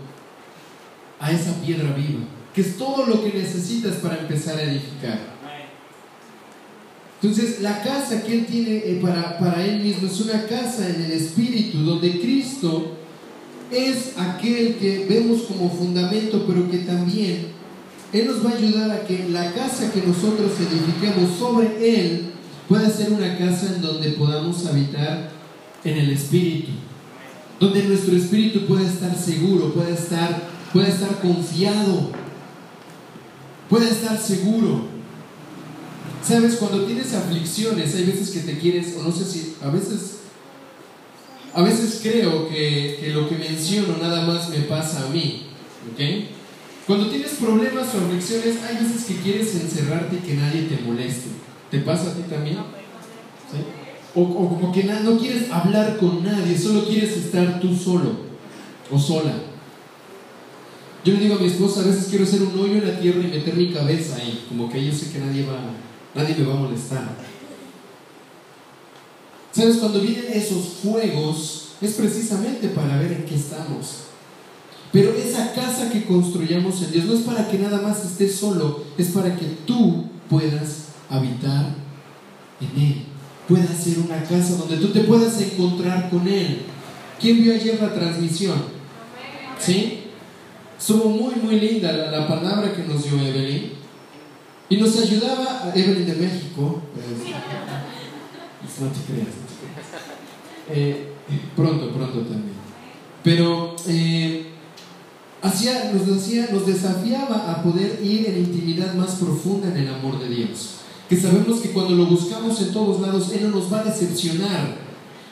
a 1.18 1.32
esa 1.32 1.54
piedra 1.62 1.94
viva, 1.94 2.26
que 2.54 2.60
es 2.60 2.78
todo 2.78 3.06
lo 3.06 3.24
que 3.24 3.40
necesitas 3.40 3.96
para 4.00 4.20
empezar 4.20 4.58
a 4.58 4.64
edificar. 4.64 5.31
Entonces, 7.22 7.62
la 7.62 7.84
casa 7.84 8.24
que 8.24 8.34
Él 8.34 8.46
tiene 8.48 8.78
eh, 8.78 9.00
para, 9.02 9.38
para 9.38 9.64
Él 9.64 9.82
mismo 9.82 10.08
es 10.08 10.20
una 10.22 10.44
casa 10.48 10.90
en 10.90 11.04
el 11.04 11.12
Espíritu, 11.12 11.80
donde 11.80 12.20
Cristo 12.20 12.94
es 13.72 14.18
aquel 14.18 14.76
que 14.76 15.06
vemos 15.08 15.44
como 15.44 15.70
fundamento, 15.70 16.46
pero 16.48 16.70
que 16.70 16.80
también 16.80 17.48
Él 18.12 18.28
nos 18.28 18.44
va 18.44 18.52
a 18.52 18.58
ayudar 18.58 18.92
a 18.92 19.04
que 19.06 19.30
la 19.30 19.54
casa 19.54 19.92
que 19.92 20.02
nosotros 20.02 20.52
edifiquemos 20.60 21.38
sobre 21.38 21.68
Él 21.80 22.32
pueda 22.68 22.90
ser 22.90 23.12
una 23.12 23.38
casa 23.38 23.74
en 23.76 23.82
donde 23.82 24.12
podamos 24.12 24.66
habitar 24.66 25.30
en 25.84 25.98
el 25.98 26.10
Espíritu, 26.10 26.72
donde 27.60 27.84
nuestro 27.84 28.16
espíritu 28.16 28.66
pueda 28.66 28.88
estar 28.88 29.16
seguro, 29.16 29.74
pueda 29.74 29.90
estar, 29.90 30.42
pueda 30.74 30.88
estar 30.88 31.22
confiado, 31.22 32.12
pueda 33.70 33.88
estar 33.90 34.18
seguro. 34.18 34.91
Sabes, 36.24 36.56
cuando 36.56 36.86
tienes 36.86 37.14
aflicciones, 37.14 37.96
hay 37.96 38.04
veces 38.04 38.30
que 38.30 38.42
te 38.42 38.58
quieres, 38.60 38.96
o 38.98 39.04
no 39.04 39.12
sé 39.12 39.26
si, 39.26 39.56
a 39.62 39.70
veces, 39.70 40.20
a 41.54 41.64
veces 41.64 42.00
creo 42.02 42.48
que, 42.48 42.98
que 43.00 43.10
lo 43.10 43.28
que 43.28 43.36
menciono 43.36 43.98
nada 44.00 44.26
más 44.26 44.50
me 44.50 44.60
pasa 44.60 45.06
a 45.06 45.10
mí, 45.10 45.48
¿ok? 45.92 46.00
Cuando 46.86 47.10
tienes 47.10 47.32
problemas 47.32 47.88
o 47.94 48.06
aflicciones, 48.06 48.58
hay 48.64 48.84
veces 48.84 49.06
que 49.06 49.16
quieres 49.16 49.56
encerrarte 49.56 50.18
y 50.18 50.20
que 50.20 50.36
nadie 50.36 50.64
te 50.64 50.82
moleste. 50.84 51.30
¿Te 51.70 51.80
pasa 51.80 52.12
a 52.12 52.14
ti 52.14 52.24
también? 52.30 52.58
¿Sí? 52.58 53.58
O, 54.14 54.22
o 54.22 54.50
como 54.50 54.72
que 54.72 54.84
no 54.84 55.18
quieres 55.18 55.50
hablar 55.50 55.98
con 55.98 56.24
nadie, 56.24 56.58
solo 56.58 56.86
quieres 56.86 57.16
estar 57.16 57.60
tú 57.62 57.76
solo 57.76 58.32
o 58.92 59.00
sola. 59.00 59.34
Yo 61.04 61.14
le 61.14 61.20
digo 61.20 61.36
a 61.36 61.40
mi 61.40 61.48
esposa, 61.48 61.80
a 61.80 61.86
veces 61.86 62.08
quiero 62.10 62.26
hacer 62.26 62.42
un 62.44 62.60
hoyo 62.60 62.74
en 62.74 62.88
la 62.88 63.00
tierra 63.00 63.22
y 63.22 63.28
meter 63.28 63.56
mi 63.56 63.72
cabeza 63.72 64.18
ahí, 64.18 64.46
como 64.50 64.70
que 64.70 64.86
yo 64.86 64.94
sé 64.94 65.12
que 65.12 65.20
nadie 65.20 65.46
va, 65.46 65.60
nadie 66.16 66.36
me 66.36 66.46
va 66.46 66.54
a 66.54 66.58
molestar. 66.58 67.16
¿Sabes? 69.52 69.78
Cuando 69.78 70.00
vienen 70.00 70.26
esos 70.32 70.66
fuegos, 70.82 71.70
es 71.82 71.94
precisamente 71.94 72.70
para 72.70 72.98
ver 72.98 73.12
en 73.12 73.26
qué 73.26 73.36
estamos. 73.36 74.02
Pero 74.92 75.14
esa 75.14 75.54
casa 75.54 75.90
que 75.90 76.06
construyamos 76.06 76.82
en 76.84 76.92
Dios 76.92 77.06
no 77.06 77.14
es 77.14 77.22
para 77.22 77.50
que 77.50 77.58
nada 77.58 77.82
más 77.82 78.04
estés 78.06 78.36
solo, 78.36 78.84
es 78.98 79.08
para 79.08 79.36
que 79.36 79.46
tú 79.66 80.06
puedas 80.30 80.88
habitar 81.10 81.76
en 82.60 82.82
Él. 82.82 83.02
Pueda 83.48 83.68
ser 83.68 84.00
una 84.00 84.22
casa 84.24 84.56
donde 84.56 84.78
tú 84.78 84.90
te 84.90 85.02
puedas 85.02 85.40
encontrar 85.42 86.10
con 86.10 86.28
Él. 86.28 86.64
¿Quién 87.20 87.42
vio 87.42 87.54
ayer 87.54 87.80
la 87.82 87.94
transmisión? 87.94 88.58
¿Sí? 89.60 90.06
Estuvo 90.80 91.10
muy, 91.10 91.36
muy 91.36 91.60
linda 91.60 91.92
la, 91.92 92.12
la 92.12 92.28
palabra 92.28 92.74
que 92.74 92.84
nos 92.84 93.04
dio 93.04 93.20
Evelyn. 93.20 93.81
Y 94.72 94.78
nos 94.78 94.98
ayudaba, 94.98 95.74
Evelyn 95.76 96.06
de 96.06 96.14
México. 96.14 96.82
pues, 96.94 98.80
no 98.80 98.88
te 98.88 99.02
creas, 99.02 99.28
no 99.36 99.46
te 99.46 99.60
creas. 99.60 99.90
Eh, 100.70 101.08
pronto, 101.58 101.92
pronto 101.92 102.20
también. 102.22 102.54
Pero 103.22 103.76
eh, 103.90 104.52
hacía, 105.42 105.92
nos, 105.92 106.18
hacía, 106.18 106.48
nos 106.54 106.66
desafiaba 106.66 107.52
a 107.52 107.62
poder 107.62 108.00
ir 108.02 108.30
en 108.30 108.38
intimidad 108.38 108.94
más 108.94 109.16
profunda 109.16 109.68
en 109.68 109.76
el 109.76 109.94
amor 109.94 110.18
de 110.20 110.30
Dios. 110.30 110.76
Que 111.10 111.18
sabemos 111.20 111.60
que 111.60 111.72
cuando 111.72 111.94
lo 111.94 112.06
buscamos 112.06 112.62
en 112.62 112.72
todos 112.72 113.02
lados, 113.02 113.34
Él 113.34 113.52
no 113.52 113.60
nos 113.60 113.72
va 113.72 113.82
a 113.82 113.84
decepcionar. 113.84 114.78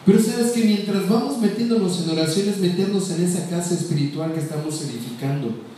Pero 0.05 0.21
sabes 0.21 0.51
que 0.51 0.65
mientras 0.65 1.07
vamos 1.07 1.37
metiéndonos 1.37 2.01
en 2.01 2.09
oraciones, 2.09 2.57
meternos 2.57 3.09
en 3.11 3.23
esa 3.23 3.49
casa 3.49 3.73
espiritual 3.73 4.33
que 4.33 4.41
estamos 4.41 4.81
edificando. 4.81 5.69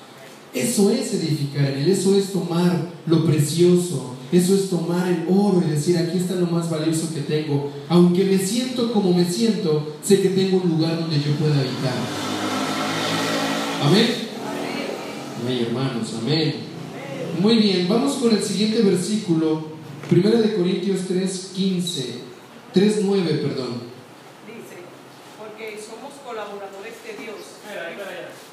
Eso 0.54 0.90
es 0.92 1.14
edificar 1.14 1.66
en 1.66 1.80
Él, 1.80 1.92
eso 1.92 2.16
es 2.16 2.34
tomar 2.34 2.90
lo 3.08 3.26
precioso, 3.26 4.16
eso 4.34 4.54
es 4.54 4.70
tomar 4.70 5.08
el 5.08 5.26
oro 5.30 5.64
y 5.66 5.70
decir, 5.70 5.98
aquí 5.98 6.18
está 6.18 6.36
lo 6.36 6.48
más 6.48 6.70
valioso 6.70 7.14
que 7.14 7.22
tengo. 7.22 7.72
Aunque 7.88 8.26
me 8.26 8.38
siento 8.38 8.92
como 8.92 9.14
me 9.14 9.24
siento, 9.24 9.96
sé 10.04 10.22
que 10.22 10.30
tengo 10.30 10.58
un 10.58 10.70
lugar 10.70 11.00
donde 11.00 11.18
yo 11.18 11.32
pueda 11.36 11.56
habitar. 11.56 11.94
Amén. 13.82 14.08
Amén, 15.42 15.66
hermanos, 15.68 16.14
amén. 16.22 16.56
Muy 17.40 17.58
bien, 17.58 17.88
vamos 17.88 18.16
con 18.16 18.36
el 18.36 18.44
siguiente 18.44 18.82
versículo, 18.82 19.72
Primera 20.10 20.42
de 20.42 20.56
Corintios 20.56 21.08
3, 21.08 21.52
15, 21.56 22.06
3, 22.74 23.00
9, 23.04 23.34
perdón. 23.42 23.84
Dice, 24.46 24.84
porque 25.40 25.80
somos 25.80 26.12
colaboradores 26.26 26.94
de 27.08 27.24
Dios. 27.24 27.38
Espera, 27.64 27.92
espera, 27.92 28.12
ya. 28.12 28.52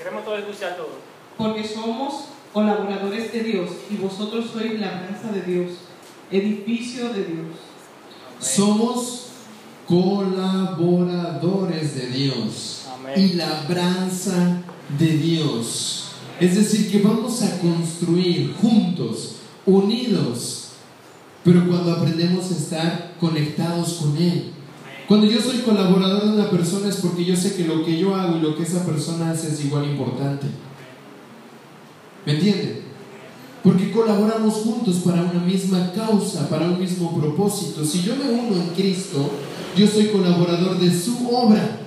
Queremos 0.00 0.24
todo 0.24 0.38
escuchar 0.38 0.78
todo. 0.78 0.96
Porque 1.36 1.62
somos 1.62 2.24
colaboradores 2.54 3.30
de 3.32 3.42
Dios 3.42 3.70
y 3.90 3.96
vosotros 3.96 4.46
sois 4.50 4.80
labranza 4.80 5.30
de 5.30 5.42
Dios, 5.42 5.72
edificio 6.30 7.10
de 7.10 7.24
Dios. 7.24 7.48
Somos 8.40 9.26
colaboradores 9.86 11.96
de 11.96 12.06
Dios 12.06 12.86
Amén. 12.94 13.12
y 13.14 13.34
labranza 13.34 14.62
de 14.98 15.18
Dios. 15.18 16.12
Es 16.40 16.56
decir, 16.56 16.90
que 16.90 17.00
vamos 17.06 17.42
a 17.42 17.60
construir 17.60 18.54
juntos, 18.54 19.34
unidos, 19.66 20.68
pero 21.44 21.68
cuando 21.68 21.92
aprendemos 21.92 22.50
a 22.50 22.54
estar 22.54 23.16
conectados 23.20 23.98
con 24.00 24.16
Él, 24.16 24.50
Cuando 25.10 25.26
yo 25.26 25.40
soy 25.40 25.58
colaborador 25.62 26.24
de 26.24 26.34
una 26.34 26.48
persona 26.48 26.88
es 26.88 26.98
porque 26.98 27.24
yo 27.24 27.34
sé 27.34 27.56
que 27.56 27.64
lo 27.64 27.84
que 27.84 27.98
yo 27.98 28.14
hago 28.14 28.36
y 28.36 28.42
lo 28.42 28.54
que 28.54 28.62
esa 28.62 28.86
persona 28.86 29.32
hace 29.32 29.48
es 29.48 29.64
igual 29.64 29.86
importante. 29.86 30.46
¿Me 32.24 32.34
entienden? 32.34 32.82
Porque 33.64 33.90
colaboramos 33.90 34.54
juntos 34.54 34.98
para 35.04 35.22
una 35.22 35.40
misma 35.40 35.92
causa, 35.92 36.48
para 36.48 36.66
un 36.66 36.78
mismo 36.78 37.20
propósito. 37.20 37.84
Si 37.84 38.02
yo 38.02 38.14
me 38.14 38.30
uno 38.30 38.54
en 38.54 38.68
Cristo, 38.68 39.32
yo 39.76 39.84
soy 39.88 40.10
colaborador 40.10 40.78
de 40.78 40.96
su 40.96 41.28
obra. 41.28 41.80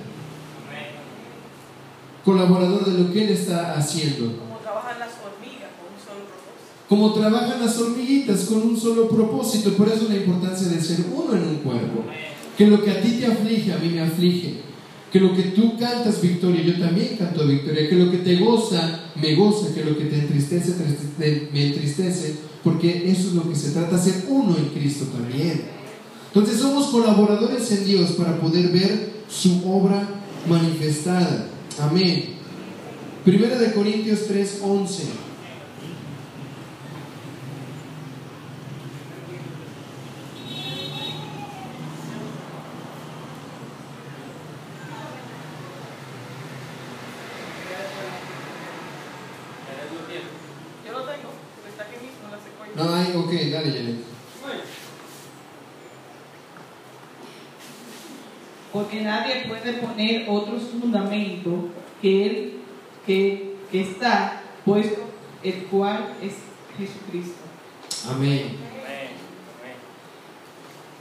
Colaborador 2.26 2.84
de 2.84 3.04
lo 3.04 3.10
que 3.10 3.24
Él 3.24 3.30
está 3.30 3.72
haciendo. 3.72 4.36
Como 4.36 4.58
trabajan 4.58 4.98
las 4.98 5.12
hormigas 5.24 5.70
con 5.78 5.94
un 5.94 6.04
solo 6.04 6.26
propósito. 6.26 6.90
Como 6.90 7.14
trabajan 7.14 7.64
las 7.64 7.78
hormiguitas 7.78 8.40
con 8.40 8.60
un 8.60 8.78
solo 8.78 9.08
propósito. 9.08 9.72
Por 9.72 9.88
eso 9.88 10.08
la 10.10 10.16
importancia 10.16 10.68
de 10.68 10.78
ser 10.78 11.06
uno 11.10 11.34
en 11.34 11.42
un 11.42 11.56
cuerpo. 11.60 12.04
Que 12.56 12.66
lo 12.66 12.82
que 12.82 12.90
a 12.90 13.00
ti 13.02 13.12
te 13.20 13.26
aflige, 13.26 13.72
a 13.72 13.78
mí 13.78 13.88
me 13.90 14.00
aflige. 14.00 14.54
Que 15.12 15.20
lo 15.20 15.34
que 15.34 15.42
tú 15.44 15.76
cantas 15.78 16.20
victoria, 16.20 16.62
yo 16.62 16.78
también 16.78 17.16
canto 17.16 17.46
victoria. 17.46 17.88
Que 17.88 17.96
lo 17.96 18.10
que 18.10 18.18
te 18.18 18.36
goza, 18.36 19.00
me 19.20 19.34
goza. 19.34 19.74
Que 19.74 19.84
lo 19.84 19.96
que 19.96 20.04
te 20.04 20.16
entristece, 20.18 20.72
te- 21.18 21.48
me 21.52 21.66
entristece. 21.66 22.34
Porque 22.62 23.10
eso 23.10 23.28
es 23.28 23.34
lo 23.34 23.48
que 23.48 23.54
se 23.54 23.70
trata, 23.72 23.98
ser 23.98 24.24
uno 24.28 24.56
en 24.56 24.66
Cristo 24.66 25.04
también. 25.06 25.62
Entonces 26.28 26.58
somos 26.60 26.86
colaboradores 26.86 27.70
en 27.72 27.84
Dios 27.84 28.12
para 28.12 28.40
poder 28.40 28.68
ver 28.70 29.12
su 29.28 29.62
obra 29.70 30.08
manifestada. 30.48 31.48
Amén. 31.78 32.34
Primera 33.24 33.58
de 33.58 33.72
Corintios 33.72 34.26
3, 34.26 34.60
11. 34.62 35.02
Yo 50.86 50.92
lo 50.92 51.04
tengo, 51.04 51.30
porque 51.54 51.70
está 51.70 51.84
aquí 51.84 51.96
mismo 52.04 52.26
en 52.26 52.30
la 52.32 52.38
secuencia. 52.38 52.82
No 52.82 52.94
hay, 52.94 53.16
ok, 53.16 53.52
dale, 53.52 53.72
Janet. 53.78 54.04
Porque 58.74 59.02
nadie 59.02 59.46
puede 59.46 59.74
poner 59.74 60.28
otro 60.28 60.58
fundamento 60.58 61.68
que 62.02 62.26
el 62.26 62.52
que, 63.06 63.54
que 63.70 63.80
está 63.82 64.42
puesto, 64.64 65.00
el 65.44 65.66
cual 65.66 66.16
es 66.20 66.32
Jesucristo. 66.76 67.38
Amén. 68.10 68.40
Amén. 68.40 69.14
Amén. 69.62 69.76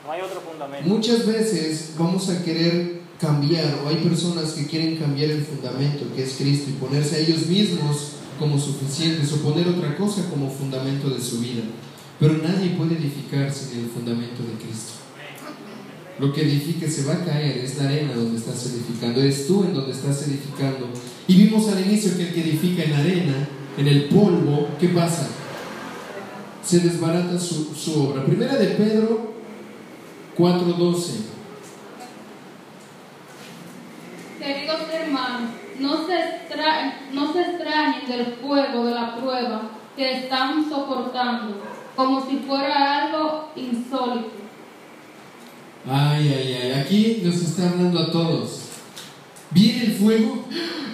No 0.06 0.12
hay 0.12 0.22
otro 0.22 0.40
fundamento. 0.42 0.88
Muchas 0.88 1.26
veces 1.26 1.96
vamos 1.98 2.30
a 2.30 2.46
querer 2.46 3.02
cambiar, 3.20 3.80
o 3.84 3.90
hay 3.90 3.96
personas 3.96 4.52
que 4.52 4.68
quieren 4.68 4.98
cambiar 4.98 5.32
el 5.32 5.44
fundamento 5.44 6.06
que 6.16 6.22
es 6.22 6.36
Cristo 6.36 6.70
y 6.70 6.74
ponerse 6.74 7.16
a 7.16 7.20
ellos 7.20 7.48
mismos 7.48 8.18
como 8.38 8.60
suficientes 8.60 9.34
o 9.34 9.38
poner 9.38 9.68
otra 9.68 9.98
cosa 9.98 10.30
como 10.30 10.48
fundamento 10.48 11.10
de 11.10 11.20
su 11.20 11.40
vida. 11.40 11.64
Pero 12.20 12.38
nadie 12.38 12.76
puede 12.78 12.98
edificar 12.98 13.52
sin 13.52 13.80
el 13.80 13.90
fundamento 13.90 14.44
de 14.44 14.64
Cristo. 14.64 15.03
Lo 16.20 16.32
que 16.32 16.42
edifique 16.42 16.88
se 16.90 17.06
va 17.06 17.14
a 17.16 17.26
caer, 17.26 17.58
es 17.58 17.78
la 17.78 17.86
arena 17.86 18.14
donde 18.14 18.38
estás 18.38 18.66
edificando, 18.68 19.20
eres 19.22 19.48
tú 19.48 19.64
en 19.64 19.74
donde 19.74 19.92
estás 19.92 20.28
edificando. 20.28 20.88
Y 21.28 21.36
vimos 21.36 21.68
al 21.70 21.80
inicio 21.86 22.16
que 22.16 22.28
el 22.28 22.34
que 22.34 22.42
edifica 22.42 22.84
en 22.84 22.92
la 22.92 23.00
arena, 23.00 23.48
en 23.78 23.88
el 23.88 24.04
polvo, 24.06 24.68
¿qué 24.80 24.90
pasa? 24.90 25.28
Se 26.64 26.80
desbarata 26.80 27.40
su, 27.40 27.74
su 27.76 28.04
obra. 28.04 28.24
Primera 28.26 28.56
de 28.56 28.68
Pedro 28.68 29.34
4:12. 30.38 31.12
Queridos 34.40 34.82
hermanos, 34.92 35.50
no 35.80 36.06
se, 36.06 36.14
extra- 36.20 37.00
no 37.14 37.34
se 37.34 37.42
extrañen 37.42 38.08
del 38.08 38.36
fuego 38.36 38.86
de 38.86 38.94
la 38.94 39.16
prueba 39.18 39.62
que 39.96 40.12
están 40.20 40.68
soportando, 40.70 41.62
como 41.96 42.26
si 42.30 42.38
fuera 42.38 43.06
algo 43.08 43.50
insólito. 43.56 44.43
Ay, 45.86 46.30
ay, 46.30 46.58
ay, 46.62 46.72
aquí 46.80 47.22
nos 47.24 47.36
está 47.36 47.70
hablando 47.70 48.00
a 48.00 48.12
todos. 48.12 48.60
Viene 49.52 49.86
el 49.86 49.94
fuego, 49.94 50.46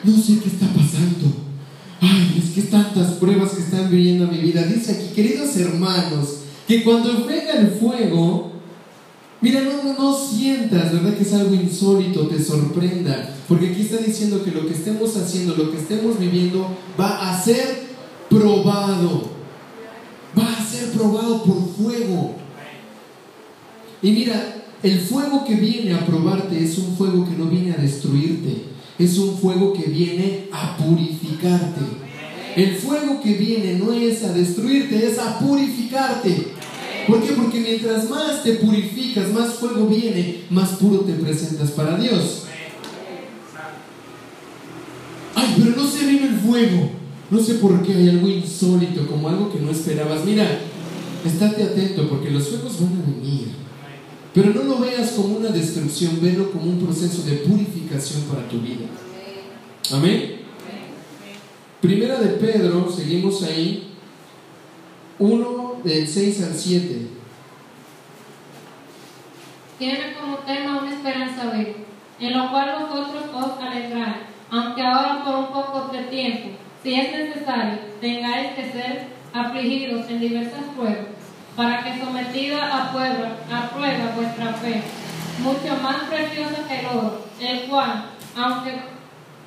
no 0.03 0.17
sé 0.17 0.39
qué 0.39 0.49
está 0.49 0.65
pasando. 0.67 1.27
Ay, 2.01 2.41
es 2.43 2.55
que 2.55 2.71
tantas 2.71 3.13
pruebas 3.13 3.51
que 3.51 3.61
están 3.61 3.91
viniendo 3.91 4.25
a 4.25 4.31
mi 4.31 4.39
vida. 4.39 4.63
Dice 4.63 4.93
aquí, 4.93 5.13
queridos 5.13 5.55
hermanos, 5.57 6.39
que 6.67 6.83
cuando 6.83 7.25
venga 7.25 7.53
el 7.53 7.71
fuego, 7.71 8.53
mira, 9.41 9.61
no, 9.61 9.83
no, 9.83 9.93
no 9.93 10.17
sientas, 10.17 10.91
¿verdad? 10.91 11.15
Que 11.15 11.23
es 11.23 11.33
algo 11.33 11.53
insólito, 11.53 12.27
te 12.27 12.43
sorprenda. 12.43 13.35
Porque 13.47 13.69
aquí 13.69 13.81
está 13.81 13.97
diciendo 13.97 14.43
que 14.43 14.51
lo 14.51 14.65
que 14.65 14.73
estemos 14.73 15.15
haciendo, 15.17 15.55
lo 15.55 15.71
que 15.71 15.77
estemos 15.77 16.19
viviendo, 16.19 16.67
va 16.99 17.29
a 17.29 17.39
ser 17.39 17.89
probado. 18.27 19.29
Va 20.37 20.51
a 20.51 20.65
ser 20.65 20.91
probado 20.91 21.43
por 21.43 21.75
fuego. 21.75 22.35
Y 24.01 24.11
mira, 24.11 24.55
el 24.81 24.99
fuego 24.99 25.43
que 25.45 25.55
viene 25.55 25.93
a 25.93 26.05
probarte 26.05 26.63
es 26.63 26.77
un 26.77 26.95
fuego 26.95 27.25
que 27.25 27.35
no 27.35 27.45
viene 27.45 27.73
a 27.73 27.77
destruirte, 27.77 28.63
es 28.97 29.17
un 29.17 29.37
fuego 29.37 29.73
que 29.73 29.83
viene 29.83 30.45
a 30.51 30.77
purificarte. 30.77 31.81
El 32.55 32.75
fuego 32.75 33.21
que 33.21 33.33
viene 33.33 33.75
no 33.75 33.91
es 33.93 34.23
a 34.23 34.33
destruirte, 34.33 35.05
es 35.05 35.19
a 35.19 35.39
purificarte. 35.39 36.53
¿Por 37.07 37.21
qué? 37.21 37.33
Porque 37.33 37.59
mientras 37.59 38.09
más 38.09 38.43
te 38.43 38.53
purificas, 38.55 39.31
más 39.33 39.55
fuego 39.55 39.87
viene, 39.87 40.43
más 40.49 40.69
puro 40.71 40.99
te 40.99 41.13
presentas 41.13 41.71
para 41.71 41.97
Dios. 41.97 42.43
Ay, 45.35 45.55
pero 45.57 45.75
no 45.75 45.87
se 45.87 46.05
vive 46.05 46.27
el 46.27 46.39
fuego. 46.39 46.91
No 47.31 47.39
sé 47.39 47.55
por 47.55 47.81
qué 47.83 47.93
hay 47.93 48.09
algo 48.09 48.27
insólito, 48.27 49.07
como 49.07 49.29
algo 49.29 49.51
que 49.51 49.59
no 49.59 49.71
esperabas. 49.71 50.25
Mira, 50.25 50.61
estate 51.25 51.63
atento 51.63 52.09
porque 52.09 52.31
los 52.31 52.47
fuegos 52.47 52.79
van 52.81 53.01
a 53.01 53.05
venir. 53.05 53.68
Pero 54.33 54.53
no 54.53 54.63
lo 54.63 54.79
veas 54.79 55.11
como 55.11 55.37
una 55.37 55.49
destrucción, 55.49 56.19
velo 56.21 56.51
como 56.51 56.65
un 56.65 56.79
proceso 56.79 57.23
de 57.23 57.37
purificación 57.37 58.23
para 58.23 58.47
tu 58.47 58.59
vida. 58.59 58.85
Amén. 59.91 60.39
Primera 61.81 62.19
de 62.19 62.29
Pedro, 62.33 62.91
seguimos 62.91 63.41
ahí, 63.43 63.93
1 65.17 65.81
del 65.83 66.07
6 66.07 66.43
al 66.43 66.53
7. 66.53 67.07
Tiene 69.79 70.13
como 70.19 70.37
tema 70.39 70.81
una 70.81 70.93
esperanza 70.93 71.51
viva, 71.51 71.71
en 72.19 72.37
lo 72.37 72.51
cual 72.51 72.85
vosotros 72.87 73.23
os 73.33 73.63
alegráis, 73.63 74.17
aunque 74.51 74.81
ahora 74.81 75.23
por 75.23 75.35
un 75.35 75.47
poco 75.47 75.89
de 75.93 76.03
tiempo, 76.03 76.49
si 76.83 76.95
es 76.95 77.11
necesario, 77.11 77.79
tengáis 78.01 78.51
que 78.55 78.71
ser 78.71 79.07
afligidos 79.33 80.09
en 80.09 80.19
diversas 80.19 80.63
pruebas, 80.75 81.07
para 81.59 81.83
que 81.83 81.99
sometida 81.99 82.73
a 82.73 82.89
prueba, 82.89 83.35
a 83.51 83.69
prueba 83.69 84.13
vuestra 84.15 84.53
fe, 84.53 84.81
mucho 85.39 85.75
más 85.83 86.03
preciosa 86.03 86.65
que 86.65 86.79
el 86.79 86.85
oro, 86.85 87.25
el 87.37 87.63
cual, 87.63 88.11
aunque 88.37 88.79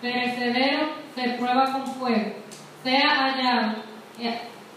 perecedero, 0.02 0.90
se 1.14 1.22
prueba 1.38 1.72
con 1.72 1.86
fuego, 1.86 2.34
sea 2.84 3.08
hallado 3.08 3.76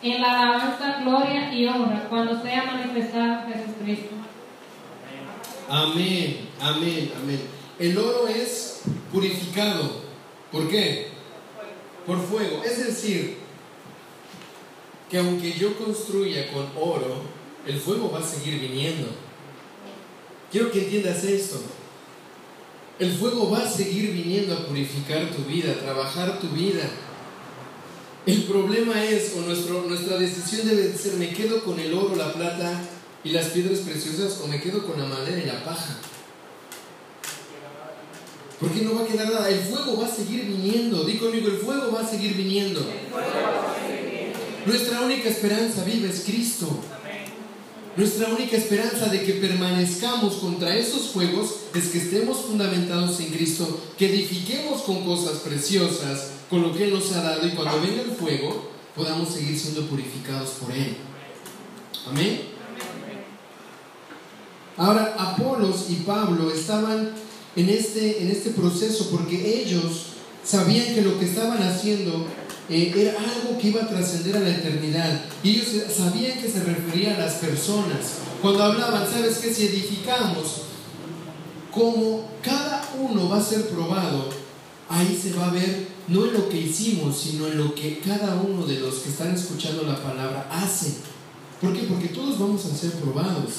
en 0.01 0.21
la 0.21 0.31
alabanza, 0.31 1.01
gloria 1.01 1.53
y 1.53 1.67
honra 1.67 2.05
cuando 2.07 2.41
sea 2.41 2.63
manifestado 2.63 3.43
Jesucristo. 3.51 4.15
Amén, 5.69 6.47
amén, 6.61 7.11
amén. 7.21 7.41
El 7.77 7.97
oro 7.97 8.29
es 8.29 8.83
purificado. 9.11 10.03
¿Por 10.53 10.69
qué? 10.69 11.09
Por 12.07 12.17
fuego. 12.17 12.63
Es 12.63 12.85
decir, 12.85 13.39
que 15.09 15.17
aunque 15.17 15.53
yo 15.53 15.77
construya 15.77 16.51
con 16.51 16.67
oro, 16.75 17.21
el 17.65 17.79
fuego 17.79 18.11
va 18.11 18.19
a 18.19 18.23
seguir 18.23 18.59
viniendo. 18.59 19.07
Quiero 20.51 20.71
que 20.71 20.83
entiendas 20.83 21.23
esto. 21.23 21.59
El 22.97 23.11
fuego 23.11 23.49
va 23.51 23.59
a 23.59 23.69
seguir 23.69 24.11
viniendo 24.11 24.53
a 24.53 24.65
purificar 24.65 25.29
tu 25.31 25.43
vida, 25.43 25.71
a 25.71 25.79
trabajar 25.79 26.39
tu 26.39 26.47
vida. 26.49 26.89
El 28.25 28.43
problema 28.43 29.03
es, 29.03 29.33
o 29.37 29.41
nuestro, 29.41 29.83
nuestra 29.83 30.17
decisión 30.17 30.67
debe 30.67 30.87
de 30.87 30.97
ser, 30.97 31.13
me 31.15 31.29
quedo 31.29 31.63
con 31.63 31.79
el 31.79 31.93
oro, 31.93 32.15
la 32.15 32.33
plata 32.33 32.81
y 33.23 33.29
las 33.29 33.47
piedras 33.47 33.79
preciosas 33.79 34.39
o 34.41 34.47
me 34.47 34.61
quedo 34.61 34.85
con 34.85 34.97
la 34.99 35.05
madera 35.05 35.37
y 35.43 35.45
la 35.45 35.63
paja. 35.63 35.97
Porque 38.59 38.81
no 38.81 38.95
va 38.95 39.01
a 39.01 39.07
quedar 39.07 39.31
nada. 39.31 39.49
El 39.49 39.59
fuego 39.59 39.99
va 39.99 40.07
a 40.07 40.09
seguir 40.09 40.45
viniendo. 40.45 41.03
Di 41.03 41.17
conmigo, 41.17 41.49
el 41.49 41.57
fuego 41.57 41.91
va 41.91 42.01
a 42.01 42.07
seguir 42.07 42.35
viniendo. 42.35 42.81
Nuestra 44.65 45.01
única 45.01 45.29
esperanza 45.29 45.83
viva 45.83 46.09
es 46.09 46.21
Cristo. 46.21 46.67
Nuestra 47.95 48.27
única 48.27 48.57
esperanza 48.57 49.05
de 49.05 49.23
que 49.23 49.33
permanezcamos 49.33 50.35
contra 50.35 50.75
esos 50.75 51.09
fuegos 51.09 51.55
es 51.73 51.87
que 51.89 51.99
estemos 51.99 52.39
fundamentados 52.39 53.19
en 53.21 53.27
Cristo, 53.27 53.79
que 53.97 54.09
edifiquemos 54.09 54.81
con 54.81 55.05
cosas 55.05 55.39
preciosas, 55.39 56.31
con 56.49 56.61
lo 56.61 56.73
que 56.73 56.85
Él 56.85 56.93
nos 56.93 57.11
ha 57.13 57.21
dado 57.21 57.47
y 57.47 57.51
cuando 57.51 57.79
venga 57.81 58.01
el 58.01 58.11
fuego 58.11 58.69
podamos 58.95 59.29
seguir 59.29 59.57
siendo 59.57 59.87
purificados 59.87 60.49
por 60.61 60.71
Él. 60.71 60.97
Amén. 62.07 62.41
Ahora, 64.77 65.15
Apolos 65.17 65.85
y 65.89 65.95
Pablo 66.05 66.51
estaban 66.51 67.11
en 67.55 67.69
este, 67.69 68.23
en 68.23 68.29
este 68.29 68.49
proceso 68.49 69.09
porque 69.09 69.61
ellos 69.61 70.07
sabían 70.43 70.93
que 70.93 71.01
lo 71.01 71.17
que 71.17 71.25
estaban 71.25 71.63
haciendo 71.63 72.25
eh, 72.69 72.93
era 72.95 73.11
algo 73.19 73.57
que 73.59 73.67
iba 73.69 73.83
a 73.83 73.87
trascender 73.87 74.37
a 74.37 74.39
la 74.39 74.49
eternidad. 74.49 75.21
Y 75.43 75.51
ellos 75.51 75.67
sabían 75.95 76.39
que 76.39 76.49
se 76.49 76.63
refería 76.63 77.15
a 77.15 77.19
las 77.19 77.35
personas. 77.35 78.19
Cuando 78.41 78.63
hablaban, 78.63 79.07
¿sabes 79.09 79.37
qué? 79.37 79.53
Si 79.53 79.65
edificamos, 79.65 80.61
como 81.71 82.29
cada 82.41 82.89
uno 82.99 83.29
va 83.29 83.37
a 83.37 83.43
ser 83.43 83.67
probado, 83.67 84.29
ahí 84.89 85.19
se 85.21 85.33
va 85.33 85.47
a 85.47 85.51
ver 85.51 85.87
no 86.07 86.25
en 86.25 86.33
lo 86.33 86.49
que 86.49 86.57
hicimos, 86.57 87.17
sino 87.17 87.47
en 87.47 87.57
lo 87.57 87.73
que 87.73 87.99
cada 87.99 88.35
uno 88.35 88.65
de 88.65 88.79
los 88.79 88.95
que 88.95 89.09
están 89.09 89.33
escuchando 89.33 89.83
la 89.83 90.01
palabra 90.01 90.47
hace. 90.51 90.93
¿Por 91.61 91.73
qué? 91.73 91.83
Porque 91.83 92.09
todos 92.09 92.39
vamos 92.39 92.65
a 92.65 92.75
ser 92.75 92.91
probados. 92.91 93.51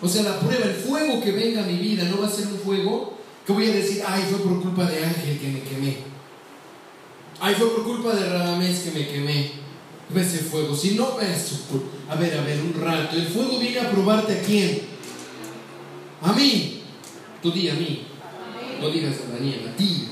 O 0.00 0.08
sea, 0.08 0.24
la 0.24 0.40
prueba, 0.40 0.64
el 0.64 0.74
fuego 0.74 1.20
que 1.22 1.30
venga 1.30 1.62
a 1.62 1.66
mi 1.66 1.76
vida 1.76 2.04
no 2.04 2.20
va 2.20 2.26
a 2.26 2.30
ser 2.30 2.48
un 2.48 2.58
fuego 2.58 3.14
que 3.46 3.52
voy 3.52 3.66
a 3.66 3.74
decir, 3.74 4.02
ay, 4.06 4.24
fue 4.28 4.40
por 4.40 4.60
culpa 4.60 4.84
de 4.90 5.04
Ángel 5.04 5.38
que 5.38 5.48
me 5.48 5.62
quemé. 5.62 6.11
Ay, 7.44 7.56
fue 7.56 7.74
por 7.74 7.82
culpa 7.82 8.14
de 8.14 8.28
Radamés 8.28 8.78
que 8.82 8.92
me 8.92 9.08
quemé. 9.08 9.50
Ve 10.10 10.20
ese 10.20 10.38
fuego. 10.38 10.76
Si 10.76 10.92
no 10.92 11.16
ves 11.16 11.44
su. 11.44 11.56
A 12.08 12.14
ver, 12.14 12.38
a 12.38 12.42
ver, 12.42 12.60
un 12.60 12.80
rato. 12.80 13.16
El 13.16 13.26
fuego 13.26 13.58
viene 13.58 13.80
a 13.80 13.90
probarte 13.90 14.34
a 14.34 14.42
quién? 14.42 14.82
A 16.20 16.32
mí. 16.34 16.82
Tú 17.42 17.50
di 17.50 17.68
a 17.68 17.74
mí. 17.74 18.02
No 18.80 18.88
digas 18.90 19.16
a 19.26 19.32
Daniel, 19.32 19.68
a 19.68 19.76
ti. 19.76 20.06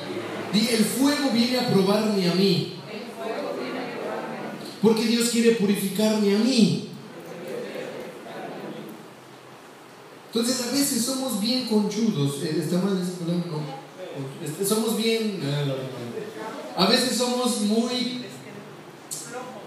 Di, 0.53 0.69
el 0.71 0.85
fuego 0.85 1.31
viene 1.33 1.61
a 1.61 1.69
probarme 1.69 2.29
a 2.29 2.35
mí. 2.35 2.73
Porque 4.83 5.05
Dios 5.05 5.29
quiere 5.29 5.53
purificarme 5.53 6.35
a 6.35 6.39
mí. 6.39 6.89
Entonces 10.27 10.67
a 10.67 10.73
veces 10.73 11.05
somos 11.05 11.41
bien 11.41 11.69
conchudos. 11.69 12.43
Eh, 12.43 12.57
¿Está 12.59 12.79
mal 12.79 13.01
ese 13.01 13.13
problema? 13.13 13.45
No. 13.47 14.67
Somos 14.67 14.97
bien... 14.97 15.39
A 16.81 16.87
veces 16.87 17.19
somos 17.19 17.61
muy... 17.61 18.23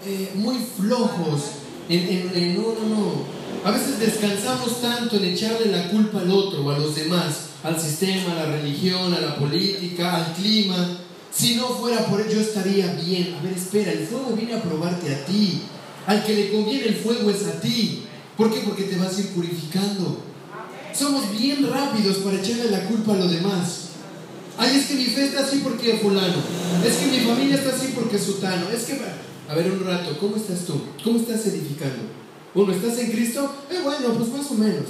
eh, 0.04 0.32
muy 0.34 0.56
flojos. 0.76 1.42
En, 1.88 2.00
en- 2.00 2.32
en- 2.34 2.54
no, 2.56 2.62
no, 2.74 2.88
no. 2.88 3.34
A 3.64 3.70
veces 3.70 4.00
descansamos 4.00 4.80
tanto 4.82 5.16
en 5.16 5.24
echarle 5.26 5.66
la 5.66 5.88
culpa 5.90 6.18
al 6.18 6.30
otro 6.32 6.68
a 6.70 6.78
los 6.78 6.96
demás, 6.96 7.50
al 7.62 7.80
sistema, 7.80 8.32
a 8.32 8.34
la 8.34 8.46
religión, 8.56 9.14
a 9.14 9.20
la 9.20 9.36
política, 9.36 10.16
al 10.16 10.32
clima. 10.34 10.98
Si 11.32 11.54
no 11.54 11.68
fuera 11.68 12.04
por 12.06 12.20
ello, 12.20 12.40
estaría 12.40 12.92
bien. 12.94 13.36
A 13.38 13.42
ver, 13.42 13.52
espera, 13.52 13.92
el 13.92 14.06
fuego 14.08 14.34
viene 14.36 14.54
a 14.54 14.62
probarte 14.62 15.14
a 15.14 15.24
ti. 15.24 15.62
Al 16.06 16.24
que 16.24 16.34
le 16.34 16.50
conviene 16.52 16.86
el 16.88 16.96
fuego 16.96 17.30
es 17.30 17.46
a 17.46 17.60
ti. 17.60 18.02
¿Por 18.36 18.52
qué? 18.52 18.60
Porque 18.60 18.84
te 18.84 18.96
vas 18.96 19.16
a 19.16 19.20
ir 19.20 19.28
purificando. 19.28 20.18
Somos 20.92 21.30
bien 21.30 21.64
rápidos 21.70 22.16
para 22.18 22.38
echarle 22.40 22.70
la 22.72 22.84
culpa 22.86 23.12
a 23.14 23.18
los 23.18 23.30
demás. 23.30 23.80
Ay, 24.56 24.76
es 24.76 24.86
que 24.86 24.94
mi 24.94 25.04
fe 25.06 25.26
está 25.26 25.44
así 25.44 25.60
porque 25.64 25.98
fulano. 25.98 26.36
Es 26.84 26.96
que 26.96 27.06
mi 27.06 27.18
familia 27.20 27.56
está 27.56 27.74
así 27.74 27.92
porque 27.94 28.18
sutano. 28.18 28.68
Es 28.70 28.84
que... 28.84 29.00
A 29.48 29.54
ver, 29.54 29.70
un 29.72 29.84
rato, 29.84 30.16
¿cómo 30.18 30.36
estás 30.36 30.60
tú? 30.60 30.80
¿Cómo 31.02 31.18
estás 31.18 31.46
edificando? 31.46 32.02
Uno, 32.54 32.72
¿estás 32.72 32.98
en 32.98 33.10
Cristo? 33.10 33.52
Eh, 33.70 33.80
bueno, 33.82 34.14
pues 34.14 34.28
más 34.30 34.50
o 34.50 34.54
menos. 34.54 34.86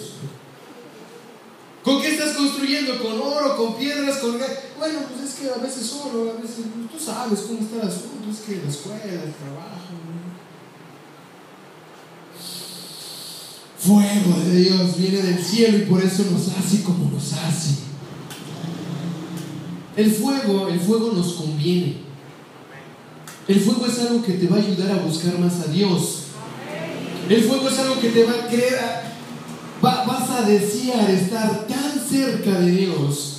¿Con 1.83 2.01
qué 2.01 2.13
estás 2.13 2.37
construyendo? 2.37 3.03
¿Con 3.03 3.21
oro? 3.21 3.57
¿Con 3.57 3.77
piedras? 3.77 4.19
¿Con... 4.19 4.39
Bueno, 4.79 4.99
pues 5.09 5.31
es 5.31 5.35
que 5.41 5.51
a 5.51 5.57
veces 5.57 5.93
oro, 5.93 6.35
a 6.37 6.41
veces... 6.41 6.65
Tú 6.93 6.99
sabes 6.99 7.41
cómo 7.41 7.61
está 7.61 7.77
el 7.77 7.89
asunto. 7.89 8.31
Es 8.31 8.41
que 8.41 8.63
la 8.63 8.71
escuela, 8.71 9.03
el 9.03 9.33
trabajo... 9.33 9.95
Fuego 13.79 14.41
de 14.47 14.61
Dios 14.61 14.97
viene 14.97 15.19
del 15.19 15.45
cielo 15.45 15.77
y 15.77 15.83
por 15.83 16.03
eso 16.03 16.25
nos 16.31 16.49
hace 16.57 16.83
como 16.83 17.11
nos 17.11 17.33
hace. 17.35 17.75
El 19.97 20.11
fuego, 20.11 20.69
el 20.69 20.81
fuego 20.81 21.13
nos 21.15 21.35
conviene. 21.35 21.97
El 23.47 23.61
fuego 23.61 23.87
es 23.87 23.99
algo 24.01 24.23
que 24.23 24.33
te 24.35 24.47
va 24.49 24.57
a 24.57 24.61
ayudar 24.61 24.91
a 24.93 25.03
buscar 25.03 25.39
más 25.39 25.61
a 25.61 25.71
Dios. 25.71 26.19
El 27.29 27.43
fuego 27.45 27.69
es 27.69 27.79
algo 27.79 28.01
que 28.01 28.09
te 28.11 28.25
va 28.25 28.33
a 28.33 28.49
creer, 28.49 28.79
va- 29.85 30.05
vas 30.05 30.31
a 30.31 30.43
desear 30.43 31.11
estar 31.11 31.67
tan 31.67 31.99
cerca 32.09 32.61
de 32.61 32.71
Dios. 32.71 33.31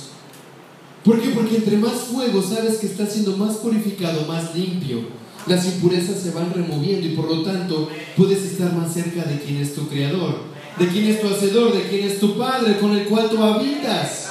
¿Por 1.04 1.20
qué? 1.20 1.28
Porque 1.30 1.56
entre 1.56 1.76
más 1.76 1.92
fuego 1.92 2.42
sabes 2.42 2.78
que 2.78 2.86
estás 2.86 3.12
siendo 3.12 3.36
más 3.36 3.56
purificado, 3.56 4.26
más 4.26 4.54
limpio. 4.56 5.00
Las 5.46 5.64
impurezas 5.66 6.20
se 6.20 6.32
van 6.32 6.52
removiendo 6.52 7.06
y 7.06 7.10
por 7.14 7.30
lo 7.30 7.42
tanto 7.42 7.88
puedes 8.16 8.44
estar 8.44 8.72
más 8.72 8.92
cerca 8.92 9.22
de 9.24 9.38
quien 9.38 9.58
es 9.58 9.74
tu 9.74 9.86
creador, 9.88 10.38
de 10.78 10.88
quien 10.88 11.06
es 11.06 11.20
tu 11.20 11.28
hacedor, 11.28 11.72
de 11.72 11.82
quien 11.88 12.08
es 12.08 12.18
tu 12.18 12.36
padre 12.36 12.78
con 12.80 12.92
el 12.96 13.04
cual 13.06 13.28
tú 13.30 13.40
habitas. 13.42 14.26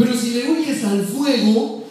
Pero 0.00 0.16
si 0.16 0.30
le 0.30 0.50
huyes 0.50 0.82
al 0.82 1.04
fuego, 1.04 1.84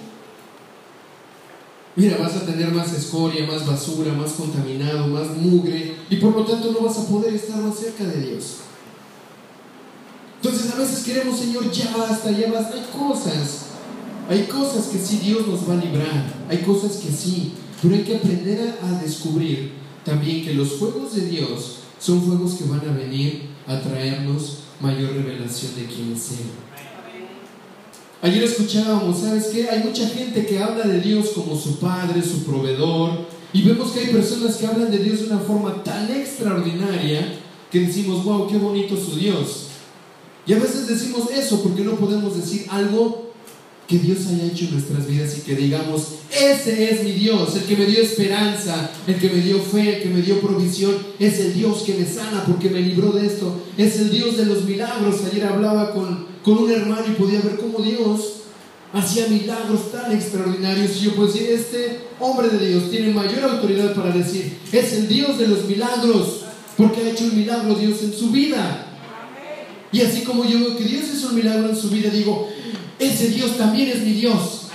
mira, 1.95 2.18
vas 2.18 2.38
a 2.38 2.43
tener 2.43 2.72
más 2.72 2.91
escoria, 2.91 3.45
más 3.45 3.68
basura, 3.68 4.12
más 4.14 4.32
contaminado, 4.32 5.05
más 5.10 5.38
mugre 5.38 5.95
y 6.10 6.16
por 6.16 6.36
lo 6.36 6.43
tanto 6.43 6.72
no 6.72 6.80
vas 6.80 6.97
a 6.97 7.05
poder 7.05 7.36
estar 7.36 7.62
más 7.62 7.78
cerca 7.78 8.05
de 8.05 8.20
Dios. 8.20 8.55
Entonces 10.41 10.74
a 10.74 10.80
veces 10.80 11.03
queremos, 11.03 11.38
Señor, 11.38 11.70
ya 11.72 11.95
basta, 11.95 12.32
ya 12.32 12.51
basta. 12.51 12.78
Hay 12.78 12.88
cosas, 12.99 13.66
hay 14.28 14.43
cosas 14.47 14.88
que 14.88 14.97
sí 14.97 15.18
Dios 15.18 15.45
nos 15.45 15.70
va 15.70 15.74
a 15.74 15.86
librar, 15.86 16.34
hay 16.49 16.57
cosas 16.64 16.93
que 16.93 17.12
sí, 17.12 17.53
pero 17.80 17.93
hay 17.93 18.01
que 18.01 18.16
aprender 18.16 18.76
a, 18.82 18.88
a 18.88 19.01
descubrir 19.03 19.74
también 20.03 20.43
que 20.43 20.55
los 20.55 20.80
fuegos 20.80 21.14
de 21.14 21.28
Dios 21.28 21.82
son 21.99 22.24
fuegos 22.24 22.55
que 22.55 22.64
van 22.64 22.82
a 22.89 22.91
venir 22.91 23.49
a 23.68 23.80
traernos 23.80 24.62
mayor 24.82 25.14
revelación 25.14 25.76
de 25.76 25.86
quién 25.86 26.14
es 26.14 26.32
Él. 26.32 26.69
Ayer 28.22 28.44
escuchábamos, 28.44 29.22
¿sabes 29.22 29.46
qué? 29.46 29.70
Hay 29.70 29.82
mucha 29.82 30.06
gente 30.10 30.46
que 30.46 30.60
habla 30.60 30.86
de 30.86 31.00
Dios 31.00 31.30
como 31.30 31.58
su 31.58 31.80
Padre, 31.80 32.22
su 32.22 32.44
proveedor, 32.44 33.12
y 33.54 33.62
vemos 33.62 33.92
que 33.92 34.02
hay 34.02 34.08
personas 34.08 34.58
que 34.58 34.68
hablan 34.68 34.92
de 34.92 34.98
Dios 34.98 35.22
de 35.22 35.28
una 35.28 35.40
forma 35.40 35.82
tan 35.84 36.12
extraordinaria 36.12 37.40
que 37.72 37.80
decimos, 37.80 38.26
wow, 38.26 38.48
qué 38.50 38.58
bonito 38.58 38.98
su 38.98 39.18
Dios. 39.18 39.68
Y 40.46 40.54
a 40.54 40.60
veces 40.60 40.88
decimos 40.88 41.32
eso 41.32 41.64
porque 41.64 41.84
no 41.84 41.94
podemos 41.94 42.36
decir 42.36 42.66
algo 42.70 43.30
que 43.88 43.98
Dios 43.98 44.20
haya 44.28 44.46
hecho 44.46 44.66
en 44.66 44.74
nuestras 44.74 45.08
vidas 45.08 45.38
y 45.38 45.42
que 45.42 45.56
digamos, 45.56 46.16
ese 46.30 46.92
es 46.92 47.04
mi 47.04 47.14
Dios, 47.14 47.56
el 47.56 47.64
que 47.64 47.78
me 47.78 47.86
dio 47.86 48.02
esperanza, 48.02 48.92
el 49.08 49.16
que 49.16 49.30
me 49.30 49.42
dio 49.42 49.60
fe, 49.60 49.96
el 49.96 50.04
que 50.04 50.10
me 50.10 50.22
dio 50.22 50.42
provisión, 50.42 50.96
es 51.18 51.40
el 51.40 51.54
Dios 51.54 51.84
que 51.84 51.96
me 51.96 52.06
sana 52.06 52.44
porque 52.46 52.70
me 52.70 52.82
libró 52.82 53.14
de 53.14 53.26
esto, 53.26 53.64
es 53.78 53.98
el 53.98 54.12
Dios 54.12 54.38
de 54.38 54.46
los 54.46 54.66
milagros. 54.66 55.22
Ayer 55.32 55.46
hablaba 55.46 55.92
con, 55.92 56.29
con 56.44 56.58
un 56.58 56.72
hermano 56.72 57.04
y 57.08 57.16
podía 57.16 57.42
ver 57.42 57.58
cómo 57.58 57.80
Dios 57.80 58.40
hacía 58.94 59.28
milagros 59.28 59.92
tan 59.92 60.12
extraordinarios 60.12 60.98
y 60.98 61.06
yo 61.06 61.26
decir, 61.26 61.50
este 61.50 62.02
hombre 62.20 62.50
de 62.50 62.68
Dios 62.68 62.90
tiene 62.90 63.14
mayor 63.14 63.44
autoridad 63.44 63.94
para 63.94 64.12
decir, 64.12 64.58
es 64.72 64.94
el 64.94 65.08
Dios 65.08 65.38
de 65.38 65.48
los 65.48 65.66
milagros, 65.66 66.46
porque 66.78 67.02
ha 67.02 67.10
hecho 67.10 67.26
un 67.26 67.38
milagro 67.38 67.76
Dios 67.76 68.02
en 68.02 68.14
su 68.14 68.32
vida. 68.32 68.86
Y 69.92 70.02
así 70.02 70.22
como 70.22 70.46
yo 70.46 70.60
veo 70.60 70.78
que 70.78 70.84
Dios 70.84 71.04
hizo 71.14 71.30
un 71.30 71.36
milagro 71.36 71.70
en 71.70 71.76
su 71.76 71.90
vida, 71.90 72.10
digo, 72.10 72.48
ese 72.98 73.30
Dios 73.30 73.58
también 73.58 73.90
es 73.90 74.02
mi 74.02 74.14
Dios. 74.14 74.68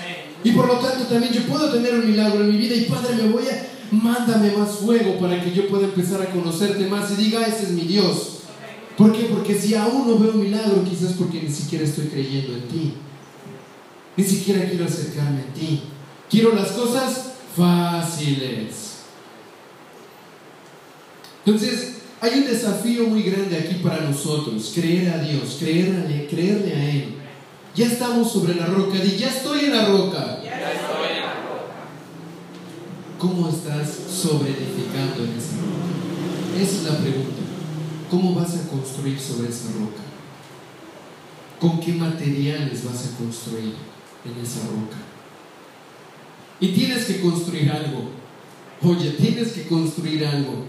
Y 0.42 0.52
por 0.52 0.66
lo 0.66 0.74
tanto 0.74 1.04
también 1.04 1.32
yo 1.32 1.42
puedo 1.42 1.70
tener 1.72 1.94
un 1.94 2.06
milagro 2.06 2.40
en 2.40 2.50
mi 2.50 2.58
vida 2.58 2.74
y 2.74 2.82
Padre 2.82 3.14
me 3.14 3.30
voy 3.30 3.44
a, 3.44 3.68
mándame 3.90 4.52
más 4.52 4.72
fuego 4.72 5.18
para 5.18 5.42
que 5.42 5.52
yo 5.52 5.68
pueda 5.68 5.84
empezar 5.84 6.20
a 6.20 6.30
conocerte 6.30 6.86
más 6.86 7.10
y 7.12 7.22
diga, 7.22 7.46
ese 7.46 7.64
es 7.64 7.70
mi 7.70 7.82
Dios. 7.82 8.40
¿Por 8.96 9.12
qué? 9.12 9.24
Porque 9.24 9.58
si 9.58 9.74
aún 9.74 10.06
no 10.06 10.18
veo 10.18 10.32
un 10.32 10.40
milagro, 10.40 10.84
quizás 10.84 11.14
porque 11.14 11.42
ni 11.42 11.50
siquiera 11.50 11.84
estoy 11.84 12.06
creyendo 12.06 12.54
en 12.54 12.68
ti. 12.68 12.94
Ni 14.16 14.24
siquiera 14.24 14.68
quiero 14.68 14.84
acercarme 14.84 15.40
a 15.40 15.54
ti. 15.54 15.82
Quiero 16.30 16.54
las 16.54 16.72
cosas 16.72 17.32
fáciles. 17.56 18.94
Entonces, 21.44 21.94
hay 22.20 22.38
un 22.38 22.46
desafío 22.46 23.06
muy 23.06 23.22
grande 23.22 23.58
aquí 23.58 23.74
para 23.82 24.00
nosotros, 24.00 24.72
creer 24.74 25.12
a 25.12 25.18
Dios, 25.18 25.56
creerle, 25.58 26.26
creerle 26.30 26.72
a 26.72 26.90
Él. 26.90 27.14
Ya 27.74 27.86
estamos 27.86 28.32
sobre 28.32 28.54
la 28.54 28.66
roca, 28.66 28.98
di, 28.98 29.16
ya 29.16 29.28
estoy 29.28 29.66
en 29.66 29.76
la 29.76 29.86
roca. 29.86 30.38
¿Cómo 33.18 33.48
estás 33.48 33.88
sobre 34.08 34.50
edificando 34.50 35.24
en 35.24 35.36
esa 35.36 35.56
roca? 35.56 36.62
Esa 36.62 36.76
es 36.76 36.82
la 36.84 36.98
pregunta. 36.98 37.43
¿Cómo 38.14 38.32
vas 38.32 38.54
a 38.54 38.68
construir 38.68 39.18
sobre 39.18 39.48
esa 39.48 39.72
roca? 39.72 40.04
¿Con 41.58 41.80
qué 41.80 41.94
materiales 41.94 42.84
vas 42.84 43.06
a 43.06 43.16
construir 43.18 43.74
en 44.24 44.40
esa 44.40 44.60
roca? 44.68 44.98
Y 46.60 46.68
tienes 46.68 47.06
que 47.06 47.20
construir 47.20 47.68
algo. 47.72 48.10
Oye, 48.82 49.10
tienes 49.18 49.50
que 49.50 49.66
construir 49.66 50.24
algo. 50.24 50.62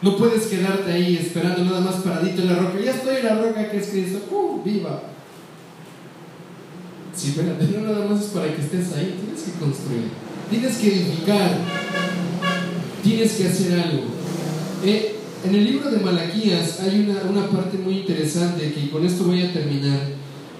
No 0.00 0.16
puedes 0.16 0.46
quedarte 0.46 0.92
ahí 0.92 1.16
esperando 1.16 1.64
nada 1.64 1.80
más 1.80 1.96
paradito 1.96 2.42
en 2.42 2.46
la 2.46 2.54
roca. 2.60 2.78
Ya 2.78 2.92
estoy 2.92 3.16
en 3.16 3.24
la 3.24 3.34
roca 3.34 3.68
que 3.68 3.76
es 3.76 3.88
Cristo. 3.88 4.20
¡Uh! 4.30 4.62
¡Viva! 4.62 5.02
Sí, 7.16 7.30
espérate, 7.30 7.66
no 7.66 7.80
nada 7.80 8.06
más 8.06 8.26
es 8.26 8.30
para 8.30 8.54
que 8.54 8.62
estés 8.62 8.92
ahí. 8.92 9.18
Tienes 9.20 9.42
que 9.42 9.58
construir. 9.58 10.10
Tienes 10.48 10.76
que 10.76 10.86
edificar. 10.86 11.50
Tienes 13.02 13.32
que 13.32 13.48
hacer 13.48 13.80
algo. 13.80 14.04
Eh, 14.84 15.19
en 15.44 15.54
el 15.54 15.64
libro 15.64 15.90
de 15.90 15.98
Malaquías 15.98 16.80
hay 16.80 17.00
una, 17.00 17.22
una 17.30 17.48
parte 17.48 17.78
muy 17.78 17.98
interesante 17.98 18.72
que 18.72 18.90
con 18.90 19.04
esto 19.04 19.24
voy 19.24 19.42
a 19.42 19.52
terminar. 19.52 20.00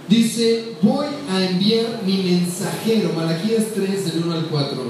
Dice, 0.09 0.73
voy 0.83 1.07
a 1.31 1.45
enviar 1.45 2.03
mi 2.05 2.23
mensajero, 2.23 3.13
Malaquías 3.15 3.67
3 3.75 4.13
del 4.13 4.25
1 4.25 4.33
al 4.33 4.47
4, 4.47 4.83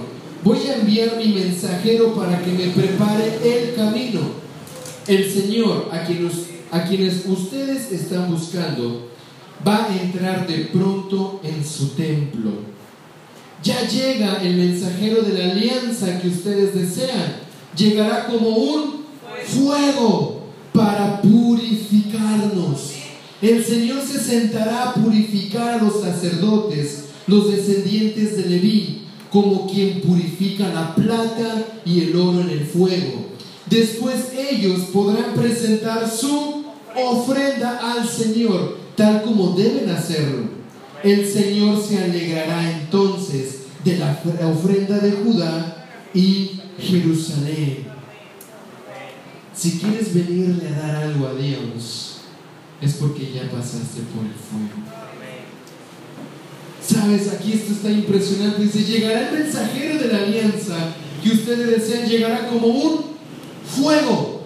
voy 0.43 0.59
a 0.67 0.77
enviar 0.77 1.17
mi 1.17 1.35
mensajero 1.35 2.15
para 2.15 2.41
que 2.43 2.53
me 2.53 2.69
prepare 2.69 3.39
el 3.45 3.75
camino. 3.75 4.21
El 5.07 5.31
Señor, 5.31 5.89
a 5.93 6.05
quienes, 6.05 6.33
a 6.71 6.85
quienes 6.85 7.27
ustedes 7.27 7.91
están 7.93 8.31
buscando, 8.31 9.11
va 9.67 9.87
a 9.87 10.03
entrar 10.03 10.47
de 10.47 10.67
pronto 10.73 11.41
en 11.43 11.65
su 11.65 11.89
templo. 11.89 12.53
Ya 13.63 13.87
llega 13.87 14.41
el 14.43 14.57
mensajero 14.57 15.23
de 15.23 15.39
la 15.39 15.53
alianza 15.53 16.19
que 16.21 16.29
ustedes 16.29 16.75
desean. 16.75 17.37
Llegará 17.77 18.27
como 18.27 18.49
un 18.49 19.00
fuego 19.47 20.41
para 20.73 21.21
purificarnos. 21.23 22.93
El 23.43 23.65
Señor 23.65 24.03
se 24.03 24.21
sentará 24.21 24.91
a 24.91 24.95
purificar 24.95 25.81
a 25.81 25.83
los 25.83 26.03
sacerdotes, 26.03 27.05
los 27.27 27.51
descendientes 27.51 28.37
de 28.37 28.51
Leví, 28.51 29.03
como 29.31 29.67
quien 29.67 30.01
purifica 30.03 30.69
la 30.69 30.95
plata 30.95 31.65
y 31.85 32.01
el 32.01 32.17
oro 32.17 32.41
en 32.43 32.51
el 32.51 32.67
fuego. 32.67 33.31
Después 33.67 34.33
ellos 34.37 34.81
podrán 34.93 35.35
presentar 35.35 36.11
su 36.11 36.65
ofrenda 36.95 37.79
al 37.79 38.07
Señor, 38.07 38.79
tal 38.97 39.23
como 39.23 39.53
deben 39.53 39.89
hacerlo. 39.91 40.61
El 41.03 41.27
Señor 41.27 41.83
se 41.83 42.03
alegrará 42.03 42.79
entonces 42.79 43.61
de 43.85 43.97
la 43.97 44.21
ofrenda 44.51 44.99
de 44.99 45.13
Judá 45.13 45.87
y 46.13 46.61
Jerusalén. 46.79 48.00
Si 49.55 49.79
quieres 49.79 50.15
venirle 50.15 50.69
a 50.69 50.79
dar 50.79 50.97
algo 50.97 51.27
a 51.27 51.35
Dios, 51.35 52.21
es 52.81 52.95
porque 52.95 53.33
ya 53.33 53.51
pasaste 53.51 54.01
por 54.15 54.25
el 54.25 54.33
fuego. 54.33 54.87
Sabes, 56.83 57.29
aquí 57.33 57.53
esto 57.53 57.73
está 57.73 57.91
impresionante. 57.91 58.63
Dice, 58.63 58.85
llegará 58.85 59.29
el 59.29 59.39
mensajero 59.39 59.99
de 59.99 60.09
la 60.09 60.19
alianza 60.19 60.95
que 61.23 61.31
ustedes 61.31 61.69
desean, 61.69 62.09
llegará 62.09 62.49
como 62.49 62.69
un 62.69 63.01
fuego 63.67 64.43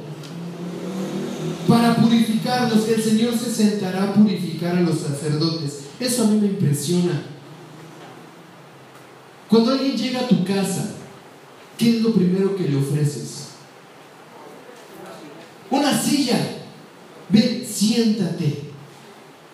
para 1.69 1.97
purificarlos. 1.97 2.89
El 2.89 3.03
Señor 3.03 3.39
se 3.39 3.51
sentará 3.51 4.05
a 4.05 4.15
purificar 4.15 4.77
a 4.77 4.81
los 4.81 4.99
sacerdotes. 4.99 5.85
Eso 6.01 6.25
a 6.25 6.27
mí 6.27 6.41
me 6.41 6.49
impresiona. 6.49 7.23
Cuando 9.49 9.73
alguien 9.73 9.97
llega 9.97 10.21
a 10.21 10.29
tu 10.29 10.45
casa, 10.45 10.91
¿qué 11.79 11.97
es 11.97 12.03
lo 12.03 12.13
primero 12.13 12.57
que 12.57 12.69
le 12.69 12.77
ofreces? 12.77 13.44
Una 15.75 16.01
silla. 16.01 16.39
Ven, 17.29 17.65
siéntate. 17.69 18.63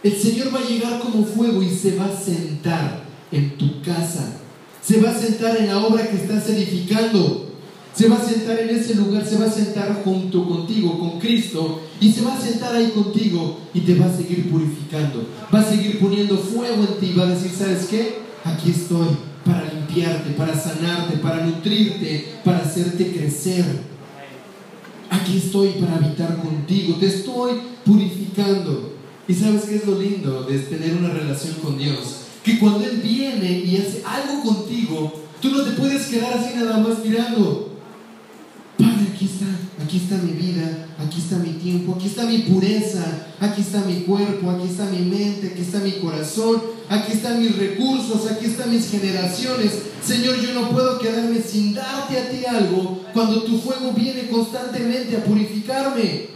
El 0.03 0.17
Señor 0.17 0.55
va 0.55 0.59
a 0.61 0.69
llegar 0.69 1.01
como 1.01 1.25
fuego 1.25 1.63
y 1.63 1.71
se 1.71 1.97
va 1.97 2.07
a 2.07 2.17
sentar 2.17 3.05
en 3.33 3.57
tu 3.57 3.81
casa. 3.81 4.37
Se 4.83 5.01
va 5.01 5.11
a 5.11 5.19
sentar 5.19 5.57
en 5.57 5.69
la 5.69 5.79
obra 5.79 6.09
que 6.09 6.17
estás 6.17 6.47
edificando. 6.51 7.47
Se 7.95 8.09
va 8.09 8.17
a 8.17 8.25
sentar 8.25 8.59
en 8.59 8.71
ese 8.71 8.95
lugar, 8.97 9.27
se 9.27 9.37
va 9.37 9.47
a 9.47 9.51
sentar 9.51 10.03
junto 10.05 10.47
contigo, 10.47 10.99
con 10.99 11.19
Cristo, 11.19 11.83
y 12.01 12.13
se 12.13 12.23
va 12.23 12.35
a 12.35 12.41
sentar 12.41 12.75
ahí 12.75 12.91
contigo 12.91 13.59
y 13.75 13.81
te 13.81 13.95
va 13.95 14.07
a 14.07 14.17
seguir 14.17 14.51
purificando. 14.51 15.27
Va 15.53 15.61
a 15.61 15.71
seguir 15.71 15.99
poniendo 16.01 16.37
fuego 16.37 16.85
en 16.85 17.01
ti. 17.01 17.15
Va 17.19 17.25
a 17.25 17.31
decir, 17.31 17.51
¿sabes 17.51 17.87
qué? 17.87 18.19
Aquí 18.45 18.71
estoy 18.71 19.09
para 19.45 19.73
limpiarte, 19.73 20.31
para 20.31 20.59
sanarte, 20.59 21.17
para 21.17 21.47
nutrirte, 21.47 22.35
para 22.45 22.59
hacerte 22.59 23.11
crecer. 23.11 23.65
Aquí 25.11 25.39
estoy 25.39 25.71
para 25.71 25.97
habitar 25.97 26.41
contigo. 26.41 26.97
Te 26.99 27.07
estoy 27.07 27.61
purificando. 27.85 28.95
¿Y 29.27 29.35
sabes 29.35 29.65
qué 29.65 29.77
es 29.77 29.87
lo 29.87 29.99
lindo 29.99 30.45
de 30.45 30.59
tener 30.61 30.97
una 30.97 31.11
relación 31.11 31.55
con 31.63 31.77
Dios? 31.77 32.21
Que 32.45 32.59
cuando 32.59 32.85
Él 32.85 33.01
viene 33.03 33.61
y 33.61 33.77
hace 33.77 34.03
algo 34.07 34.43
contigo, 34.43 35.13
tú 35.43 35.51
no 35.51 35.63
te 35.63 35.73
puedes 35.73 36.07
quedar 36.07 36.33
así 36.35 36.55
nada 36.57 36.79
más 36.79 37.05
mirando. 37.05 37.70
Aquí 39.21 39.29
está, 39.35 39.85
aquí 39.85 39.97
está 39.99 40.17
mi 40.17 40.33
vida, 40.33 40.87
aquí 40.99 41.21
está 41.21 41.37
mi 41.37 41.51
tiempo, 41.51 41.95
aquí 41.95 42.07
está 42.07 42.25
mi 42.25 42.39
pureza, 42.39 43.05
aquí 43.39 43.61
está 43.61 43.81
mi 43.83 43.97
cuerpo, 44.05 44.51
aquí 44.51 44.67
está 44.67 44.87
mi 44.87 45.01
mente, 45.01 45.49
aquí 45.49 45.61
está 45.61 45.81
mi 45.81 45.93
corazón, 45.99 46.63
aquí 46.89 47.13
están 47.13 47.39
mis 47.39 47.55
recursos, 47.55 48.31
aquí 48.31 48.47
están 48.47 48.71
mis 48.71 48.91
generaciones. 48.91 49.73
Señor, 50.03 50.41
yo 50.41 50.55
no 50.55 50.71
puedo 50.71 50.99
quedarme 50.99 51.39
sin 51.43 51.75
darte 51.75 52.19
a 52.19 52.31
ti 52.31 52.47
algo 52.47 53.05
cuando 53.13 53.43
tu 53.43 53.59
fuego 53.59 53.93
viene 53.93 54.27
constantemente 54.31 55.15
a 55.19 55.23
purificarme. 55.23 56.29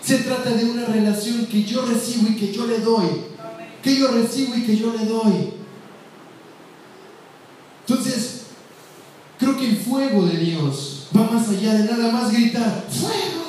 Se 0.00 0.18
trata 0.18 0.50
de 0.50 0.66
una 0.66 0.84
relación 0.84 1.46
que 1.46 1.64
yo 1.64 1.84
recibo 1.84 2.28
y 2.28 2.36
que 2.36 2.52
yo 2.52 2.64
le 2.68 2.78
doy. 2.78 3.08
Que 3.82 3.96
yo 3.98 4.12
recibo 4.12 4.54
y 4.54 4.62
que 4.62 4.76
yo 4.76 4.92
le 4.96 5.04
doy. 5.04 5.50
Entonces, 7.88 8.42
creo 9.36 9.56
que 9.56 9.68
el 9.68 9.76
fuego 9.78 10.26
de 10.26 10.36
Dios 10.36 10.95
va 11.14 11.30
más 11.30 11.48
allá 11.48 11.74
de 11.74 11.84
nada 11.84 12.12
más 12.12 12.32
gritar, 12.32 12.86
¡fuego! 12.90 13.46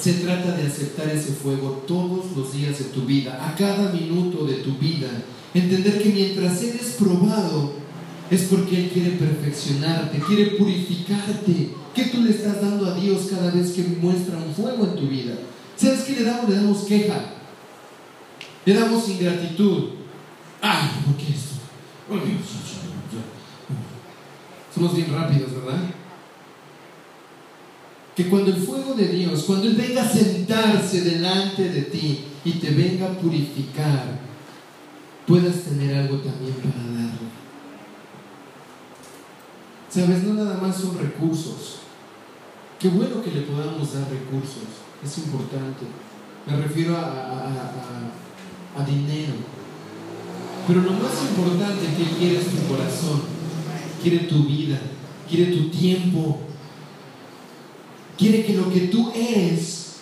Se 0.00 0.14
trata 0.14 0.52
de 0.52 0.66
aceptar 0.66 1.08
ese 1.08 1.32
fuego 1.32 1.84
todos 1.86 2.36
los 2.36 2.52
días 2.52 2.78
de 2.78 2.84
tu 2.84 3.02
vida, 3.02 3.38
a 3.42 3.54
cada 3.54 3.90
minuto 3.90 4.44
de 4.44 4.56
tu 4.56 4.72
vida. 4.72 5.08
Entender 5.54 6.02
que 6.02 6.10
mientras 6.10 6.62
eres 6.62 6.96
probado, 6.98 7.72
es 8.30 8.42
porque 8.42 8.84
Él 8.84 8.90
quiere 8.90 9.10
perfeccionarte, 9.12 10.18
quiere 10.18 10.46
purificarte. 10.56 11.70
¿Qué 11.94 12.04
tú 12.06 12.22
le 12.22 12.30
estás 12.30 12.60
dando 12.60 12.86
a 12.86 12.94
Dios 12.94 13.28
cada 13.30 13.50
vez 13.50 13.72
que 13.72 13.82
muestra 13.82 14.36
un 14.36 14.52
fuego 14.52 14.84
en 14.84 14.96
tu 14.96 15.06
vida? 15.06 15.34
¿Sabes 15.76 16.00
qué 16.00 16.16
le 16.16 16.24
damos? 16.24 16.50
Le 16.50 16.56
damos 16.56 16.78
queja. 16.84 17.34
Le 18.66 18.74
damos 18.74 19.08
ingratitud. 19.08 19.84
Ay, 20.60 20.90
¿por 21.06 21.16
qué 21.16 21.32
esto? 21.32 21.54
Somos 24.74 24.96
bien 24.96 25.12
rápidos, 25.12 25.54
¿verdad? 25.54 25.80
Que 28.16 28.28
cuando 28.28 28.50
el 28.50 28.56
fuego 28.56 28.94
de 28.94 29.08
Dios, 29.08 29.44
cuando 29.44 29.66
Él 29.68 29.74
venga 29.74 30.02
a 30.02 30.08
sentarse 30.08 31.00
delante 31.02 31.68
de 31.68 31.82
ti 31.82 32.24
y 32.44 32.52
te 32.52 32.70
venga 32.70 33.06
a 33.06 33.18
purificar, 33.18 34.18
puedas 35.26 35.62
tener 35.62 35.96
algo 35.96 36.18
también 36.18 36.54
para 36.54 36.84
darle. 36.92 37.24
Sabes, 39.88 40.24
no 40.24 40.34
nada 40.34 40.58
más 40.60 40.76
son 40.76 40.98
recursos. 40.98 41.78
Qué 42.78 42.88
bueno 42.88 43.22
que 43.22 43.30
le 43.30 43.42
podamos 43.42 43.94
dar 43.94 44.10
recursos, 44.10 44.82
es 45.04 45.18
importante. 45.18 45.86
Me 46.46 46.56
refiero 46.56 46.96
a, 46.96 47.48
a, 48.76 48.84
dinero. 48.84 49.34
Pero 50.66 50.82
lo 50.82 50.92
más 50.92 51.12
importante 51.30 51.86
que 51.96 52.16
quiere 52.18 52.38
es 52.38 52.46
tu 52.46 52.66
corazón, 52.68 53.22
quiere 54.04 54.18
tu 54.26 54.44
vida, 54.44 54.78
quiere 55.28 55.50
tu 55.50 55.70
tiempo, 55.70 56.38
quiere 58.18 58.44
que 58.44 58.52
lo 58.52 58.70
que 58.70 58.80
tú 58.80 59.10
eres, 59.14 59.94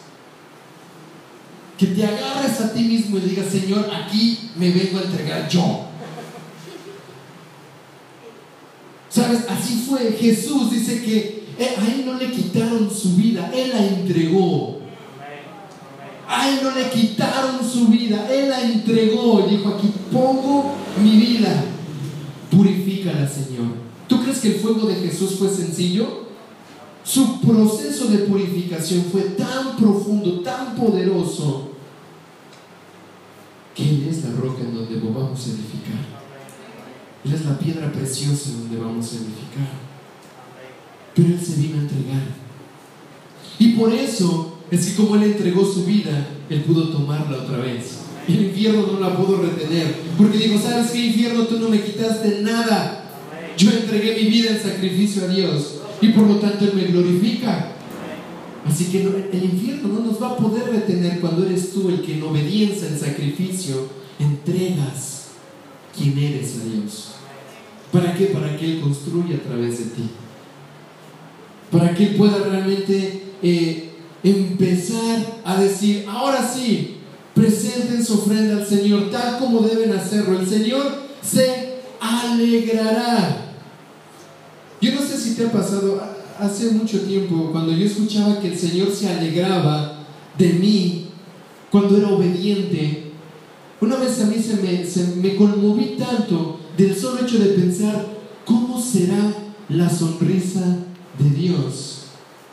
que 1.78 1.86
te 1.86 2.04
agarres 2.04 2.60
a 2.60 2.72
ti 2.72 2.82
mismo 2.82 3.18
y 3.18 3.20
digas, 3.20 3.46
Señor, 3.46 3.88
aquí 3.94 4.50
me 4.56 4.70
vengo 4.70 4.98
a 4.98 5.02
entregar 5.02 5.48
yo. 5.48 5.86
¿Sabes? 9.08 9.44
Así 9.48 9.84
fue. 9.88 10.16
Jesús 10.18 10.72
dice 10.72 11.02
que 11.04 11.44
a 11.60 11.86
él 11.86 12.04
no 12.04 12.14
le 12.14 12.32
quitaron 12.32 12.90
su 12.90 13.14
vida, 13.14 13.52
él 13.54 13.70
la 13.70 13.86
entregó. 13.86 14.80
A 16.26 16.48
él 16.48 16.60
no 16.62 16.70
le 16.72 16.90
quitaron 16.90 17.60
su 17.70 17.86
vida, 17.86 18.26
él 18.32 18.48
la 18.48 18.62
entregó. 18.62 19.46
Y 19.46 19.56
dijo, 19.56 19.68
aquí 19.68 19.92
pongo 20.10 20.72
mi 21.00 21.18
vida. 21.18 21.66
Purifícala, 22.50 23.28
Señor. 23.28 23.91
¿Tú 24.12 24.20
crees 24.20 24.40
que 24.40 24.48
el 24.48 24.60
fuego 24.60 24.86
de 24.86 24.96
Jesús 24.96 25.36
fue 25.38 25.48
sencillo? 25.48 26.26
Su 27.02 27.40
proceso 27.40 28.08
de 28.08 28.18
purificación 28.18 29.06
fue 29.10 29.22
tan 29.22 29.74
profundo, 29.78 30.40
tan 30.40 30.76
poderoso, 30.76 31.70
que 33.74 33.88
Él 33.88 34.08
es 34.10 34.22
la 34.24 34.32
roca 34.32 34.60
en 34.60 34.74
donde 34.74 34.96
vamos 34.96 35.40
a 35.40 35.48
edificar. 35.48 36.04
Él 37.24 37.32
es 37.32 37.46
la 37.46 37.58
piedra 37.58 37.90
preciosa 37.90 38.50
en 38.50 38.58
donde 38.64 38.76
vamos 38.84 39.06
a 39.06 39.16
edificar. 39.16 39.70
Pero 41.14 41.28
Él 41.28 41.40
se 41.40 41.54
vino 41.54 41.78
a 41.78 41.80
entregar. 41.80 42.22
Y 43.58 43.68
por 43.68 43.94
eso 43.94 44.58
es 44.70 44.88
que 44.88 44.96
como 44.96 45.16
Él 45.16 45.22
entregó 45.22 45.64
su 45.64 45.86
vida, 45.86 46.28
Él 46.50 46.64
pudo 46.64 46.90
tomarla 46.90 47.44
otra 47.44 47.56
vez. 47.56 48.00
El 48.28 48.44
infierno 48.44 48.88
no 48.92 49.00
la 49.00 49.16
pudo 49.16 49.38
retener. 49.38 49.96
Porque 50.18 50.36
digo, 50.36 50.60
¿sabes 50.60 50.90
qué 50.90 51.06
infierno? 51.06 51.44
Tú 51.44 51.58
no 51.58 51.70
me 51.70 51.82
quitaste 51.82 52.42
nada. 52.42 53.01
Yo 53.56 53.70
entregué 53.70 54.22
mi 54.22 54.30
vida 54.30 54.50
en 54.50 54.62
sacrificio 54.62 55.24
a 55.24 55.28
Dios. 55.28 55.76
Y 56.00 56.08
por 56.08 56.26
lo 56.26 56.36
tanto 56.36 56.64
Él 56.64 56.72
me 56.74 56.84
glorifica. 56.84 57.72
Así 58.66 58.86
que 58.86 59.02
el 59.02 59.44
infierno 59.44 59.88
no 59.88 60.00
nos 60.00 60.22
va 60.22 60.30
a 60.30 60.36
poder 60.36 60.70
retener 60.70 61.20
cuando 61.20 61.44
eres 61.44 61.72
tú 61.72 61.88
el 61.88 62.00
que 62.02 62.14
en 62.14 62.22
obediencia, 62.22 62.88
en 62.88 62.98
sacrificio, 62.98 63.88
entregas 64.18 65.28
quién 65.96 66.16
eres 66.18 66.56
a 66.60 66.64
Dios. 66.64 67.08
¿Para 67.90 68.14
qué? 68.14 68.26
Para 68.26 68.56
que 68.56 68.64
Él 68.64 68.80
construya 68.80 69.36
a 69.36 69.40
través 69.40 69.78
de 69.78 69.84
ti. 69.86 70.10
para 71.70 71.94
que 71.94 72.04
Él 72.04 72.14
pueda 72.16 72.38
realmente 72.38 73.22
eh, 73.42 73.90
empezar 74.22 75.40
a 75.44 75.60
decir, 75.60 76.04
ahora 76.08 76.46
sí, 76.46 76.98
presenten 77.34 78.04
su 78.04 78.14
ofrenda 78.14 78.58
al 78.58 78.66
Señor 78.66 79.10
tal 79.10 79.38
como 79.38 79.60
deben 79.60 79.92
hacerlo. 79.92 80.38
El 80.38 80.46
Señor 80.46 81.02
se 81.22 81.71
alegrará. 82.02 83.54
Yo 84.80 84.94
no 84.94 85.00
sé 85.00 85.16
si 85.18 85.34
te 85.34 85.46
ha 85.46 85.52
pasado 85.52 86.02
hace 86.38 86.72
mucho 86.72 87.00
tiempo 87.02 87.50
cuando 87.52 87.72
yo 87.72 87.86
escuchaba 87.86 88.40
que 88.40 88.48
el 88.48 88.58
Señor 88.58 88.90
se 88.90 89.08
alegraba 89.08 89.98
de 90.36 90.48
mí 90.54 91.06
cuando 91.70 91.96
era 91.96 92.08
obediente. 92.08 93.12
Una 93.80 93.96
vez 93.96 94.20
a 94.20 94.26
mí 94.26 94.36
se- 94.42 95.16
me 95.16 95.36
conmoví 95.36 95.96
tanto 95.98 96.58
del 96.76 96.96
solo 96.96 97.20
hecho 97.24 97.38
de 97.38 97.50
pensar 97.50 98.06
cómo 98.44 98.80
será 98.80 99.32
la 99.68 99.88
sonrisa 99.88 100.60
de 101.18 101.30
Dios 101.30 101.98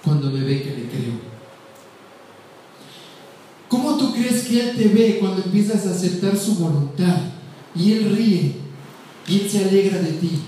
cuando 0.04 0.30
me 0.32 0.41
ve 0.41 0.62
que 0.62 0.70
le 0.70 0.84
creo. 0.89 1.30
¿Cómo 3.68 3.97
tú 3.97 4.14
crees 4.14 4.43
que 4.45 4.60
Él 4.62 4.76
te 4.78 4.88
ve 4.88 5.18
cuando 5.20 5.43
empiezas 5.43 5.86
a 5.86 5.91
aceptar 5.91 6.36
su 6.38 6.56
voluntad? 6.56 7.18
Y 7.76 7.91
Él 7.93 8.16
ríe 8.16 8.54
Él 9.38 9.50
se 9.50 9.66
alegra 9.66 10.00
de 10.00 10.14
ti. 10.14 10.40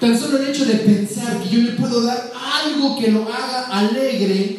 Tan 0.00 0.18
solo 0.18 0.38
el 0.38 0.50
hecho 0.50 0.64
de 0.64 0.74
pensar 0.74 1.40
que 1.40 1.48
yo 1.48 1.60
le 1.60 1.72
puedo 1.72 2.02
dar 2.02 2.32
algo 2.34 2.98
que 2.98 3.12
lo 3.12 3.22
haga 3.22 3.66
alegre, 3.66 4.58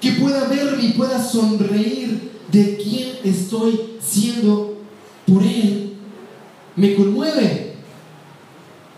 que 0.00 0.12
pueda 0.12 0.46
verme 0.46 0.84
y 0.84 0.92
pueda 0.92 1.22
sonreír 1.22 2.32
de 2.52 2.76
quién 2.76 3.16
estoy 3.24 3.94
siendo 3.98 4.78
por 5.26 5.42
Él, 5.42 5.94
me 6.76 6.94
conmueve. 6.94 7.76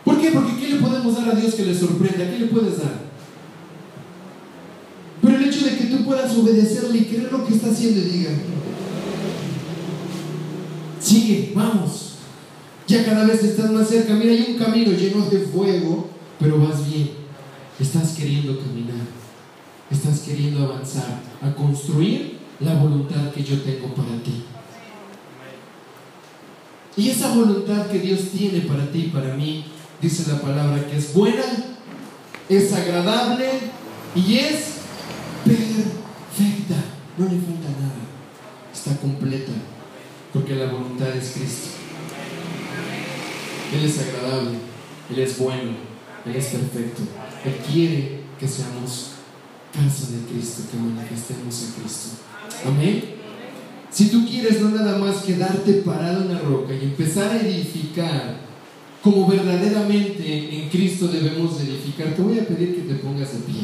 ¿Por 0.04 0.20
qué? 0.20 0.30
Porque 0.30 0.56
¿qué 0.56 0.68
le 0.74 0.80
podemos 0.80 1.16
dar 1.16 1.30
a 1.30 1.38
Dios 1.38 1.54
que 1.54 1.64
le 1.64 1.78
sorprenda? 1.78 2.30
¿Qué 2.30 2.38
le 2.38 2.46
puedes 2.46 2.78
dar? 2.78 3.06
Pero 5.22 5.36
el 5.36 5.44
hecho 5.44 5.64
de 5.64 5.76
que 5.76 5.84
tú 5.84 6.04
puedas 6.04 6.36
obedecerle 6.36 6.98
y 6.98 7.04
creer 7.04 7.32
lo 7.32 7.46
que 7.46 7.54
está 7.54 7.70
haciendo 7.70 8.00
y 8.00 8.10
diga, 8.10 8.30
sigue, 11.00 11.52
vamos. 11.54 12.15
Ya 12.86 13.04
cada 13.04 13.24
vez 13.24 13.42
estás 13.42 13.70
más 13.70 13.88
cerca. 13.88 14.14
Mira, 14.14 14.32
hay 14.32 14.46
un 14.52 14.58
camino 14.58 14.92
lleno 14.92 15.24
de 15.26 15.40
fuego, 15.40 16.08
pero 16.38 16.58
vas 16.58 16.88
bien. 16.88 17.10
Estás 17.80 18.14
queriendo 18.16 18.58
caminar. 18.60 19.06
Estás 19.90 20.20
queriendo 20.20 20.64
avanzar 20.64 21.20
a 21.42 21.52
construir 21.54 22.38
la 22.60 22.74
voluntad 22.74 23.30
que 23.32 23.42
yo 23.42 23.60
tengo 23.62 23.88
para 23.94 24.22
ti. 24.22 24.44
Y 26.96 27.10
esa 27.10 27.34
voluntad 27.34 27.86
que 27.88 27.98
Dios 27.98 28.30
tiene 28.30 28.60
para 28.60 28.90
ti 28.90 28.98
y 29.06 29.08
para 29.08 29.34
mí, 29.34 29.64
dice 30.00 30.32
la 30.32 30.40
palabra 30.40 30.86
que 30.86 30.96
es 30.96 31.12
buena, 31.12 31.44
es 32.48 32.72
agradable 32.72 33.48
y 34.14 34.38
es 34.38 34.76
perfecta. 35.44 36.76
No 37.18 37.24
le 37.24 37.32
falta 37.32 37.68
nada. 37.80 38.06
Está 38.72 38.96
completa. 38.96 39.52
Porque 40.32 40.54
la 40.54 40.66
voluntad 40.66 41.08
es 41.16 41.32
Cristo. 41.32 41.85
Él 43.72 43.84
es 43.84 43.98
agradable. 43.98 44.58
Él 45.10 45.18
es 45.18 45.38
bueno. 45.38 45.72
Él 46.24 46.36
es 46.36 46.46
perfecto. 46.46 47.02
Él 47.44 47.54
quiere 47.70 48.20
que 48.38 48.48
seamos 48.48 49.12
casa 49.72 50.12
de 50.12 50.32
Cristo, 50.32 50.62
que 50.70 50.76
manifestemos 50.76 51.54
a 51.54 51.80
Cristo. 51.80 52.08
Amén. 52.66 53.16
Si 53.90 54.08
tú 54.08 54.26
quieres 54.26 54.60
no 54.60 54.70
nada 54.70 54.98
más 54.98 55.22
quedarte 55.22 55.72
parado 55.74 56.22
en 56.22 56.34
la 56.34 56.40
roca 56.40 56.74
y 56.74 56.84
empezar 56.84 57.30
a 57.30 57.40
edificar 57.40 58.40
como 59.02 59.26
verdaderamente 59.26 60.62
en 60.62 60.68
Cristo 60.68 61.06
debemos 61.06 61.58
de 61.58 61.64
edificar, 61.64 62.14
te 62.14 62.22
voy 62.22 62.38
a 62.38 62.46
pedir 62.46 62.74
que 62.74 62.92
te 62.92 62.94
pongas 62.96 63.32
de 63.32 63.38
pie. 63.40 63.62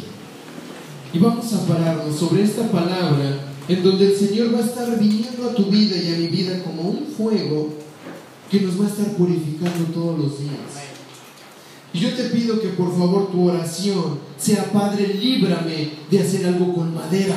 Y 1.13 1.19
vamos 1.19 1.53
a 1.53 1.67
pararnos 1.67 2.17
sobre 2.17 2.45
esta 2.45 2.71
palabra 2.71 3.53
en 3.69 3.83
donde 3.83 4.07
el 4.07 4.17
Señor 4.17 4.55
va 4.55 4.59
a 4.59 4.67
estar 4.67 4.99
viniendo 4.99 5.51
a 5.51 5.55
tu 5.55 5.65
vida 5.65 5.97
y 5.97 6.15
a 6.15 6.19
mi 6.19 6.29
vida 6.29 6.63
como 6.63 6.83
un 6.83 7.07
fuego 7.07 7.75
que 8.53 8.61
nos 8.61 8.79
va 8.79 8.85
a 8.85 8.89
estar 8.89 9.07
purificando 9.17 9.85
todos 9.95 10.19
los 10.19 10.39
días. 10.39 10.61
Y 11.95 12.01
yo 12.01 12.13
te 12.13 12.25
pido 12.25 12.61
que 12.61 12.69
por 12.69 12.91
favor 12.91 13.31
tu 13.33 13.49
oración 13.49 14.19
sea, 14.37 14.71
Padre, 14.71 15.15
líbrame 15.15 15.93
de 16.11 16.21
hacer 16.21 16.47
algo 16.47 16.75
con 16.75 16.95
madera. 16.95 17.35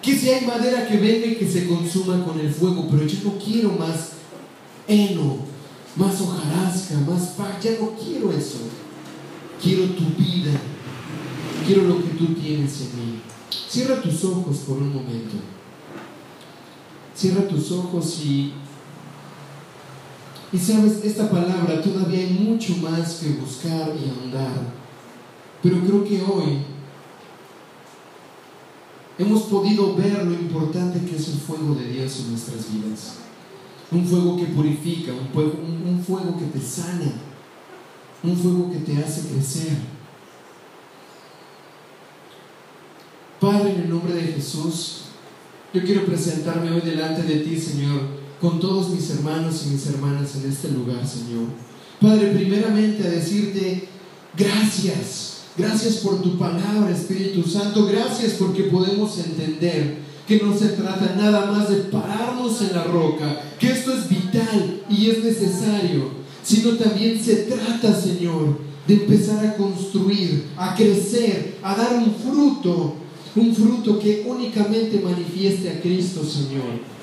Que 0.00 0.16
si 0.16 0.30
hay 0.30 0.46
madera 0.46 0.86
que 0.86 0.98
venga 0.98 1.26
y 1.26 1.34
que 1.34 1.50
se 1.50 1.66
consuma 1.66 2.24
con 2.24 2.38
el 2.38 2.48
fuego, 2.48 2.86
pero 2.88 3.04
yo 3.04 3.18
no 3.24 3.38
quiero 3.44 3.70
más 3.72 4.10
heno, 4.86 5.38
más 5.96 6.20
hojarasca, 6.20 7.00
más 7.00 7.30
paz, 7.30 7.60
ya 7.60 7.72
no 7.72 7.90
quiero 7.96 8.30
eso. 8.30 8.58
Quiero 9.60 9.86
tu 9.86 10.04
vida, 10.16 10.52
quiero 11.66 11.82
lo 11.82 11.96
que 11.96 12.10
tú 12.10 12.34
tienes 12.34 12.82
en 12.82 12.86
mí. 12.86 13.20
Cierra 13.68 14.00
tus 14.00 14.24
ojos 14.24 14.58
por 14.58 14.78
un 14.78 14.94
momento. 14.94 15.36
Cierra 17.16 17.48
tus 17.48 17.72
ojos 17.72 18.20
y 18.24 18.52
y 20.52 20.58
sabes, 20.58 21.04
esta 21.04 21.30
palabra 21.30 21.80
todavía 21.80 22.20
hay 22.20 22.32
mucho 22.32 22.76
más 22.78 23.20
que 23.20 23.28
buscar 23.34 23.92
y 23.94 24.08
ahondar. 24.10 24.80
Pero 25.62 25.80
creo 25.80 26.04
que 26.04 26.22
hoy 26.22 26.58
hemos 29.16 29.42
podido 29.44 29.94
ver 29.94 30.24
lo 30.24 30.32
importante 30.32 31.08
que 31.08 31.16
es 31.16 31.28
el 31.28 31.38
fuego 31.38 31.74
de 31.74 31.92
Dios 31.92 32.20
en 32.20 32.30
nuestras 32.30 32.72
vidas. 32.72 33.16
Un 33.92 34.04
fuego 34.04 34.36
que 34.36 34.46
purifica, 34.46 35.12
un 35.12 35.28
fuego, 35.28 35.52
un, 35.62 36.02
fuego 36.02 36.36
que 36.36 36.46
te 36.46 36.64
sana, 36.64 37.12
un 38.22 38.36
fuego 38.36 38.72
que 38.72 38.78
te 38.78 38.96
hace 38.96 39.28
crecer. 39.28 39.76
Padre, 43.40 43.74
en 43.74 43.80
el 43.82 43.90
nombre 43.90 44.14
de 44.14 44.32
Jesús, 44.32 45.02
yo 45.72 45.82
quiero 45.82 46.04
presentarme 46.06 46.72
hoy 46.72 46.80
delante 46.80 47.22
de 47.22 47.40
ti, 47.40 47.56
Señor, 47.56 48.19
con 48.40 48.58
todos 48.58 48.90
mis 48.90 49.10
hermanos 49.10 49.64
y 49.66 49.70
mis 49.70 49.86
hermanas 49.86 50.36
en 50.36 50.50
este 50.50 50.70
lugar, 50.70 51.06
Señor. 51.06 51.46
Padre, 52.00 52.28
primeramente 52.28 53.06
a 53.06 53.10
decirte 53.10 53.88
gracias. 54.36 55.42
Gracias 55.56 55.96
por 55.96 56.22
tu 56.22 56.38
palabra, 56.38 56.90
Espíritu 56.90 57.42
Santo. 57.42 57.86
Gracias 57.86 58.34
porque 58.38 58.64
podemos 58.64 59.18
entender 59.18 59.98
que 60.26 60.38
no 60.38 60.56
se 60.56 60.68
trata 60.68 61.16
nada 61.16 61.50
más 61.50 61.68
de 61.68 61.76
pararnos 61.76 62.62
en 62.62 62.74
la 62.74 62.84
roca, 62.84 63.42
que 63.58 63.72
esto 63.72 63.92
es 63.92 64.08
vital 64.08 64.82
y 64.88 65.10
es 65.10 65.24
necesario, 65.24 66.10
sino 66.42 66.76
también 66.76 67.22
se 67.22 67.34
trata, 67.34 67.92
Señor, 67.92 68.58
de 68.86 68.94
empezar 68.94 69.44
a 69.44 69.56
construir, 69.56 70.46
a 70.56 70.74
crecer, 70.76 71.56
a 71.62 71.74
dar 71.74 71.94
un 71.96 72.14
fruto, 72.14 72.94
un 73.34 73.54
fruto 73.54 73.98
que 73.98 74.24
únicamente 74.26 75.00
manifieste 75.00 75.68
a 75.68 75.80
Cristo, 75.80 76.24
Señor. 76.24 76.99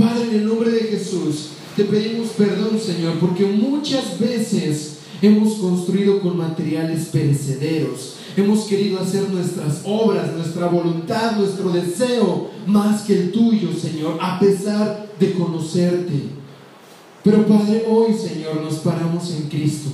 Padre, 0.00 0.30
en 0.30 0.34
el 0.36 0.46
nombre 0.46 0.70
de 0.70 0.80
Jesús, 0.80 1.50
te 1.76 1.84
pedimos 1.84 2.28
perdón, 2.30 2.80
Señor, 2.80 3.18
porque 3.20 3.44
muchas 3.44 4.18
veces 4.18 5.00
hemos 5.20 5.58
construido 5.58 6.20
con 6.20 6.38
materiales 6.38 7.06
perecederos. 7.12 8.16
Hemos 8.34 8.64
querido 8.64 8.98
hacer 8.98 9.28
nuestras 9.28 9.82
obras, 9.84 10.32
nuestra 10.34 10.68
voluntad, 10.68 11.36
nuestro 11.36 11.70
deseo 11.70 12.50
más 12.66 13.02
que 13.02 13.12
el 13.12 13.32
tuyo, 13.32 13.68
Señor, 13.74 14.16
a 14.22 14.40
pesar 14.40 15.10
de 15.18 15.32
conocerte. 15.34 16.22
Pero 17.22 17.46
Padre, 17.46 17.84
hoy, 17.86 18.14
Señor, 18.14 18.62
nos 18.62 18.76
paramos 18.76 19.30
en 19.32 19.48
Cristo, 19.48 19.90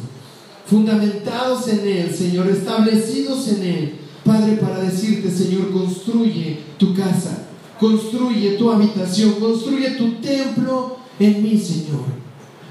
fundamentados 0.66 1.66
en 1.66 1.80
Él, 1.80 2.14
Señor, 2.14 2.46
establecidos 2.48 3.48
en 3.48 3.62
Él. 3.62 3.94
Padre, 4.24 4.56
para 4.56 4.80
decirte, 4.80 5.30
Señor, 5.30 5.72
construye 5.72 6.58
tu 6.78 6.94
casa, 6.94 7.45
construye 7.80 8.52
tu 8.52 8.70
habitación, 8.70 9.34
construye 9.34 9.90
tu 9.90 10.12
templo 10.14 10.96
en 11.18 11.42
mí, 11.42 11.58
Señor. 11.58 12.04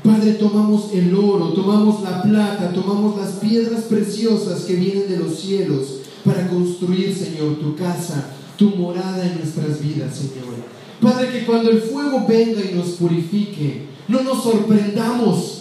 Padre, 0.04 0.34
tomamos 0.34 0.94
el 0.94 1.16
oro, 1.16 1.54
tomamos 1.54 2.04
la 2.04 2.22
plata, 2.22 2.72
tomamos 2.72 3.18
las 3.18 3.34
piedras 3.34 3.86
preciosas 3.86 4.62
que 4.62 4.76
vienen 4.76 5.10
de 5.10 5.18
los 5.18 5.40
cielos 5.40 6.02
para 6.24 6.48
construir, 6.48 7.14
Señor, 7.14 7.56
tu 7.56 7.76
casa, 7.76 8.32
tu 8.56 8.70
morada 8.70 9.26
en 9.26 9.40
nuestras 9.40 9.82
vidas, 9.82 10.16
Señor. 10.16 10.54
Padre, 11.02 11.32
que 11.32 11.46
cuando 11.46 11.72
el 11.72 11.82
fuego 11.82 12.26
venga 12.28 12.62
y 12.62 12.76
nos 12.76 12.90
purifique, 12.92 13.88
no 14.08 14.22
nos 14.22 14.44
sorprendamos, 14.44 15.55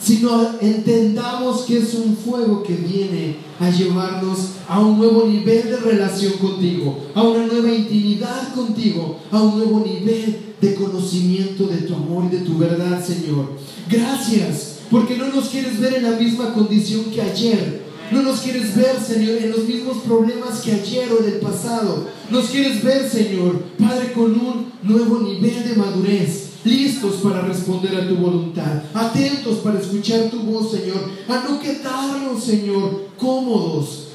sino 0.00 0.58
entendamos 0.60 1.62
que 1.62 1.78
es 1.78 1.94
un 1.94 2.16
fuego 2.16 2.62
que 2.62 2.74
viene 2.74 3.36
a 3.58 3.70
llevarnos 3.70 4.38
a 4.68 4.80
un 4.80 4.98
nuevo 4.98 5.26
nivel 5.26 5.64
de 5.64 5.76
relación 5.76 6.34
contigo, 6.34 6.98
a 7.14 7.22
una 7.22 7.46
nueva 7.46 7.72
intimidad 7.72 8.54
contigo, 8.54 9.18
a 9.30 9.42
un 9.42 9.58
nuevo 9.58 9.80
nivel 9.80 10.54
de 10.60 10.74
conocimiento 10.74 11.66
de 11.66 11.78
tu 11.78 11.94
amor 11.94 12.24
y 12.30 12.36
de 12.36 12.44
tu 12.44 12.58
verdad, 12.58 13.04
Señor. 13.04 13.52
Gracias, 13.88 14.78
porque 14.90 15.16
no 15.16 15.28
nos 15.28 15.48
quieres 15.48 15.80
ver 15.80 15.94
en 15.94 16.04
la 16.04 16.18
misma 16.18 16.52
condición 16.54 17.04
que 17.06 17.22
ayer. 17.22 17.88
No 18.10 18.22
nos 18.22 18.40
quieres 18.40 18.74
ver, 18.74 18.96
Señor, 19.06 19.36
en 19.36 19.50
los 19.50 19.64
mismos 19.64 19.98
problemas 19.98 20.60
que 20.60 20.72
ayer 20.72 21.08
o 21.12 21.22
del 21.22 21.40
pasado. 21.40 22.06
Nos 22.30 22.46
quieres 22.46 22.82
ver, 22.82 23.08
Señor, 23.08 23.62
Padre, 23.78 24.12
con 24.12 24.32
un 24.32 24.72
nuevo 24.82 25.18
nivel 25.20 25.68
de 25.68 25.76
madurez. 25.76 26.47
Listos 26.64 27.16
para 27.16 27.42
responder 27.42 27.94
a 27.96 28.08
tu 28.08 28.16
voluntad, 28.16 28.82
atentos 28.94 29.58
para 29.58 29.80
escuchar 29.80 30.30
tu 30.30 30.40
voz, 30.40 30.72
Señor, 30.72 31.10
a 31.28 31.48
no 31.48 31.60
quedarnos, 31.60 32.42
Señor, 32.42 33.08
cómodos 33.16 34.08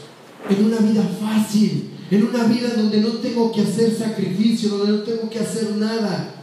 en 0.50 0.66
una 0.66 0.78
vida 0.78 1.04
fácil, 1.22 1.90
en 2.12 2.24
una 2.24 2.44
vida 2.46 2.70
donde 2.76 3.02
no 3.02 3.10
tengo 3.10 3.52
que 3.52 3.62
hacer 3.62 3.96
sacrificio, 3.96 4.70
donde 4.70 4.92
no 4.92 5.04
tengo 5.04 5.30
que 5.30 5.40
hacer 5.40 5.76
nada. 5.78 6.36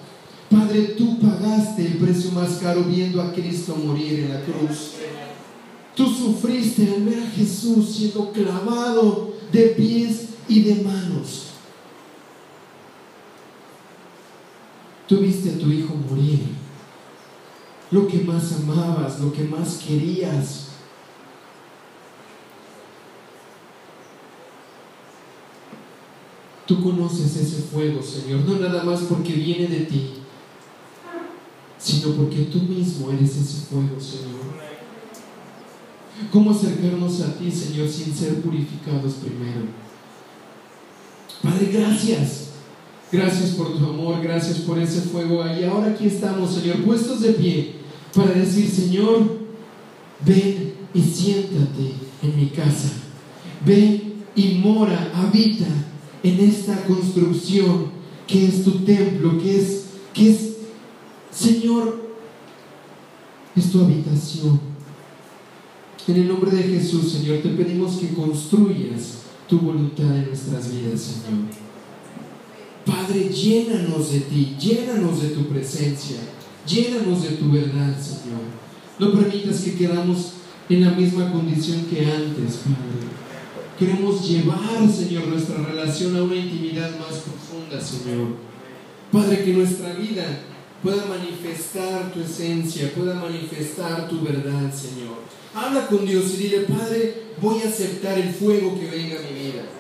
Padre, 0.51 0.95
tú 0.99 1.19
pagaste 1.21 1.87
el 1.87 1.99
precio 1.99 2.33
más 2.33 2.51
caro 2.61 2.83
viendo 2.83 3.23
a 3.23 3.33
Cristo 3.33 3.77
morir 3.77 4.21
en 4.21 4.31
la 4.31 4.41
cruz. 4.41 4.93
Tú 5.95 6.07
sufriste 6.07 6.93
al 6.93 7.05
ver 7.05 7.23
a 7.23 7.31
Jesús 7.31 7.95
siendo 7.95 8.33
clavado 8.33 9.35
de 9.53 9.67
pies 9.69 10.31
y 10.49 10.63
de 10.63 10.83
manos. 10.83 11.50
Tú 15.11 15.17
viste 15.17 15.51
a 15.51 15.59
tu 15.59 15.69
hijo 15.73 15.93
morir. 16.09 16.39
Lo 17.91 18.07
que 18.07 18.21
más 18.21 18.53
amabas, 18.53 19.19
lo 19.19 19.33
que 19.33 19.43
más 19.43 19.79
querías. 19.85 20.69
Tú 26.65 26.81
conoces 26.81 27.35
ese 27.35 27.63
fuego, 27.63 28.01
Señor, 28.01 28.45
no 28.45 28.61
nada 28.61 28.85
más 28.85 29.01
porque 29.01 29.33
viene 29.33 29.67
de 29.67 29.81
ti, 29.87 30.13
sino 31.77 32.15
porque 32.15 32.43
tú 32.43 32.61
mismo 32.61 33.11
eres 33.11 33.31
ese 33.31 33.67
fuego, 33.67 34.01
Señor. 34.01 34.61
¿Cómo 36.31 36.53
acercarnos 36.53 37.21
a 37.23 37.37
ti, 37.37 37.51
Señor, 37.51 37.89
sin 37.89 38.15
ser 38.15 38.41
purificados 38.41 39.15
primero? 39.15 39.63
Padre, 41.43 41.73
gracias. 41.73 42.50
Gracias 43.13 43.51
por 43.51 43.77
tu 43.77 43.85
amor, 43.85 44.23
gracias 44.23 44.59
por 44.59 44.79
ese 44.79 45.01
fuego. 45.01 45.43
Y 45.61 45.65
ahora 45.65 45.93
aquí 45.93 46.07
estamos, 46.07 46.55
Señor, 46.55 46.85
puestos 46.85 47.21
de 47.21 47.33
pie 47.33 47.73
para 48.15 48.33
decir, 48.33 48.69
Señor, 48.69 49.39
ven 50.25 50.75
y 50.95 51.03
siéntate 51.03 51.93
en 52.23 52.37
mi 52.37 52.47
casa. 52.47 52.93
Ven 53.67 54.15
y 54.37 54.61
mora, 54.63 55.11
habita 55.15 55.67
en 56.23 56.41
esta 56.41 56.85
construcción 56.85 57.87
que 58.29 58.47
es 58.47 58.63
tu 58.63 58.85
templo, 58.85 59.39
que 59.39 59.59
es, 59.59 59.87
que 60.15 60.31
es, 60.31 60.57
Señor, 61.33 62.11
es 63.57 63.73
tu 63.73 63.81
habitación. 63.81 64.61
En 66.07 66.17
el 66.17 66.29
nombre 66.29 66.51
de 66.53 66.63
Jesús, 66.63 67.13
Señor, 67.13 67.39
te 67.39 67.49
pedimos 67.51 67.97
que 67.97 68.15
construyas 68.15 69.23
tu 69.49 69.59
voluntad 69.59 70.17
en 70.17 70.29
nuestras 70.29 70.73
vidas, 70.73 71.01
Señor. 71.01 71.60
Padre, 72.91 73.29
llénanos 73.29 74.13
de 74.13 74.21
ti, 74.21 74.57
llénanos 74.59 75.23
de 75.23 75.29
tu 75.29 75.47
presencia, 75.47 76.17
llénanos 76.67 77.23
de 77.23 77.29
tu 77.37 77.53
verdad, 77.53 77.97
Señor. 77.97 78.43
No 78.99 79.13
permitas 79.13 79.61
que 79.61 79.77
quedamos 79.77 80.33
en 80.69 80.85
la 80.85 80.91
misma 80.91 81.31
condición 81.31 81.85
que 81.85 82.01
antes, 82.01 82.57
Padre. 82.65 83.07
Queremos 83.79 84.29
llevar, 84.29 84.91
Señor, 84.93 85.29
nuestra 85.29 85.63
relación 85.63 86.17
a 86.17 86.25
una 86.25 86.35
intimidad 86.35 86.91
más 86.99 87.21
profunda, 87.21 87.81
Señor. 87.81 88.35
Padre, 89.13 89.45
que 89.45 89.53
nuestra 89.53 89.93
vida 89.95 90.41
pueda 90.83 91.07
manifestar 91.07 92.13
tu 92.13 92.21
esencia, 92.21 92.93
pueda 92.93 93.15
manifestar 93.15 94.09
tu 94.09 94.21
verdad, 94.21 94.75
Señor. 94.75 95.21
Habla 95.55 95.87
con 95.87 96.05
Dios 96.05 96.25
y 96.35 96.43
dile, 96.43 96.61
Padre, 96.61 97.23
voy 97.41 97.61
a 97.63 97.69
aceptar 97.69 98.19
el 98.19 98.31
fuego 98.31 98.79
que 98.79 98.91
venga 98.91 99.17
a 99.17 99.23
mi 99.23 99.45
vida. 99.45 99.80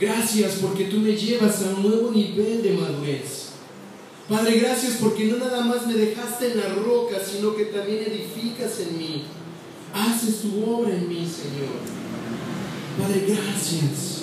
Gracias 0.00 0.58
porque 0.62 0.84
tú 0.84 0.98
me 0.98 1.16
llevas 1.16 1.62
a 1.62 1.74
un 1.74 1.82
nuevo 1.82 2.10
nivel 2.12 2.62
de 2.62 2.72
madurez. 2.72 3.48
Padre, 4.28 4.60
gracias 4.60 4.98
porque 5.00 5.24
no 5.24 5.38
nada 5.38 5.64
más 5.64 5.86
me 5.86 5.94
dejaste 5.94 6.52
en 6.52 6.58
la 6.58 6.68
roca, 6.68 7.16
sino 7.18 7.56
que 7.56 7.64
también 7.66 8.04
edificas 8.04 8.78
en 8.80 8.98
mí. 8.98 9.24
Haces 9.92 10.42
tu 10.42 10.62
obra 10.70 10.94
en 10.94 11.08
mí, 11.08 11.26
Señor. 11.26 11.72
Padre, 12.98 13.24
gracias. 13.26 14.22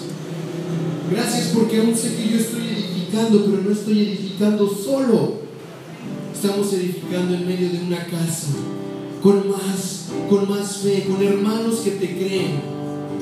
Gracias 1.11 1.51
porque 1.55 1.79
aún 1.79 1.95
sé 1.95 2.15
que 2.15 2.29
yo 2.29 2.37
estoy 2.37 2.67
edificando, 2.67 3.45
pero 3.45 3.61
no 3.63 3.71
estoy 3.71 3.99
edificando 3.99 4.67
solo. 4.69 5.45
Estamos 6.33 6.71
edificando 6.73 7.33
en 7.33 7.47
medio 7.47 7.69
de 7.69 7.79
una 7.79 8.05
casa, 8.05 8.47
con 9.21 9.49
más, 9.49 10.09
con 10.29 10.47
más 10.47 10.77
fe, 10.77 11.05
con 11.09 11.25
hermanos 11.25 11.79
que 11.79 11.91
te 11.91 12.15
creen, 12.15 12.61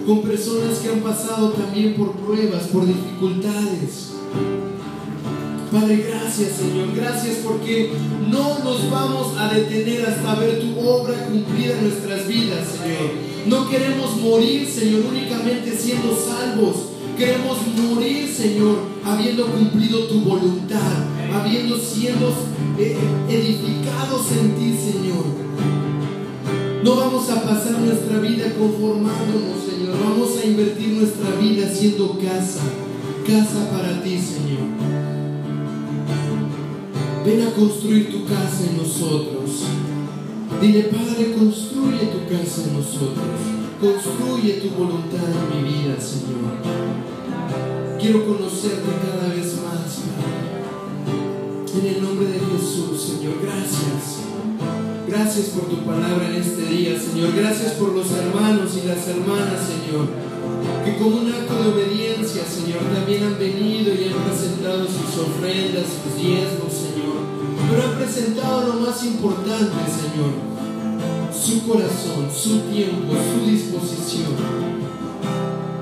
con 0.05 0.21
personas 0.21 0.79
que 0.79 0.89
han 0.89 0.99
pasado 0.99 1.49
también 1.51 1.95
por 1.95 2.11
pruebas, 2.11 2.63
por 2.63 2.85
dificultades. 2.85 4.11
Padre, 5.71 6.05
gracias 6.07 6.57
Señor, 6.57 6.95
gracias 6.95 7.37
porque 7.43 7.91
no 8.29 8.59
nos 8.59 8.91
vamos 8.91 9.35
a 9.37 9.51
detener 9.53 10.05
hasta 10.05 10.35
ver 10.35 10.59
tu 10.59 10.79
obra 10.79 11.25
cumplida 11.25 11.73
en 11.77 11.89
nuestras 11.89 12.27
vidas, 12.27 12.67
Señor. 12.67 13.33
No 13.47 13.69
queremos 13.69 14.17
morir, 14.17 14.67
Señor, 14.67 15.01
únicamente 15.09 15.75
siendo 15.75 16.15
salvos. 16.15 16.75
Queremos 17.17 17.57
morir, 17.75 18.27
Señor, 18.27 18.77
habiendo 19.03 19.47
cumplido 19.47 20.05
tu 20.05 20.21
voluntad, 20.21 21.05
habiendo 21.33 21.77
sido 21.77 22.33
eh, 22.77 22.97
edificados 23.29 24.31
en 24.31 24.55
ti, 24.55 24.77
Señor. 24.77 25.82
No 26.83 26.97
vamos 26.97 27.29
a 27.29 27.41
pasar 27.41 27.79
nuestra 27.79 28.19
vida 28.19 28.53
conformándonos, 28.59 29.63
Señor. 29.63 29.95
Vamos 30.03 30.37
a 30.37 30.45
invertir 30.45 30.89
nuestra 30.89 31.29
vida 31.39 31.69
siendo 31.69 32.17
casa, 32.19 32.59
casa 33.25 33.71
para 33.71 34.03
ti, 34.03 34.19
Señor. 34.19 34.67
Ven 37.25 37.41
a 37.47 37.51
construir 37.53 38.11
tu 38.11 38.25
casa 38.25 38.65
en 38.69 38.77
nosotros. 38.77 39.63
Dile, 40.59 40.83
Padre, 40.83 41.33
construye 41.37 42.05
tu 42.07 42.27
casa 42.29 42.63
en 42.67 42.73
nosotros. 42.77 43.39
Construye 43.79 44.53
tu 44.55 44.69
voluntad 44.71 45.23
en 45.23 45.63
mi 45.63 45.69
vida, 45.71 45.95
Señor. 46.01 46.51
Quiero 47.97 48.27
conocerte 48.27 48.89
cada 49.01 49.33
vez 49.33 49.55
más, 49.63 50.01
Padre. 50.17 51.79
En 51.79 51.95
el 51.95 52.03
nombre 52.03 52.27
de 52.27 52.39
Jesús, 52.39 53.01
Señor, 53.01 53.35
gracias. 53.41 54.23
Gracias 55.07 55.47
por 55.47 55.65
tu 55.69 55.83
palabra 55.83 56.29
en 56.29 56.35
este 56.35 56.65
día, 56.65 56.97
Señor. 56.97 57.35
Gracias 57.35 57.73
por 57.73 57.89
los 57.89 58.09
hermanos 58.11 58.71
y 58.81 58.87
las 58.87 59.05
hermanas, 59.07 59.59
Señor. 59.59 60.07
Que 60.85 60.97
como 60.97 61.17
un 61.17 61.31
acto 61.31 61.61
de 61.61 61.69
obediencia, 61.69 62.43
Señor, 62.45 62.79
también 62.93 63.23
han 63.23 63.37
venido 63.37 63.93
y 63.93 64.07
han 64.07 64.23
presentado 64.23 64.85
sus 64.85 65.19
ofrendas, 65.19 65.85
sus 65.91 66.15
diezmos, 66.15 66.71
Señor. 66.71 67.19
Pero 67.69 67.83
han 67.83 67.97
presentado 67.97 68.67
lo 68.67 68.73
más 68.79 69.03
importante, 69.03 69.75
Señor. 69.91 70.31
Su 71.33 71.67
corazón, 71.67 72.29
su 72.33 72.59
tiempo, 72.71 73.13
su 73.13 73.49
disposición. 73.49 74.31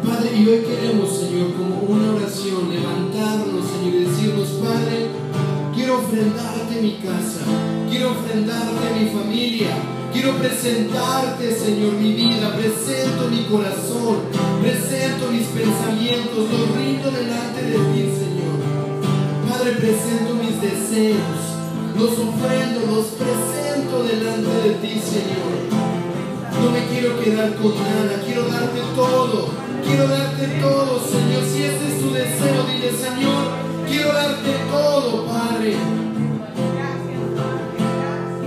Padre, 0.03 0.35
y 0.35 0.47
hoy 0.47 0.65
queremos, 0.65 1.09
Señor, 1.15 1.53
como 1.53 1.81
una 1.93 2.15
oración, 2.15 2.73
levantarnos, 2.73 3.65
Señor, 3.69 3.95
y 3.95 4.05
decirnos, 4.05 4.49
Padre, 4.63 5.20
quiero 5.73 5.99
ofrendarte 5.99 6.81
mi 6.81 6.97
casa, 6.97 7.41
quiero 7.89 8.11
ofrendarte 8.11 8.99
mi 8.99 9.09
familia, 9.09 9.69
quiero 10.11 10.37
presentarte, 10.37 11.55
Señor, 11.55 11.93
mi 11.93 12.13
vida, 12.13 12.55
presento 12.55 13.29
mi 13.29 13.43
corazón, 13.45 14.17
presento 14.61 15.31
mis 15.31 15.47
pensamientos, 15.47 16.49
los 16.51 16.77
rindo 16.77 17.11
delante 17.11 17.61
de 17.63 17.77
ti, 17.77 18.01
Señor. 18.11 18.59
Padre, 19.49 19.71
presento 19.73 20.35
mis 20.35 20.61
deseos, 20.61 21.39
los 21.97 22.11
ofrendo, 22.11 22.81
los 22.91 23.05
presento 23.15 24.03
delante 24.03 24.69
de 24.69 24.75
ti, 24.75 24.99
Señor. 24.99 25.91
No 26.61 26.69
me 26.69 26.85
quiero 26.87 27.19
quedar 27.19 27.55
con 27.55 27.73
nada, 27.73 28.21
quiero 28.25 28.43
darte 28.45 28.81
todo, 28.95 29.49
quiero 29.85 30.07
darte 30.07 30.47
todo, 30.61 30.99
Señor. 30.99 31.43
Si 31.43 31.63
ese 31.63 31.87
es 31.87 32.01
tu 32.01 32.13
deseo, 32.13 32.63
dile, 32.69 32.91
Señor, 32.91 33.70
quiero 33.91 34.13
darte 34.13 34.51
todo, 34.71 35.25
Padre. 35.27 35.75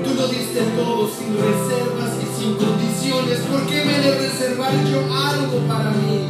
Tú 0.04 0.14
lo 0.14 0.28
diste 0.28 0.60
todo 0.76 1.08
sin 1.08 1.36
reservas 1.36 2.12
y 2.22 2.26
sin 2.40 2.54
condiciones. 2.54 3.38
¿Por 3.40 3.66
qué 3.66 3.84
me 3.84 3.96
he 3.96 4.00
de 4.00 4.18
reservar 4.20 4.72
yo 4.90 5.00
algo 5.00 5.58
para 5.68 5.90
mí? 5.90 6.28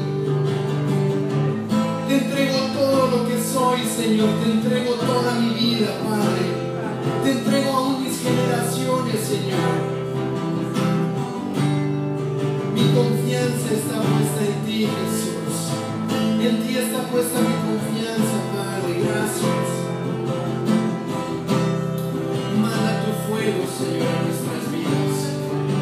Te 2.09 2.15
entrego 2.17 2.59
todo 2.75 3.07
lo 3.13 3.29
que 3.29 3.41
soy, 3.41 3.81
Señor. 3.87 4.31
Te 4.43 4.51
entrego 4.51 4.95
toda 4.95 5.35
mi 5.35 5.55
vida, 5.55 5.91
Padre. 6.09 6.45
Te 7.23 7.31
entrego 7.31 7.71
aún 7.71 8.03
mis 8.03 8.19
generaciones, 8.21 9.21
Señor. 9.21 9.95
Mi 12.75 12.85
confianza 12.99 13.67
está 13.79 13.97
puesta 14.03 14.41
en 14.43 14.67
ti, 14.67 14.89
Jesús. 14.97 15.57
En 16.43 16.63
ti 16.67 16.77
está 16.77 16.99
puesta 17.11 17.39
mi 17.41 17.55
confianza, 17.65 17.94
Mala 22.63 23.03
tu 23.03 23.11
fuego 23.27 23.63
Señor 23.67 24.07
en 24.15 24.23
nuestras 24.31 24.65
vidas. 24.71 25.17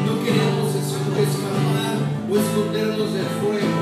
No 0.05 0.13
queremos 0.23 0.69
escalar 0.73 1.97
o 2.29 2.33
escondernos 2.33 3.13
del 3.13 3.29
fuego. 3.41 3.79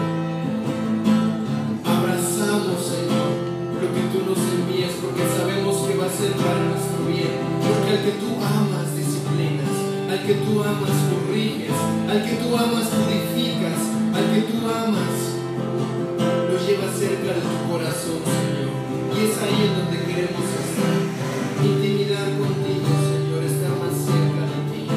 Abrazamos 1.85 2.79
Señor 2.83 3.31
lo 3.79 3.87
que 3.95 4.03
tú 4.11 4.19
nos 4.27 4.41
envías 4.59 4.91
porque 4.99 5.23
sabemos 5.37 5.75
que 5.87 5.95
va 5.95 6.05
a 6.05 6.09
ser 6.09 6.31
para 6.35 6.59
nuestro 6.67 7.07
bien. 7.07 7.39
Porque 7.63 7.89
al 7.95 8.01
que 8.03 8.13
tú 8.19 8.29
amas 8.35 8.91
disciplinas. 8.95 9.75
Al 10.11 10.21
que 10.27 10.33
tú 10.43 10.61
amas 10.61 10.97
corriges. 11.07 11.77
Al 12.11 12.19
que 12.25 12.35
tú 12.43 12.49
amas 12.57 12.87
purificas. 12.91 13.79
Al 14.11 14.25
que 14.35 14.41
tú 14.51 14.57
amas 14.67 15.31
lo 16.51 16.57
llevas 16.67 16.93
cerca 16.99 17.33
de 17.33 17.41
tu 17.41 17.71
corazón 17.71 18.19
Señor. 18.25 18.80
Y 19.13 19.25
es 19.25 19.37
ahí 19.43 19.67
en 19.67 19.73
donde 19.77 19.97
queremos 20.05 20.45
estar. 20.45 20.95
Intimidad 21.63 22.27
contigo, 22.39 22.87
Señor, 23.11 23.43
está 23.43 23.69
más 23.75 23.93
cerca 23.93 24.43
de 24.47 24.59
ti. 24.71 24.87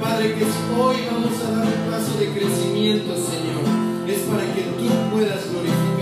Padre, 0.00 0.34
que 0.34 0.44
hoy 0.44 0.96
vamos 1.10 1.36
a 1.44 1.50
dar 1.52 1.66
un 1.66 1.90
paso 1.90 2.18
de 2.18 2.32
crecimiento, 2.32 3.12
Señor. 3.14 3.64
Es 4.08 4.20
para 4.28 4.44
que 4.54 4.62
tú 4.62 4.88
puedas 5.12 5.48
glorificar 5.50 5.93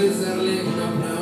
wizard 0.00 0.38
living 0.38 0.80
up. 0.80 1.19